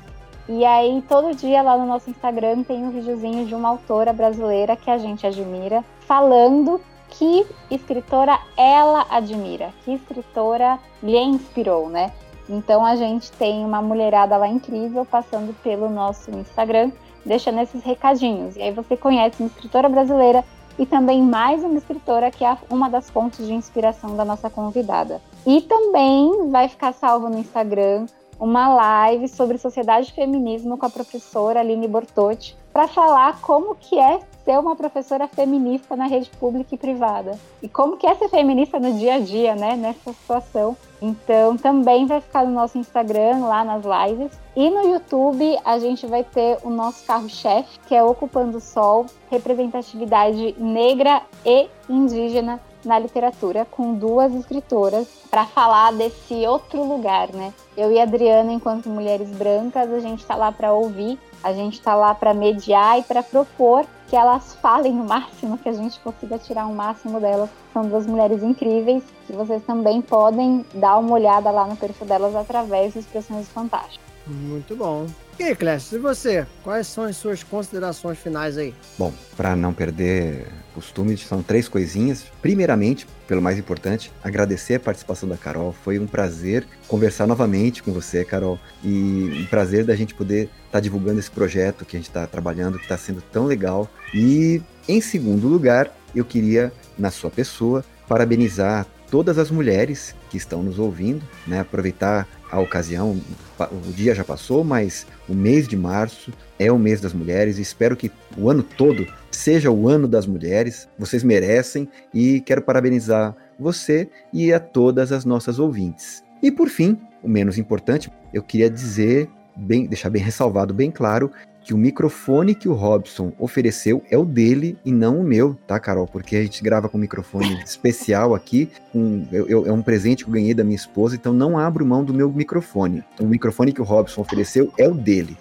E 0.47 0.65
aí, 0.65 1.03
todo 1.07 1.35
dia 1.35 1.61
lá 1.61 1.77
no 1.77 1.85
nosso 1.85 2.09
Instagram 2.09 2.63
tem 2.63 2.83
um 2.83 2.91
videozinho 2.91 3.45
de 3.45 3.55
uma 3.55 3.69
autora 3.69 4.11
brasileira 4.11 4.75
que 4.75 4.89
a 4.89 4.97
gente 4.97 5.25
admira, 5.25 5.83
falando 6.01 6.81
que 7.09 7.45
escritora 7.69 8.37
ela 8.57 9.05
admira, 9.09 9.71
que 9.83 9.93
escritora 9.93 10.79
lhe 11.01 11.17
inspirou, 11.17 11.89
né? 11.89 12.11
Então 12.49 12.85
a 12.85 12.95
gente 12.95 13.31
tem 13.31 13.63
uma 13.63 13.81
mulherada 13.81 14.35
lá 14.35 14.47
incrível 14.47 15.05
passando 15.05 15.53
pelo 15.63 15.89
nosso 15.89 16.31
Instagram, 16.31 16.91
deixando 17.25 17.61
esses 17.61 17.83
recadinhos. 17.83 18.55
E 18.55 18.61
aí 18.61 18.71
você 18.71 18.97
conhece 18.97 19.41
uma 19.41 19.47
escritora 19.47 19.87
brasileira 19.87 20.43
e 20.77 20.85
também 20.85 21.21
mais 21.21 21.63
uma 21.63 21.77
escritora 21.77 22.31
que 22.31 22.43
é 22.43 22.57
uma 22.69 22.89
das 22.89 23.09
fontes 23.09 23.45
de 23.45 23.53
inspiração 23.53 24.15
da 24.15 24.25
nossa 24.25 24.49
convidada. 24.49 25.21
E 25.45 25.61
também 25.61 26.49
vai 26.49 26.67
ficar 26.67 26.93
salvo 26.93 27.29
no 27.29 27.39
Instagram 27.39 28.05
uma 28.39 28.67
live 28.67 29.27
sobre 29.27 29.57
sociedade 29.57 30.09
e 30.09 30.13
feminismo 30.13 30.77
com 30.77 30.85
a 30.85 30.89
professora 30.89 31.59
Aline 31.59 31.87
Bortotti 31.87 32.57
para 32.71 32.87
falar 32.87 33.39
como 33.41 33.75
que 33.75 33.97
é 33.99 34.19
ser 34.43 34.59
uma 34.59 34.75
professora 34.75 35.27
feminista 35.27 35.95
na 35.95 36.05
rede 36.05 36.29
pública 36.39 36.75
e 36.75 36.77
privada. 36.77 37.37
E 37.61 37.69
como 37.69 37.97
que 37.97 38.05
é 38.05 38.13
ser 38.15 38.29
feminista 38.29 38.79
no 38.79 38.93
dia 38.93 39.15
a 39.15 39.19
dia, 39.19 39.55
né, 39.55 39.75
nessa 39.75 40.13
situação. 40.13 40.75
Então, 41.01 41.57
também 41.57 42.05
vai 42.05 42.21
ficar 42.21 42.45
no 42.45 42.51
nosso 42.51 42.77
Instagram, 42.77 43.45
lá 43.45 43.63
nas 43.63 43.83
lives. 43.83 44.31
E 44.55 44.69
no 44.69 44.83
YouTube, 44.89 45.57
a 45.65 45.79
gente 45.79 46.05
vai 46.05 46.23
ter 46.23 46.57
o 46.63 46.69
nosso 46.69 47.05
carro-chefe, 47.05 47.79
que 47.87 47.95
é 47.95 48.03
Ocupando 48.03 48.57
o 48.57 48.61
Sol, 48.61 49.05
representatividade 49.29 50.55
negra 50.57 51.21
e 51.45 51.67
indígena 51.89 52.59
na 52.85 52.99
literatura 52.99 53.65
com 53.69 53.93
duas 53.93 54.33
escritoras 54.33 55.07
para 55.29 55.45
falar 55.45 55.93
desse 55.93 56.45
outro 56.47 56.83
lugar, 56.83 57.29
né? 57.33 57.53
Eu 57.75 57.91
e 57.91 57.99
a 57.99 58.03
Adriana, 58.03 58.51
enquanto 58.51 58.89
mulheres 58.89 59.29
brancas, 59.29 59.91
a 59.91 59.99
gente 59.99 60.19
está 60.19 60.35
lá 60.35 60.51
para 60.51 60.73
ouvir, 60.73 61.19
a 61.43 61.51
gente 61.53 61.73
está 61.73 61.95
lá 61.95 62.13
para 62.13 62.33
mediar 62.33 62.99
e 62.99 63.03
para 63.03 63.23
propor 63.23 63.85
que 64.07 64.15
elas 64.15 64.53
falem 64.55 64.93
o 64.93 65.03
máximo, 65.03 65.57
que 65.57 65.67
a 65.67 65.73
gente 65.73 65.99
consiga 65.99 66.37
tirar 66.37 66.67
o 66.67 66.75
máximo 66.75 67.19
delas. 67.19 67.49
São 67.73 67.83
duas 67.83 68.05
mulheres 68.05 68.43
incríveis 68.43 69.03
que 69.25 69.33
vocês 69.33 69.63
também 69.63 70.01
podem 70.01 70.63
dar 70.73 70.97
uma 70.97 71.13
olhada 71.13 71.49
lá 71.49 71.65
no 71.65 71.75
perfil 71.75 72.05
delas 72.05 72.35
através 72.35 72.93
dos 72.93 73.03
Expressões 73.03 73.49
Fantásticas. 73.49 74.12
Muito 74.25 74.75
bom. 74.75 75.07
E 75.37 75.43
aí, 75.43 75.55
Clécio, 75.55 75.97
e 75.97 75.99
você? 75.99 76.45
Quais 76.63 76.87
são 76.87 77.03
as 77.03 77.17
suas 77.17 77.43
considerações 77.43 78.17
finais 78.17 78.57
aí? 78.57 78.73
Bom, 78.97 79.11
para 79.35 79.55
não 79.55 79.73
perder 79.73 80.47
costume, 80.73 81.17
são 81.17 81.43
três 81.43 81.67
coisinhas. 81.67 82.25
Primeiramente, 82.41 83.05
pelo 83.27 83.41
mais 83.41 83.57
importante, 83.57 84.11
agradecer 84.23 84.75
a 84.75 84.79
participação 84.79 85.27
da 85.27 85.35
Carol. 85.35 85.73
Foi 85.73 85.99
um 85.99 86.07
prazer 86.07 86.65
conversar 86.87 87.27
novamente 87.27 87.83
com 87.83 87.91
você, 87.91 88.23
Carol. 88.23 88.59
E 88.83 89.43
um 89.43 89.45
prazer 89.47 89.83
da 89.85 89.95
gente 89.95 90.13
poder 90.13 90.43
estar 90.43 90.71
tá 90.73 90.79
divulgando 90.79 91.19
esse 91.19 91.31
projeto 91.31 91.83
que 91.83 91.95
a 91.95 91.99
gente 91.99 92.09
está 92.09 92.25
trabalhando, 92.25 92.77
que 92.77 92.85
está 92.85 92.97
sendo 92.97 93.21
tão 93.21 93.45
legal. 93.45 93.89
E, 94.13 94.61
em 94.87 95.01
segundo 95.01 95.47
lugar, 95.47 95.91
eu 96.15 96.23
queria, 96.23 96.71
na 96.97 97.11
sua 97.11 97.29
pessoa, 97.29 97.83
parabenizar 98.07 98.85
todas 99.09 99.37
as 99.37 99.51
mulheres 99.51 100.15
que 100.33 100.37
estão 100.37 100.63
nos 100.63 100.79
ouvindo, 100.79 101.23
né? 101.45 101.59
Aproveitar 101.59 102.27
a 102.51 102.59
ocasião, 102.59 103.21
o 103.59 103.91
dia 103.91 104.15
já 104.15 104.23
passou, 104.23 104.63
mas 104.63 105.05
o 105.29 105.33
mês 105.35 105.67
de 105.67 105.77
março 105.77 106.33
é 106.57 106.71
o 106.71 106.79
mês 106.79 106.99
das 106.99 107.13
mulheres. 107.13 107.59
Espero 107.59 107.95
que 107.95 108.11
o 108.35 108.49
ano 108.49 108.63
todo 108.63 109.05
seja 109.29 109.69
o 109.69 109.87
ano 109.87 110.07
das 110.07 110.25
mulheres. 110.25 110.89
Vocês 110.97 111.23
merecem 111.23 111.87
e 112.11 112.41
quero 112.41 112.63
parabenizar 112.63 113.35
você 113.59 114.09
e 114.33 114.51
a 114.51 114.59
todas 114.59 115.11
as 115.11 115.23
nossas 115.23 115.59
ouvintes. 115.59 116.23
E 116.41 116.51
por 116.51 116.67
fim, 116.67 116.99
o 117.21 117.29
menos 117.29 117.59
importante, 117.59 118.11
eu 118.33 118.41
queria 118.41 118.71
dizer 118.71 119.29
bem, 119.55 119.85
deixar 119.85 120.09
bem 120.09 120.21
ressalvado, 120.21 120.73
bem 120.73 120.91
claro, 120.91 121.31
que 121.63 121.73
o 121.73 121.77
microfone 121.77 122.53
que 122.53 122.67
o 122.67 122.73
Robson 122.73 123.31
ofereceu 123.39 124.03
é 124.11 124.17
o 124.17 124.25
dele 124.25 124.77
e 124.83 124.91
não 124.91 125.19
o 125.19 125.23
meu, 125.23 125.57
tá, 125.65 125.79
Carol? 125.79 126.05
Porque 126.05 126.35
a 126.35 126.41
gente 126.43 126.61
grava 126.61 126.89
com 126.89 126.97
um 126.97 127.01
microfone 127.01 127.59
especial 127.63 128.35
aqui, 128.35 128.69
com, 128.91 129.25
eu, 129.31 129.47
eu, 129.47 129.65
é 129.65 129.71
um 129.71 129.81
presente 129.81 130.23
que 130.23 130.29
eu 130.29 130.33
ganhei 130.33 130.53
da 130.53 130.63
minha 130.63 130.75
esposa, 130.75 131.15
então 131.15 131.31
não 131.31 131.57
abro 131.57 131.85
mão 131.85 132.03
do 132.03 132.13
meu 132.13 132.29
microfone. 132.31 133.03
O 133.19 133.25
microfone 133.25 133.71
que 133.71 133.81
o 133.81 133.85
Robson 133.85 134.21
ofereceu 134.21 134.73
é 134.77 134.87
o 134.87 134.93
dele. 134.93 135.37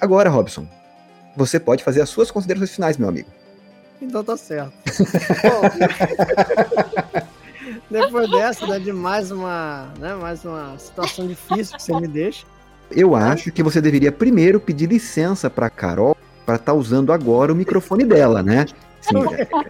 Agora, 0.00 0.30
Robson, 0.30 0.66
você 1.36 1.60
pode 1.60 1.84
fazer 1.84 2.00
as 2.00 2.08
suas 2.08 2.30
considerações 2.30 2.74
finais, 2.74 2.96
meu 2.96 3.08
amigo. 3.08 3.28
Então 4.00 4.24
tá 4.24 4.36
certo. 4.36 4.72
Bom, 5.44 5.60
depois 7.90 8.30
dessa, 8.30 8.66
né, 8.66 8.78
de 8.78 8.92
mais 8.92 9.30
uma, 9.30 9.92
né, 9.98 10.14
mais 10.14 10.42
uma 10.42 10.78
situação 10.78 11.26
difícil 11.26 11.76
que 11.76 11.82
você 11.82 12.00
me 12.00 12.08
deixa. 12.08 12.46
Eu 12.90 13.14
acho 13.14 13.52
que 13.52 13.62
você 13.62 13.80
deveria 13.80 14.10
primeiro 14.10 14.58
pedir 14.58 14.86
licença 14.86 15.48
para 15.48 15.70
Carol 15.70 16.16
para 16.44 16.56
estar 16.56 16.72
tá 16.72 16.78
usando 16.78 17.12
agora 17.12 17.52
o 17.52 17.56
microfone 17.56 18.04
dela, 18.04 18.42
né? 18.42 18.66
Sim, 19.00 19.16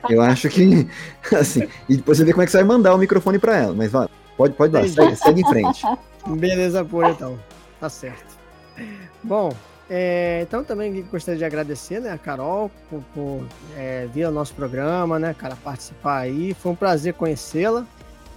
eu 0.09 0.23
acho 0.23 0.49
que 0.49 0.89
assim, 1.37 1.69
e 1.89 1.97
depois 1.97 2.19
você 2.19 2.25
vê 2.25 2.33
como 2.33 2.43
é 2.43 2.47
que 2.47 2.53
você 2.53 2.59
vai 2.59 2.67
mandar 2.67 2.95
o 2.95 2.99
microfone 2.99 3.39
para 3.39 3.57
ela, 3.57 3.75
mas 3.75 3.93
vai, 3.93 4.09
pode 4.37 4.55
pode 4.55 4.73
dar, 4.73 4.89
segue, 4.89 5.17
segue 5.17 5.41
em 5.43 5.49
frente. 5.49 5.83
Beleza, 6.27 6.85
por 6.85 7.05
então. 7.05 7.39
Tá 7.79 7.89
certo. 7.89 8.39
Bom, 9.23 9.53
é, 9.89 10.41
então 10.43 10.65
também 10.65 11.03
gostaria 11.11 11.39
de 11.39 11.45
agradecer 11.45 12.01
né, 12.01 12.11
a 12.11 12.19
Carol 12.19 12.71
por, 12.89 13.03
por 13.15 13.47
é, 13.77 14.09
vir 14.13 14.25
ao 14.25 14.33
nosso 14.33 14.55
programa, 14.55 15.19
né, 15.19 15.35
cara, 15.37 15.57
participar 15.57 16.21
aí. 16.21 16.55
Foi 16.55 16.73
um 16.73 16.77
prazer 16.77 17.15
conhecê-la, 17.15 17.87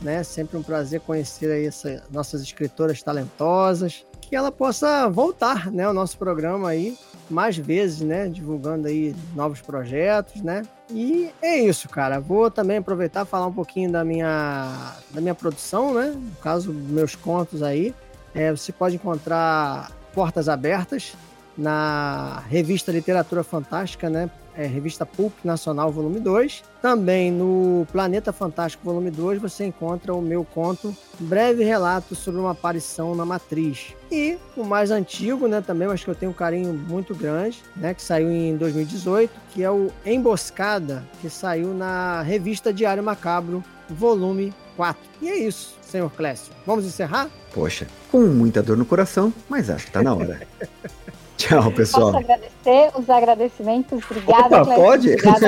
né? 0.01 0.23
Sempre 0.23 0.57
um 0.57 0.63
prazer 0.63 0.99
conhecer 0.99 1.51
aí 1.51 1.65
essas 1.65 2.01
nossas 2.11 2.41
escritoras 2.41 3.01
talentosas 3.01 4.05
que 4.33 4.37
ela 4.37 4.51
possa 4.51 5.07
voltar, 5.09 5.71
né, 5.71 5.83
ao 5.83 5.93
nosso 5.93 6.17
programa 6.17 6.67
aí 6.69 6.97
mais 7.29 7.55
vezes, 7.55 8.01
né, 8.01 8.27
divulgando 8.27 8.87
aí 8.87 9.15
novos 9.35 9.61
projetos, 9.61 10.41
né? 10.41 10.63
E 10.89 11.29
é 11.39 11.59
isso, 11.59 11.87
cara. 11.87 12.19
Vou 12.19 12.49
também 12.49 12.77
aproveitar 12.77 13.25
falar 13.25 13.45
um 13.45 13.53
pouquinho 13.53 13.91
da 13.91 14.03
minha 14.03 14.95
da 15.11 15.21
minha 15.21 15.35
produção, 15.35 15.93
né? 15.93 16.15
No 16.15 16.35
caso, 16.37 16.73
meus 16.73 17.13
contos 17.13 17.61
aí. 17.61 17.93
É, 18.33 18.49
você 18.49 18.71
pode 18.71 18.95
encontrar 18.95 19.91
Portas 20.15 20.49
Abertas 20.49 21.13
na 21.55 22.41
revista 22.49 22.91
Literatura 22.91 23.43
Fantástica, 23.43 24.09
né? 24.09 24.31
É, 24.55 24.65
revista 24.65 25.05
Pulp 25.05 25.33
Nacional, 25.43 25.91
volume 25.91 26.19
2. 26.19 26.63
Também 26.81 27.31
no 27.31 27.87
Planeta 27.91 28.33
Fantástico, 28.33 28.83
volume 28.83 29.09
2, 29.09 29.41
você 29.41 29.65
encontra 29.65 30.13
o 30.13 30.21
meu 30.21 30.43
conto 30.43 30.95
Breve 31.19 31.63
Relato 31.63 32.15
sobre 32.15 32.39
uma 32.39 32.51
Aparição 32.51 33.15
na 33.15 33.25
Matriz. 33.25 33.93
E 34.11 34.37
o 34.55 34.63
mais 34.63 34.91
antigo, 34.91 35.47
né, 35.47 35.61
também, 35.61 35.87
mas 35.87 36.03
que 36.03 36.09
eu 36.09 36.15
tenho 36.15 36.31
um 36.31 36.35
carinho 36.35 36.73
muito 36.73 37.15
grande, 37.15 37.63
né, 37.75 37.93
que 37.93 38.01
saiu 38.01 38.31
em 38.31 38.57
2018, 38.57 39.31
que 39.53 39.63
é 39.63 39.71
o 39.71 39.91
Emboscada, 40.05 41.03
que 41.21 41.29
saiu 41.29 41.73
na 41.73 42.21
revista 42.21 42.73
Diário 42.73 43.03
Macabro, 43.03 43.63
volume 43.89 44.53
4. 44.75 45.01
E 45.21 45.29
é 45.29 45.37
isso, 45.37 45.75
senhor 45.81 46.11
Clécio. 46.11 46.51
Vamos 46.65 46.85
encerrar? 46.85 47.29
Poxa, 47.53 47.87
com 48.11 48.21
muita 48.21 48.61
dor 48.61 48.77
no 48.77 48.85
coração, 48.85 49.33
mas 49.47 49.69
acho 49.69 49.85
que 49.85 49.91
tá 49.91 50.03
na 50.03 50.13
hora. 50.13 50.41
Tchau, 51.37 51.71
pessoal. 51.71 52.11
Posso 52.11 52.17
agradecer 52.17 52.91
os 52.95 53.09
agradecimentos. 53.09 54.03
Obrigada, 54.09 54.61
Opa, 54.61 54.75
pode? 54.75 55.09
Obrigada, 55.09 55.47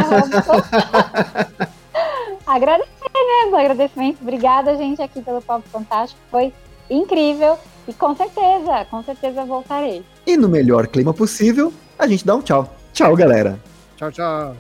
agradecer, 2.46 2.90
né? 3.14 3.48
Os 3.48 3.54
agradecimentos. 3.54 4.22
Obrigada, 4.22 4.76
gente, 4.76 5.02
aqui 5.02 5.22
pelo 5.22 5.42
Papo 5.42 5.68
Fantástico. 5.70 6.20
Foi 6.30 6.54
incrível. 6.90 7.58
E 7.88 7.94
com 7.94 8.16
certeza, 8.16 8.86
com 8.90 9.04
certeza 9.04 9.46
voltarei. 9.46 10.04
E 10.26 10.36
no 10.36 10.50
melhor 10.50 10.88
clima 10.88 11.14
possível, 11.14 11.72
a 12.00 12.08
gente 12.08 12.26
dá 12.26 12.36
um 12.36 12.42
tchau. 12.42 12.74
Tchau, 12.94 13.16
galera. 13.16 13.60
Tchau, 13.96 14.12
tchau. 14.12 14.56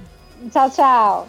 Tchau, 0.51 0.69
tchau. 0.69 1.27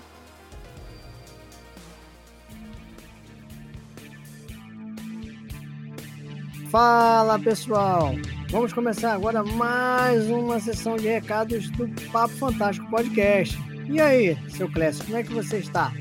Fala, 6.71 7.39
pessoal. 7.39 8.13
Vamos 8.49 8.73
começar 8.73 9.13
agora 9.13 9.43
mais 9.43 10.31
uma 10.31 10.61
sessão 10.61 10.97
de 10.97 11.09
recados 11.09 11.69
do 11.71 11.89
Papo 12.13 12.35
Fantástico 12.37 12.89
Podcast. 12.89 13.59
E 13.91 14.01
aí, 14.01 14.37
seu 14.49 14.71
Clécio, 14.71 15.05
como 15.05 15.17
é 15.17 15.23
que 15.23 15.33
você 15.33 15.59
está? 15.59 15.93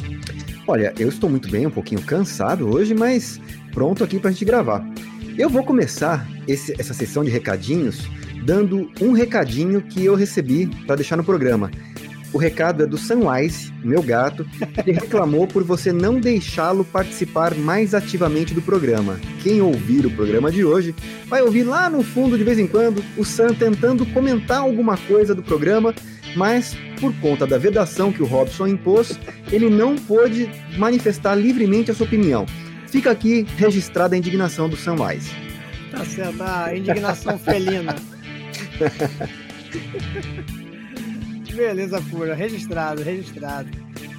Olha, 0.67 0.93
eu 0.99 1.09
estou 1.09 1.29
muito 1.29 1.49
bem, 1.49 1.65
um 1.65 1.71
pouquinho 1.71 2.01
cansado 2.03 2.67
hoje, 2.69 2.93
mas 2.93 3.41
pronto 3.73 4.03
aqui 4.03 4.19
para 4.19 4.29
a 4.29 4.31
gente 4.31 4.45
gravar. 4.45 4.87
Eu 5.37 5.49
vou 5.49 5.63
começar 5.63 6.25
esse, 6.47 6.79
essa 6.79 6.93
sessão 6.93 7.23
de 7.23 7.31
recadinhos 7.31 8.07
dando 8.45 8.91
um 9.01 9.11
recadinho 9.11 9.81
que 9.81 10.05
eu 10.05 10.13
recebi 10.13 10.67
para 10.85 10.97
deixar 10.97 11.17
no 11.17 11.23
programa. 11.23 11.71
O 12.36 12.38
recado 12.38 12.83
é 12.83 12.86
do 12.86 12.97
Sunwise, 12.97 13.71
meu 13.81 14.03
gato, 14.03 14.45
que 14.83 14.91
reclamou 14.91 15.47
por 15.47 15.63
você 15.63 15.93
não 15.93 16.19
deixá-lo 16.19 16.83
participar 16.83 17.55
mais 17.55 17.95
ativamente 17.95 18.53
do 18.53 18.61
programa. 18.61 19.17
Quem 19.41 19.61
ouvir 19.61 20.05
o 20.05 20.11
programa 20.11 20.51
de 20.51 20.65
hoje 20.65 20.93
vai 21.27 21.41
ouvir 21.41 21.63
lá 21.63 21.89
no 21.89 22.03
fundo, 22.03 22.38
de 22.38 22.43
vez 22.43 22.59
em 22.59 22.67
quando, 22.67 23.01
o 23.15 23.23
Sam 23.23 23.53
tentando 23.53 24.05
comentar 24.07 24.57
alguma 24.57 24.97
coisa 24.97 25.33
do 25.33 25.41
programa, 25.41 25.95
mas 26.36 26.75
por 26.99 27.15
conta 27.21 27.47
da 27.47 27.57
vedação 27.57 28.11
que 28.11 28.21
o 28.21 28.25
Robson 28.25 28.67
impôs, 28.67 29.17
ele 29.49 29.69
não 29.69 29.95
pôde 29.95 30.51
manifestar 30.77 31.36
livremente 31.36 31.89
a 31.89 31.93
sua 31.93 32.05
opinião. 32.05 32.45
Fica 32.88 33.11
aqui 33.11 33.47
registrada 33.55 34.13
a 34.13 34.17
indignação 34.17 34.67
do 34.67 34.75
Sunwise. 34.75 35.31
Tá 35.89 36.03
certo, 36.03 36.43
a 36.43 36.75
indignação 36.75 37.39
felina. 37.39 37.95
Beleza 41.56 42.01
pura, 42.12 42.36
registrado, 42.36 43.01
registrado. 43.01 43.70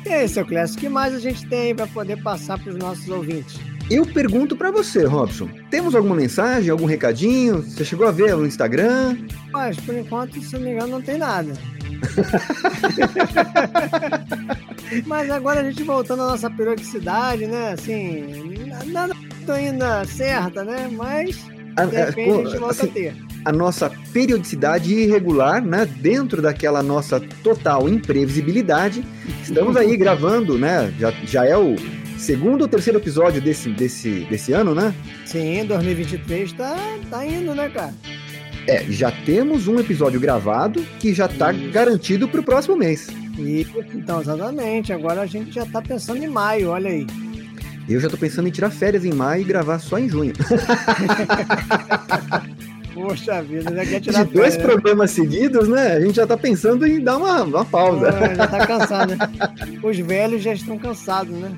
E 0.05 0.09
aí, 0.09 0.29
seu 0.29 0.47
Clécio, 0.47 0.77
o 0.77 0.81
que 0.81 0.89
mais 0.89 1.15
a 1.15 1.19
gente 1.19 1.47
tem 1.49 1.75
para 1.75 1.87
poder 1.87 2.23
passar 2.23 2.59
para 2.59 2.71
os 2.71 2.77
nossos 2.77 3.09
ouvintes? 3.09 3.59
Eu 3.91 4.07
pergunto 4.07 4.57
para 4.57 4.71
você, 4.71 5.05
Robson. 5.05 5.49
Temos 5.71 5.95
alguma 5.95 6.17
mensagem, 6.17 6.71
algum 6.71 6.87
recadinho? 6.87 7.63
Você 7.63 7.85
chegou 7.85 8.07
a 8.07 8.11
ver 8.11 8.35
no 8.37 8.47
Instagram? 8.47 9.19
Mas, 9.53 9.79
por 9.79 9.95
enquanto, 9.95 10.41
se 10.41 10.55
não 10.55 10.61
me 10.61 10.73
engano, 10.73 10.93
não 10.93 11.03
tem 11.03 11.19
nada. 11.19 11.53
Mas 15.07 15.31
agora 15.31 15.61
a 15.61 15.65
gente 15.65 15.83
voltando 15.83 16.23
à 16.23 16.29
nossa 16.29 16.51
periodicidade, 16.51 17.47
né? 17.47 17.73
Assim, 17.73 18.55
nada 18.87 19.15
ainda 19.49 20.05
certa, 20.05 20.65
né? 20.65 20.89
Mas 20.91 21.37
de 21.37 21.97
repente 21.97 22.31
a 22.31 22.45
gente 22.45 22.59
volta 22.59 22.83
assim, 22.83 22.89
a 22.89 22.93
ter 22.93 23.15
a 23.47 23.53
nossa 23.53 23.91
periodicidade 24.13 24.93
irregular, 24.93 25.65
né? 25.65 25.87
Dentro 25.87 26.43
daquela 26.43 26.83
nossa 26.83 27.21
total 27.45 27.89
imprevisibilidade. 27.89 29.05
Estamos 29.41 29.77
aí 29.77 29.97
gravando, 29.97 30.59
né? 30.59 30.93
Já, 30.99 31.13
já 31.25 31.47
é 31.47 31.57
o 31.57 31.77
segundo 32.19 32.63
ou 32.63 32.69
terceiro 32.69 32.99
episódio 32.99 33.41
desse, 33.41 33.71
desse, 33.71 34.27
desse 34.29 34.53
ano, 34.53 34.75
né? 34.75 34.93
Sim, 35.25 35.65
2023 35.65 36.55
tá, 36.55 36.77
tá 37.09 37.25
indo, 37.25 37.55
né, 37.55 37.69
cara? 37.69 37.95
É, 38.67 38.83
já 38.89 39.13
temos 39.13 39.69
um 39.69 39.79
episódio 39.79 40.19
gravado 40.19 40.85
que 40.99 41.15
já 41.15 41.29
tá 41.29 41.53
Isso. 41.53 41.71
garantido 41.71 42.27
pro 42.27 42.43
próximo 42.43 42.77
mês. 42.77 43.07
Isso, 43.39 43.79
então, 43.95 44.21
exatamente. 44.21 44.93
Agora 44.93 45.21
a 45.21 45.27
gente 45.27 45.53
já 45.53 45.65
tá 45.65 45.81
pensando 45.81 46.25
em 46.25 46.27
maio, 46.27 46.71
olha 46.71 46.91
aí. 46.91 47.07
Eu 47.89 48.01
já 48.01 48.09
tô 48.09 48.17
pensando 48.17 48.49
em 48.49 48.51
tirar 48.51 48.71
férias 48.71 49.05
em 49.05 49.13
maio 49.13 49.43
e 49.43 49.45
gravar 49.45 49.79
só 49.79 50.01
em 50.01 50.09
junho. 50.09 50.33
Poxa 52.97 53.43
vida, 53.43 53.75
já 53.75 53.85
quer 53.85 54.01
tirar 54.01 54.25
De 54.25 54.33
dois 54.33 54.57
programas 54.57 55.11
seguidos, 55.11 55.69
né? 55.69 55.97
A 55.97 56.01
gente 56.01 56.17
já 56.17 56.27
tá 56.27 56.35
pensando 56.35 56.87
em 56.87 56.99
dar 56.99 57.19
uma, 57.19 57.43
uma 57.43 57.65
pausa. 57.65 58.11
Pô, 58.11 58.35
já 58.35 58.47
tá 58.47 58.67
cansado, 58.67 59.15
né? 59.15 59.19
Os 59.83 59.99
velhos 59.99 60.43
já 60.43 60.55
estão 60.55 60.79
cansados, 60.79 61.37
né? 61.37 61.53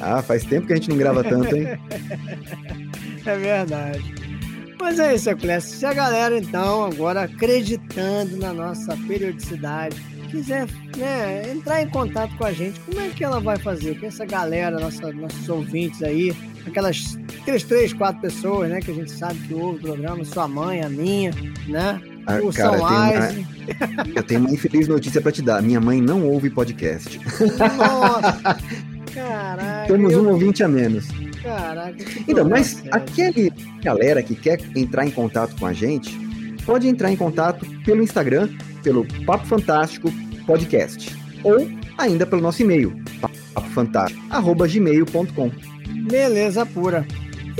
Ah, 0.00 0.22
faz 0.22 0.44
tempo 0.44 0.68
que 0.68 0.72
a 0.72 0.76
gente 0.76 0.88
não 0.88 0.96
grava 0.96 1.24
tanto, 1.24 1.56
hein? 1.56 1.66
é 3.26 3.36
verdade. 3.36 4.14
Mas 4.80 5.00
é 5.00 5.16
isso, 5.16 5.36
Clécio. 5.36 5.76
Se 5.76 5.84
a 5.84 5.92
galera, 5.92 6.38
então, 6.38 6.84
agora 6.84 7.22
acreditando 7.22 8.36
na 8.36 8.52
nossa 8.52 8.96
periodicidade, 9.08 9.96
quiser 10.30 10.68
né, 10.96 11.50
entrar 11.50 11.82
em 11.82 11.88
contato 11.88 12.36
com 12.36 12.44
a 12.44 12.52
gente, 12.52 12.78
como 12.80 13.00
é 13.00 13.08
que 13.08 13.24
ela 13.24 13.40
vai 13.40 13.58
fazer? 13.58 13.98
Com 13.98 14.06
essa 14.06 14.24
galera, 14.24 14.78
nossa, 14.78 15.12
nossos 15.12 15.48
ouvintes 15.48 16.04
aí, 16.04 16.32
aquelas, 16.64 17.18
aquelas 17.48 17.62
três, 17.62 17.94
quatro 17.94 18.20
pessoas, 18.20 18.68
né, 18.68 18.80
que 18.80 18.90
a 18.90 18.94
gente 18.94 19.10
sabe 19.10 19.38
que 19.40 19.54
ouve 19.54 19.78
o 19.78 19.80
programa, 19.80 20.22
sua 20.24 20.46
mãe, 20.46 20.82
a 20.82 20.88
minha, 20.90 21.30
né? 21.66 21.98
Ah, 22.26 22.40
o 22.42 22.52
cara, 22.52 22.76
eu 22.76 22.86
tenho, 22.86 23.00
uma, 23.00 24.06
eu 24.16 24.22
tenho 24.22 24.40
uma 24.40 24.50
infeliz 24.50 24.86
notícia 24.86 25.18
para 25.22 25.32
te 25.32 25.40
dar. 25.40 25.62
Minha 25.62 25.80
mãe 25.80 25.98
não 25.98 26.26
ouve 26.26 26.50
podcast. 26.50 27.18
Nossa! 27.58 28.58
Caraca. 29.14 29.86
Temos 29.90 30.14
um 30.14 30.28
ouvinte 30.28 30.62
a 30.62 30.68
menos. 30.68 31.06
Caraca. 31.42 31.96
Então, 32.28 32.46
mas 32.46 32.84
aquele 32.90 33.50
galera 33.82 34.22
que 34.22 34.34
quer 34.34 34.60
entrar 34.76 35.06
em 35.06 35.10
contato 35.10 35.56
com 35.58 35.64
a 35.64 35.72
gente, 35.72 36.14
pode 36.66 36.86
entrar 36.86 37.10
em 37.10 37.16
contato 37.16 37.64
pelo 37.82 38.02
Instagram, 38.02 38.50
pelo 38.82 39.06
Papo 39.24 39.46
Fantástico 39.46 40.12
Podcast, 40.46 41.16
ou 41.42 41.66
ainda 41.96 42.26
pelo 42.26 42.42
nosso 42.42 42.60
e-mail, 42.60 42.92
papofantástico.gmail.com. 43.54 45.50
Beleza 46.10 46.66
pura. 46.66 47.06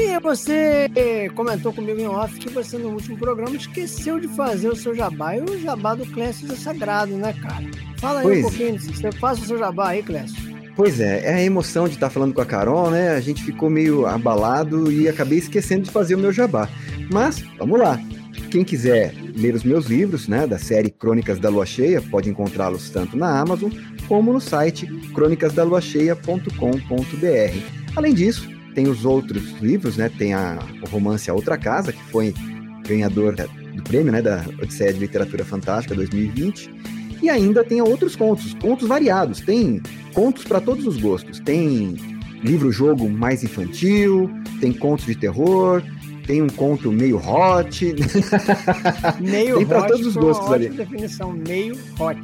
E 0.01 0.17
você 0.21 0.89
comentou 1.35 1.73
comigo 1.73 2.01
em 2.01 2.07
off 2.07 2.39
que 2.39 2.49
você 2.49 2.79
no 2.79 2.91
último 2.91 3.19
programa 3.19 3.57
esqueceu 3.57 4.21
de 4.21 4.29
fazer 4.29 4.69
o 4.69 4.77
seu 4.77 4.95
jabá. 4.95 5.37
E 5.37 5.41
o 5.41 5.61
jabá 5.61 5.97
do 5.97 6.07
Clécio 6.07 6.47
é 6.53 6.55
sagrado, 6.55 7.17
né, 7.17 7.35
cara? 7.43 7.65
Fala 7.99 8.21
aí 8.21 8.27
Pois. 8.27 8.39
um 8.39 8.43
pouquinho, 8.43 8.79
você 8.79 9.11
faz 9.11 9.43
o 9.43 9.45
seu 9.45 9.59
jabá 9.59 9.89
aí, 9.89 10.05
Clécio. 10.05 10.37
Pois 10.77 11.01
é, 11.01 11.25
é 11.25 11.35
a 11.35 11.43
emoção 11.43 11.89
de 11.89 11.95
estar 11.95 12.11
falando 12.11 12.33
com 12.33 12.41
a 12.41 12.47
Carol, 12.47 12.93
né? 12.93 13.11
A 13.11 13.21
gente 13.21 13.43
ficou 13.43 13.69
meio 13.69 14.07
abalado 14.07 14.93
e 14.93 15.09
acabei 15.09 15.39
esquecendo 15.39 15.83
de 15.83 15.91
fazer 15.91 16.15
o 16.15 16.19
meu 16.19 16.31
jabá. 16.31 16.69
Mas, 17.13 17.43
vamos 17.59 17.81
lá. 17.81 18.01
Quem 18.53 18.63
quiser 18.63 19.13
ler 19.35 19.57
os 19.57 19.65
meus 19.65 19.87
livros, 19.87 20.29
né, 20.29 20.47
da 20.47 20.59
série 20.59 20.91
Crônicas 20.91 21.41
da 21.41 21.49
Lua 21.49 21.67
Cheia, 21.67 22.01
pode 22.01 22.31
encontrá-los 22.31 22.89
tanto 22.91 23.17
na 23.17 23.41
Amazon 23.41 23.73
como 24.07 24.33
no 24.33 24.41
site 24.41 24.87
crônicasdaluacheia.com.br. 25.13 27.97
Além 27.97 28.15
disso, 28.15 28.49
tem 28.79 28.87
os 28.87 29.05
outros 29.05 29.43
livros, 29.61 29.97
né? 29.97 30.09
Tem 30.09 30.35
a, 30.35 30.57
o 30.81 30.89
romance 30.89 31.29
A 31.29 31.35
Outra 31.35 31.59
Casa, 31.59 31.93
que 31.93 32.05
foi 32.13 32.33
ganhador 32.87 33.35
do 33.35 33.83
prêmio, 33.83 34.13
né, 34.13 34.23
da 34.23 34.45
Odisseia 34.63 34.93
de 34.93 35.01
Literatura 35.01 35.45
Fantástica 35.45 35.97
2020. 35.97 36.71
E 37.21 37.29
ainda 37.29 37.65
tem 37.65 37.83
outros 37.83 38.15
contos, 38.15 38.55
contos 38.55 38.87
variados. 38.87 39.41
Tem 39.41 39.83
contos 40.15 40.45
para 40.45 40.61
todos 40.61 40.87
os 40.87 40.97
gostos. 40.97 41.41
Tem 41.41 41.97
livro-jogo 42.45 43.11
mais 43.11 43.43
infantil, 43.43 44.31
tem 44.61 44.73
contos 44.73 45.07
de 45.07 45.17
terror, 45.17 45.83
tem 46.25 46.41
um 46.41 46.49
conto 46.49 46.93
meio 46.93 47.17
hot. 47.17 47.85
Meio 49.19 49.57
Tem 49.57 49.77
hot 49.77 49.89
todos 49.89 50.07
os 50.07 50.15
gostos 50.15 50.53
ali. 50.53 50.69
definição, 50.69 51.33
meio 51.33 51.77
hot. 51.99 52.21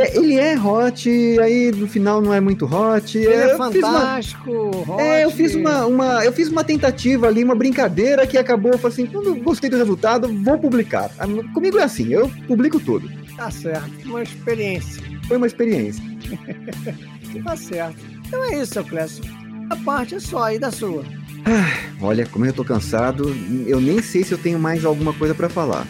É, 0.00 0.16
ele 0.16 0.36
é 0.36 0.58
hot, 0.58 1.08
aí 1.40 1.72
no 1.72 1.86
final 1.88 2.20
não 2.22 2.32
é 2.32 2.40
muito 2.40 2.64
hot. 2.66 3.16
Ele 3.18 3.26
é 3.26 3.44
eu 3.52 3.70
fiz 3.70 3.82
uma- 3.82 3.92
fantástico, 4.00 4.50
hot. 4.92 5.00
É, 5.02 5.24
eu 5.24 5.30
fiz 5.30 5.54
uma, 5.54 5.86
uma, 5.86 6.24
eu 6.24 6.32
fiz 6.32 6.48
uma 6.48 6.62
tentativa 6.64 7.26
ali, 7.26 7.42
uma 7.44 7.54
brincadeira 7.54 8.26
que 8.26 8.38
acabou, 8.38 8.72
eu 8.72 8.78
falei 8.78 8.92
assim, 8.94 9.06
quando 9.06 9.34
gostei 9.42 9.68
do 9.68 9.76
resultado, 9.76 10.28
vou 10.42 10.58
publicar. 10.58 11.10
Ah, 11.18 11.26
Comigo 11.52 11.78
é 11.78 11.82
assim, 11.84 12.12
eu 12.12 12.30
publico 12.46 12.78
tudo. 12.80 13.10
Tá 13.36 13.50
certo, 13.50 13.90
uma 14.06 14.22
experiência. 14.22 15.02
Foi 15.26 15.36
uma 15.36 15.46
experiência. 15.46 16.02
Tá 17.44 17.54
certo. 17.56 17.96
Então 18.26 18.42
é 18.44 18.60
isso, 18.60 18.72
seu 18.72 18.84
Clécio. 18.84 19.22
A 19.70 19.76
parte 19.76 20.14
é 20.14 20.20
só 20.20 20.44
aí 20.44 20.58
da 20.58 20.70
sua. 20.70 21.04
Olha, 22.00 22.26
como 22.26 22.44
eu 22.46 22.52
tô 22.52 22.64
cansado, 22.64 23.34
eu 23.66 23.80
nem 23.80 24.00
sei 24.02 24.24
se 24.24 24.32
eu 24.32 24.38
tenho 24.38 24.58
mais 24.58 24.84
alguma 24.84 25.12
coisa 25.12 25.34
pra 25.34 25.48
falar. 25.48 25.86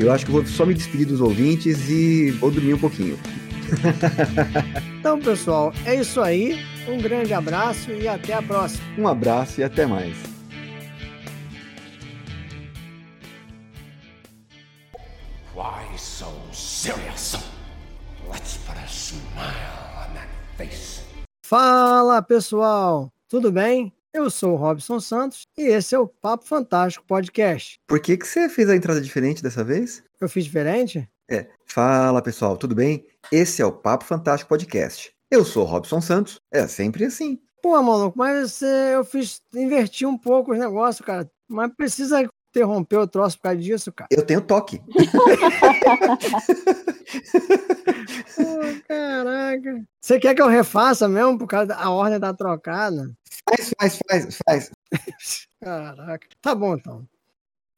Eu 0.00 0.10
acho 0.10 0.24
que 0.24 0.32
vou 0.32 0.44
só 0.46 0.64
me 0.64 0.72
despedir 0.72 1.06
dos 1.06 1.20
ouvintes 1.20 1.90
e 1.90 2.30
vou 2.30 2.50
dormir 2.50 2.72
um 2.74 2.78
pouquinho. 2.78 3.18
Então, 4.98 5.18
pessoal, 5.18 5.72
é 5.86 5.94
isso 5.94 6.20
aí. 6.20 6.58
Um 6.86 6.98
grande 6.98 7.32
abraço 7.32 7.90
e 7.90 8.06
até 8.06 8.34
a 8.34 8.42
próxima. 8.42 8.84
Um 8.98 9.08
abraço 9.08 9.58
e 9.58 9.64
até 9.64 9.86
mais. 9.86 10.14
Why 15.54 15.96
so 15.96 16.26
serious? 16.52 17.38
Let's 18.30 18.58
put 18.58 18.76
a 18.76 18.86
smile 18.86 19.24
on 19.96 20.14
that 20.14 20.28
face. 20.58 21.00
Fala, 21.42 22.20
pessoal. 22.20 23.10
Tudo 23.26 23.50
bem? 23.50 23.90
Eu 24.12 24.28
sou 24.28 24.54
o 24.54 24.56
Robson 24.56 24.98
Santos 24.98 25.42
e 25.56 25.62
esse 25.62 25.94
é 25.94 25.98
o 25.98 26.08
Papo 26.08 26.44
Fantástico 26.44 27.04
Podcast. 27.06 27.78
Por 27.86 28.00
que, 28.00 28.16
que 28.16 28.26
você 28.26 28.48
fez 28.48 28.68
a 28.68 28.74
entrada 28.74 29.00
diferente 29.00 29.42
dessa 29.42 29.62
vez? 29.62 30.02
Eu 30.20 30.28
fiz 30.28 30.44
diferente? 30.44 31.08
É, 31.30 31.48
fala 31.64 32.20
pessoal, 32.20 32.56
tudo 32.56 32.74
bem? 32.74 33.06
Esse 33.30 33.62
é 33.62 33.64
o 33.64 33.70
Papo 33.72 34.04
Fantástico 34.04 34.48
Podcast. 34.48 35.12
Eu 35.30 35.44
sou 35.44 35.62
o 35.62 35.66
Robson 35.66 36.00
Santos, 36.00 36.40
é 36.52 36.66
sempre 36.66 37.04
assim. 37.04 37.38
Pô, 37.62 37.80
maluco, 37.80 38.18
mas 38.18 38.52
você- 38.52 38.94
eu 38.96 39.04
fiz. 39.04 39.40
Inverti 39.54 40.04
um 40.04 40.18
pouco 40.18 40.52
os 40.52 40.58
negócios, 40.58 41.06
cara. 41.06 41.30
Mas 41.48 41.72
precisa 41.76 42.28
interromper 42.50 42.98
o 42.98 43.06
troço 43.06 43.36
por 43.36 43.44
causa 43.44 43.58
disso, 43.58 43.92
cara. 43.92 44.08
Eu 44.10 44.24
tenho 44.24 44.40
toque. 44.40 44.78
Pô, 44.78 44.84
caraca. 48.86 49.82
Você 50.00 50.18
quer 50.18 50.34
que 50.34 50.42
eu 50.42 50.48
refaça 50.48 51.08
mesmo 51.08 51.38
por 51.38 51.46
causa 51.46 51.66
da 51.66 51.90
ordem 51.90 52.20
tá 52.20 52.34
trocada? 52.34 53.10
Faz, 53.48 53.70
faz, 53.78 53.98
faz, 54.08 54.38
faz. 54.46 54.70
Caraca. 55.62 56.26
Tá 56.40 56.54
bom, 56.54 56.74
então. 56.74 57.06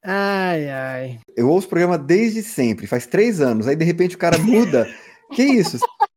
Ai, 0.04 0.68
ai. 0.68 1.20
Eu 1.36 1.48
ouço 1.48 1.66
o 1.66 1.70
programa 1.70 1.96
desde 1.96 2.42
sempre, 2.42 2.86
faz 2.86 3.06
três 3.06 3.40
anos, 3.40 3.68
aí 3.68 3.76
de 3.76 3.84
repente 3.84 4.16
o 4.16 4.18
cara 4.18 4.36
muda. 4.38 4.88
que 5.32 5.42
isso? 5.42 5.78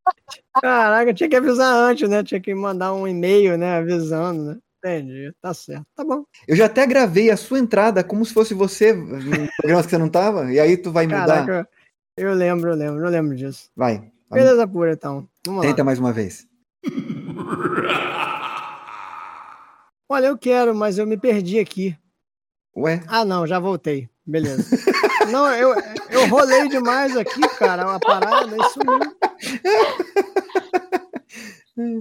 Caraca, 0.60 1.12
tinha 1.12 1.28
que 1.28 1.36
avisar 1.36 1.72
antes, 1.72 2.08
né? 2.08 2.24
Tinha 2.24 2.40
que 2.40 2.54
mandar 2.54 2.94
um 2.94 3.06
e-mail, 3.06 3.58
né? 3.58 3.76
Avisando, 3.76 4.54
né? 4.54 4.58
Entendi, 4.78 5.32
tá 5.40 5.52
certo. 5.54 5.86
Tá 5.94 6.04
bom. 6.04 6.24
Eu 6.46 6.54
já 6.54 6.66
até 6.66 6.86
gravei 6.86 7.30
a 7.30 7.36
sua 7.36 7.58
entrada 7.58 8.04
como 8.04 8.24
se 8.24 8.32
fosse 8.32 8.54
você 8.54 8.92
em 8.92 9.48
programas 9.58 9.86
que 9.86 9.90
você 9.90 9.98
não 9.98 10.08
tava, 10.08 10.52
e 10.52 10.60
aí 10.60 10.76
tu 10.76 10.92
vai 10.92 11.06
mudar. 11.06 11.26
Caraca, 11.26 11.68
eu 12.16 12.32
lembro, 12.34 12.70
eu 12.70 12.76
lembro, 12.76 13.04
eu 13.04 13.10
lembro 13.10 13.36
disso. 13.36 13.70
Vai, 13.74 14.10
Beleza 14.30 14.66
pura, 14.66 14.92
então. 14.92 15.28
Vamos 15.46 15.62
lá. 15.64 15.68
tenta 15.70 15.84
mais 15.84 15.98
uma 15.98 16.12
vez. 16.12 16.46
Olha, 20.08 20.26
eu 20.26 20.38
quero, 20.38 20.74
mas 20.74 20.98
eu 20.98 21.06
me 21.06 21.16
perdi 21.16 21.58
aqui. 21.58 21.96
Ué, 22.76 23.02
Ah, 23.08 23.24
não, 23.24 23.46
já 23.46 23.58
voltei. 23.58 24.08
Beleza. 24.24 24.62
não, 25.30 25.52
eu, 25.54 25.74
eu 26.10 26.28
rolei 26.28 26.68
demais 26.68 27.16
aqui, 27.16 27.40
cara, 27.58 27.86
uma 27.86 27.98
parada, 27.98 28.56
isso 28.56 28.74
sumiu. 28.74 29.16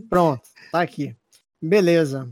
Pronto, 0.10 0.42
tá 0.72 0.82
aqui. 0.82 1.16
Beleza. 1.62 2.30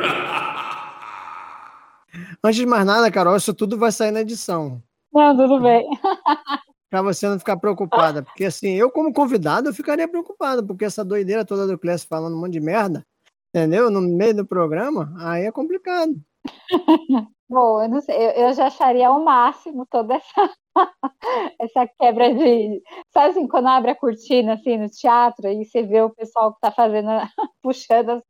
Antes 2.42 2.56
de 2.56 2.66
mais 2.66 2.86
nada, 2.86 3.10
Carol, 3.10 3.36
isso 3.36 3.54
tudo 3.54 3.78
vai 3.78 3.92
sair 3.92 4.10
na 4.10 4.22
edição. 4.22 4.82
Não, 5.12 5.36
tudo 5.36 5.60
bem. 5.60 5.86
Pra 6.90 7.02
você 7.02 7.28
não 7.28 7.38
ficar 7.38 7.56
preocupada. 7.56 8.22
Porque 8.22 8.44
assim, 8.44 8.74
eu 8.74 8.90
como 8.90 9.12
convidado, 9.12 9.68
eu 9.68 9.74
ficaria 9.74 10.08
preocupado, 10.08 10.66
porque 10.66 10.84
essa 10.84 11.04
doideira 11.04 11.44
toda 11.44 11.66
do 11.66 11.78
Clécio 11.78 12.08
falando 12.08 12.36
um 12.36 12.40
monte 12.40 12.54
de 12.54 12.60
merda, 12.60 13.06
entendeu? 13.54 13.90
No 13.90 14.00
meio 14.00 14.34
do 14.34 14.44
programa, 14.44 15.14
aí 15.18 15.44
é 15.44 15.52
complicado. 15.52 16.12
Bom, 17.48 17.82
eu 17.82 17.88
não 17.88 18.00
sei, 18.00 18.16
eu, 18.16 18.30
eu 18.30 18.52
já 18.54 18.66
acharia 18.66 19.10
o 19.10 19.24
máximo 19.24 19.86
toda 19.88 20.14
essa, 20.14 20.50
essa 21.60 21.86
quebra 21.98 22.32
de. 22.34 22.82
Sabe 23.12 23.30
assim, 23.30 23.48
quando 23.48 23.68
abre 23.68 23.90
a 23.90 23.94
cortina 23.94 24.54
assim 24.54 24.76
no 24.76 24.88
teatro 24.88 25.48
e 25.48 25.64
você 25.64 25.82
vê 25.82 26.02
o 26.02 26.10
pessoal 26.10 26.52
que 26.54 26.60
tá 26.60 26.70
fazendo, 26.70 27.08
puxando 27.62 28.10
as, 28.10 28.22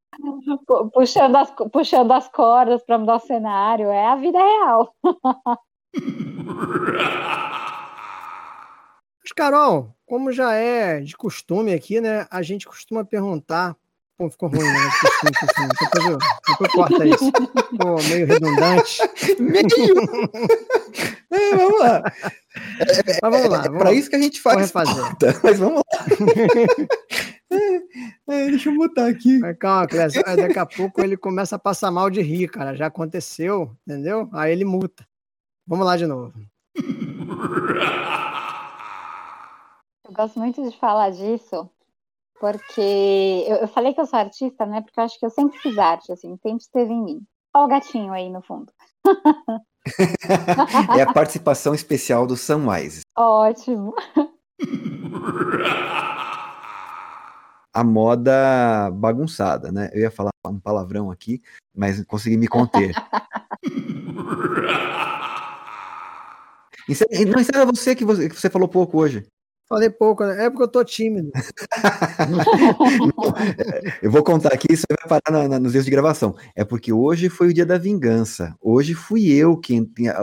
pu- 0.66 0.90
puxando 0.90 1.36
as, 1.36 1.50
puxando 1.72 2.12
as 2.12 2.28
cordas 2.28 2.82
para 2.84 2.98
mudar 2.98 3.16
o 3.16 3.20
cenário, 3.20 3.90
é 3.90 4.06
a 4.06 4.16
vida 4.16 4.38
real. 4.38 4.94
Mas, 9.22 9.32
Carol, 9.36 9.94
como 10.06 10.32
já 10.32 10.54
é 10.54 11.00
de 11.00 11.16
costume 11.16 11.72
aqui, 11.72 12.00
né? 12.00 12.26
A 12.30 12.42
gente 12.42 12.66
costuma 12.66 13.04
perguntar. 13.04 13.76
Pô, 14.16 14.28
ficou 14.28 14.48
ruim, 14.48 14.64
né? 14.64 14.90
Costume, 15.00 15.32
costume. 15.40 15.68
Depois, 15.80 16.06
eu, 16.06 16.18
depois 16.48 16.72
corta 16.72 17.06
isso. 17.06 17.32
Ficou 17.70 18.02
meio 18.08 18.26
redundante. 18.26 18.98
meio! 19.38 19.94
É, 21.32 21.56
vamos 21.56 21.80
lá. 21.80 22.02
Mas 22.78 23.20
vamos 23.20 23.48
lá. 23.48 23.58
É 23.58 23.62
Vamos, 23.68 23.78
pra 23.78 23.92
isso 23.92 24.10
que 24.10 24.16
a 24.16 24.20
gente 24.20 24.40
faz. 24.40 24.72
pauta, 24.72 24.88
Mas 25.42 25.58
vamos 25.58 25.76
lá. 25.76 25.84
É, 28.28 28.46
deixa 28.46 28.70
eu 28.70 28.76
botar 28.76 29.08
aqui. 29.08 29.40
Mas 29.40 29.58
calma, 29.58 29.84
Clécio. 29.88 30.22
Daqui 30.22 30.58
a 30.58 30.64
pouco 30.64 31.02
ele 31.02 31.16
começa 31.16 31.56
a 31.56 31.58
passar 31.58 31.90
mal 31.90 32.08
de 32.08 32.22
rir, 32.22 32.48
cara. 32.48 32.76
Já 32.76 32.86
aconteceu, 32.86 33.76
entendeu? 33.84 34.28
Aí 34.32 34.52
ele 34.52 34.64
multa. 34.64 35.04
Vamos 35.66 35.84
lá 35.84 35.96
de 35.96 36.06
novo. 36.06 36.32
Eu 40.04 40.12
gosto 40.12 40.38
muito 40.38 40.62
de 40.62 40.78
falar 40.78 41.10
disso, 41.10 41.68
porque 42.38 43.44
eu, 43.48 43.56
eu 43.56 43.68
falei 43.68 43.92
que 43.94 44.00
eu 44.00 44.06
sou 44.06 44.20
artista, 44.20 44.64
né? 44.64 44.80
Porque 44.80 45.00
eu 45.00 45.04
acho 45.04 45.18
que 45.18 45.26
eu 45.26 45.30
sempre 45.30 45.58
fiz 45.58 45.76
arte, 45.76 46.12
assim, 46.12 46.36
sempre 46.36 46.62
esteve 46.62 46.92
em 46.92 47.02
mim. 47.02 47.26
Olha 47.52 47.64
o 47.64 47.68
gatinho 47.68 48.12
aí 48.12 48.30
no 48.30 48.42
fundo. 48.42 48.72
É 50.96 51.02
a 51.02 51.12
participação 51.12 51.74
especial 51.74 52.26
do 52.26 52.36
Samwise. 52.36 53.02
Ótimo. 53.16 53.94
A 57.72 57.84
moda 57.84 58.90
bagunçada, 58.92 59.70
né? 59.70 59.90
Eu 59.92 60.00
ia 60.00 60.10
falar 60.10 60.32
um 60.44 60.58
palavrão 60.58 61.08
aqui, 61.08 61.40
mas 61.72 62.04
consegui 62.04 62.36
me 62.36 62.48
conter. 62.48 62.92
Não, 67.54 67.66
você 67.66 67.94
que, 67.94 68.04
você 68.04 68.28
que 68.28 68.34
você 68.34 68.50
falou 68.50 68.66
pouco 68.66 68.98
hoje. 68.98 69.24
Falei 69.70 69.88
pouco, 69.88 70.24
né? 70.24 70.46
É 70.46 70.50
porque 70.50 70.64
eu 70.64 70.68
tô 70.68 70.82
tímido. 70.84 71.30
Eu 74.02 74.10
vou 74.10 74.24
contar 74.24 74.52
aqui, 74.52 74.66
isso 74.72 74.84
vai 74.88 75.20
parar 75.20 75.38
na- 75.42 75.48
na- 75.48 75.58
nos 75.60 75.70
dias 75.72 75.84
de 75.84 75.90
gravação. 75.92 76.34
É 76.56 76.64
porque 76.64 76.92
hoje 76.92 77.28
foi 77.28 77.48
o 77.48 77.54
dia 77.54 77.64
da 77.64 77.78
vingança. 77.78 78.54
Hoje 78.60 78.94
fui 78.94 79.30
eu 79.32 79.56
quem 79.56 79.84
tinha- 79.84 80.16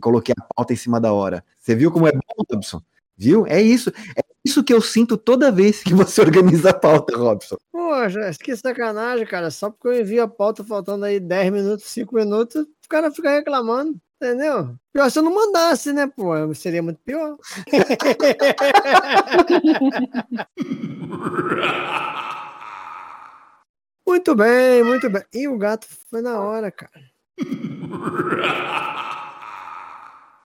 coloquei 0.00 0.34
a 0.38 0.42
pauta 0.54 0.72
em 0.72 0.76
cima 0.76 1.00
da 1.00 1.12
hora. 1.12 1.44
Você 1.58 1.74
viu 1.76 1.92
como 1.92 2.08
é 2.08 2.12
bom, 2.12 2.44
Dobson? 2.48 2.80
Viu? 3.16 3.46
É 3.46 3.60
isso. 3.62 3.90
É 4.16 4.22
isso 4.44 4.64
que 4.64 4.72
eu 4.74 4.80
sinto 4.80 5.16
toda 5.16 5.52
vez 5.52 5.80
que 5.82 5.94
você 5.94 6.20
organiza 6.22 6.70
a 6.70 6.74
pauta, 6.74 7.16
Robson. 7.16 7.56
Poxa, 7.70 8.30
que 8.40 8.56
sacanagem, 8.56 9.26
cara. 9.26 9.50
Só 9.50 9.70
porque 9.70 9.88
eu 9.88 10.00
envio 10.00 10.22
a 10.24 10.28
pauta 10.28 10.64
faltando 10.64 11.04
aí 11.04 11.20
10 11.20 11.52
minutos, 11.52 11.84
5 11.86 12.14
minutos, 12.16 12.62
o 12.62 12.88
cara 12.88 13.12
fica 13.12 13.30
reclamando. 13.30 13.94
Entendeu? 14.20 14.76
Pior 14.92 15.08
se 15.10 15.18
eu 15.20 15.22
não 15.22 15.32
mandasse, 15.32 15.92
né, 15.92 16.08
pô? 16.08 16.52
Seria 16.52 16.82
muito 16.82 16.98
pior. 17.04 17.38
muito 24.04 24.34
bem, 24.34 24.82
muito 24.82 25.08
bem. 25.08 25.22
E 25.32 25.46
o 25.46 25.56
gato 25.56 25.86
foi 26.10 26.20
na 26.20 26.40
hora, 26.40 26.72
cara. 26.72 27.00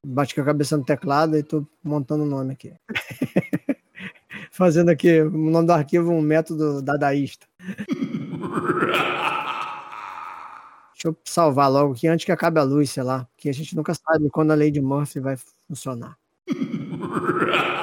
Bate 0.06 0.36
com 0.36 0.42
a 0.42 0.46
cabeça 0.46 0.78
no 0.78 0.86
teclado 0.86 1.36
e 1.36 1.42
tô 1.42 1.66
montando 1.84 2.26
o 2.26 2.28
nome 2.28 2.54
aqui. 2.54 2.76
Fazendo 4.52 4.90
aqui 4.90 5.22
o 5.22 5.32
nome 5.32 5.66
do 5.66 5.74
arquivo 5.74 6.12
um 6.12 6.22
método 6.22 6.80
dadaísta. 6.84 7.48
Deixa 11.04 11.10
eu 11.10 11.18
salvar 11.26 11.70
logo 11.70 11.92
aqui 11.94 12.08
antes 12.08 12.26
que 12.26 12.32
acabe 12.32 12.62
a 12.62 12.64
luz, 12.64 12.90
sei 12.92 13.04
lá. 13.04 13.26
Porque 13.36 13.50
a 13.50 13.54
gente 13.54 13.76
nunca 13.76 13.94
sabe 13.94 14.30
quando 14.30 14.52
a 14.52 14.56
lei 14.56 14.72
de 14.72 14.82
Murphy 14.82 15.20
vai 15.20 15.36
funcionar. 15.68 16.18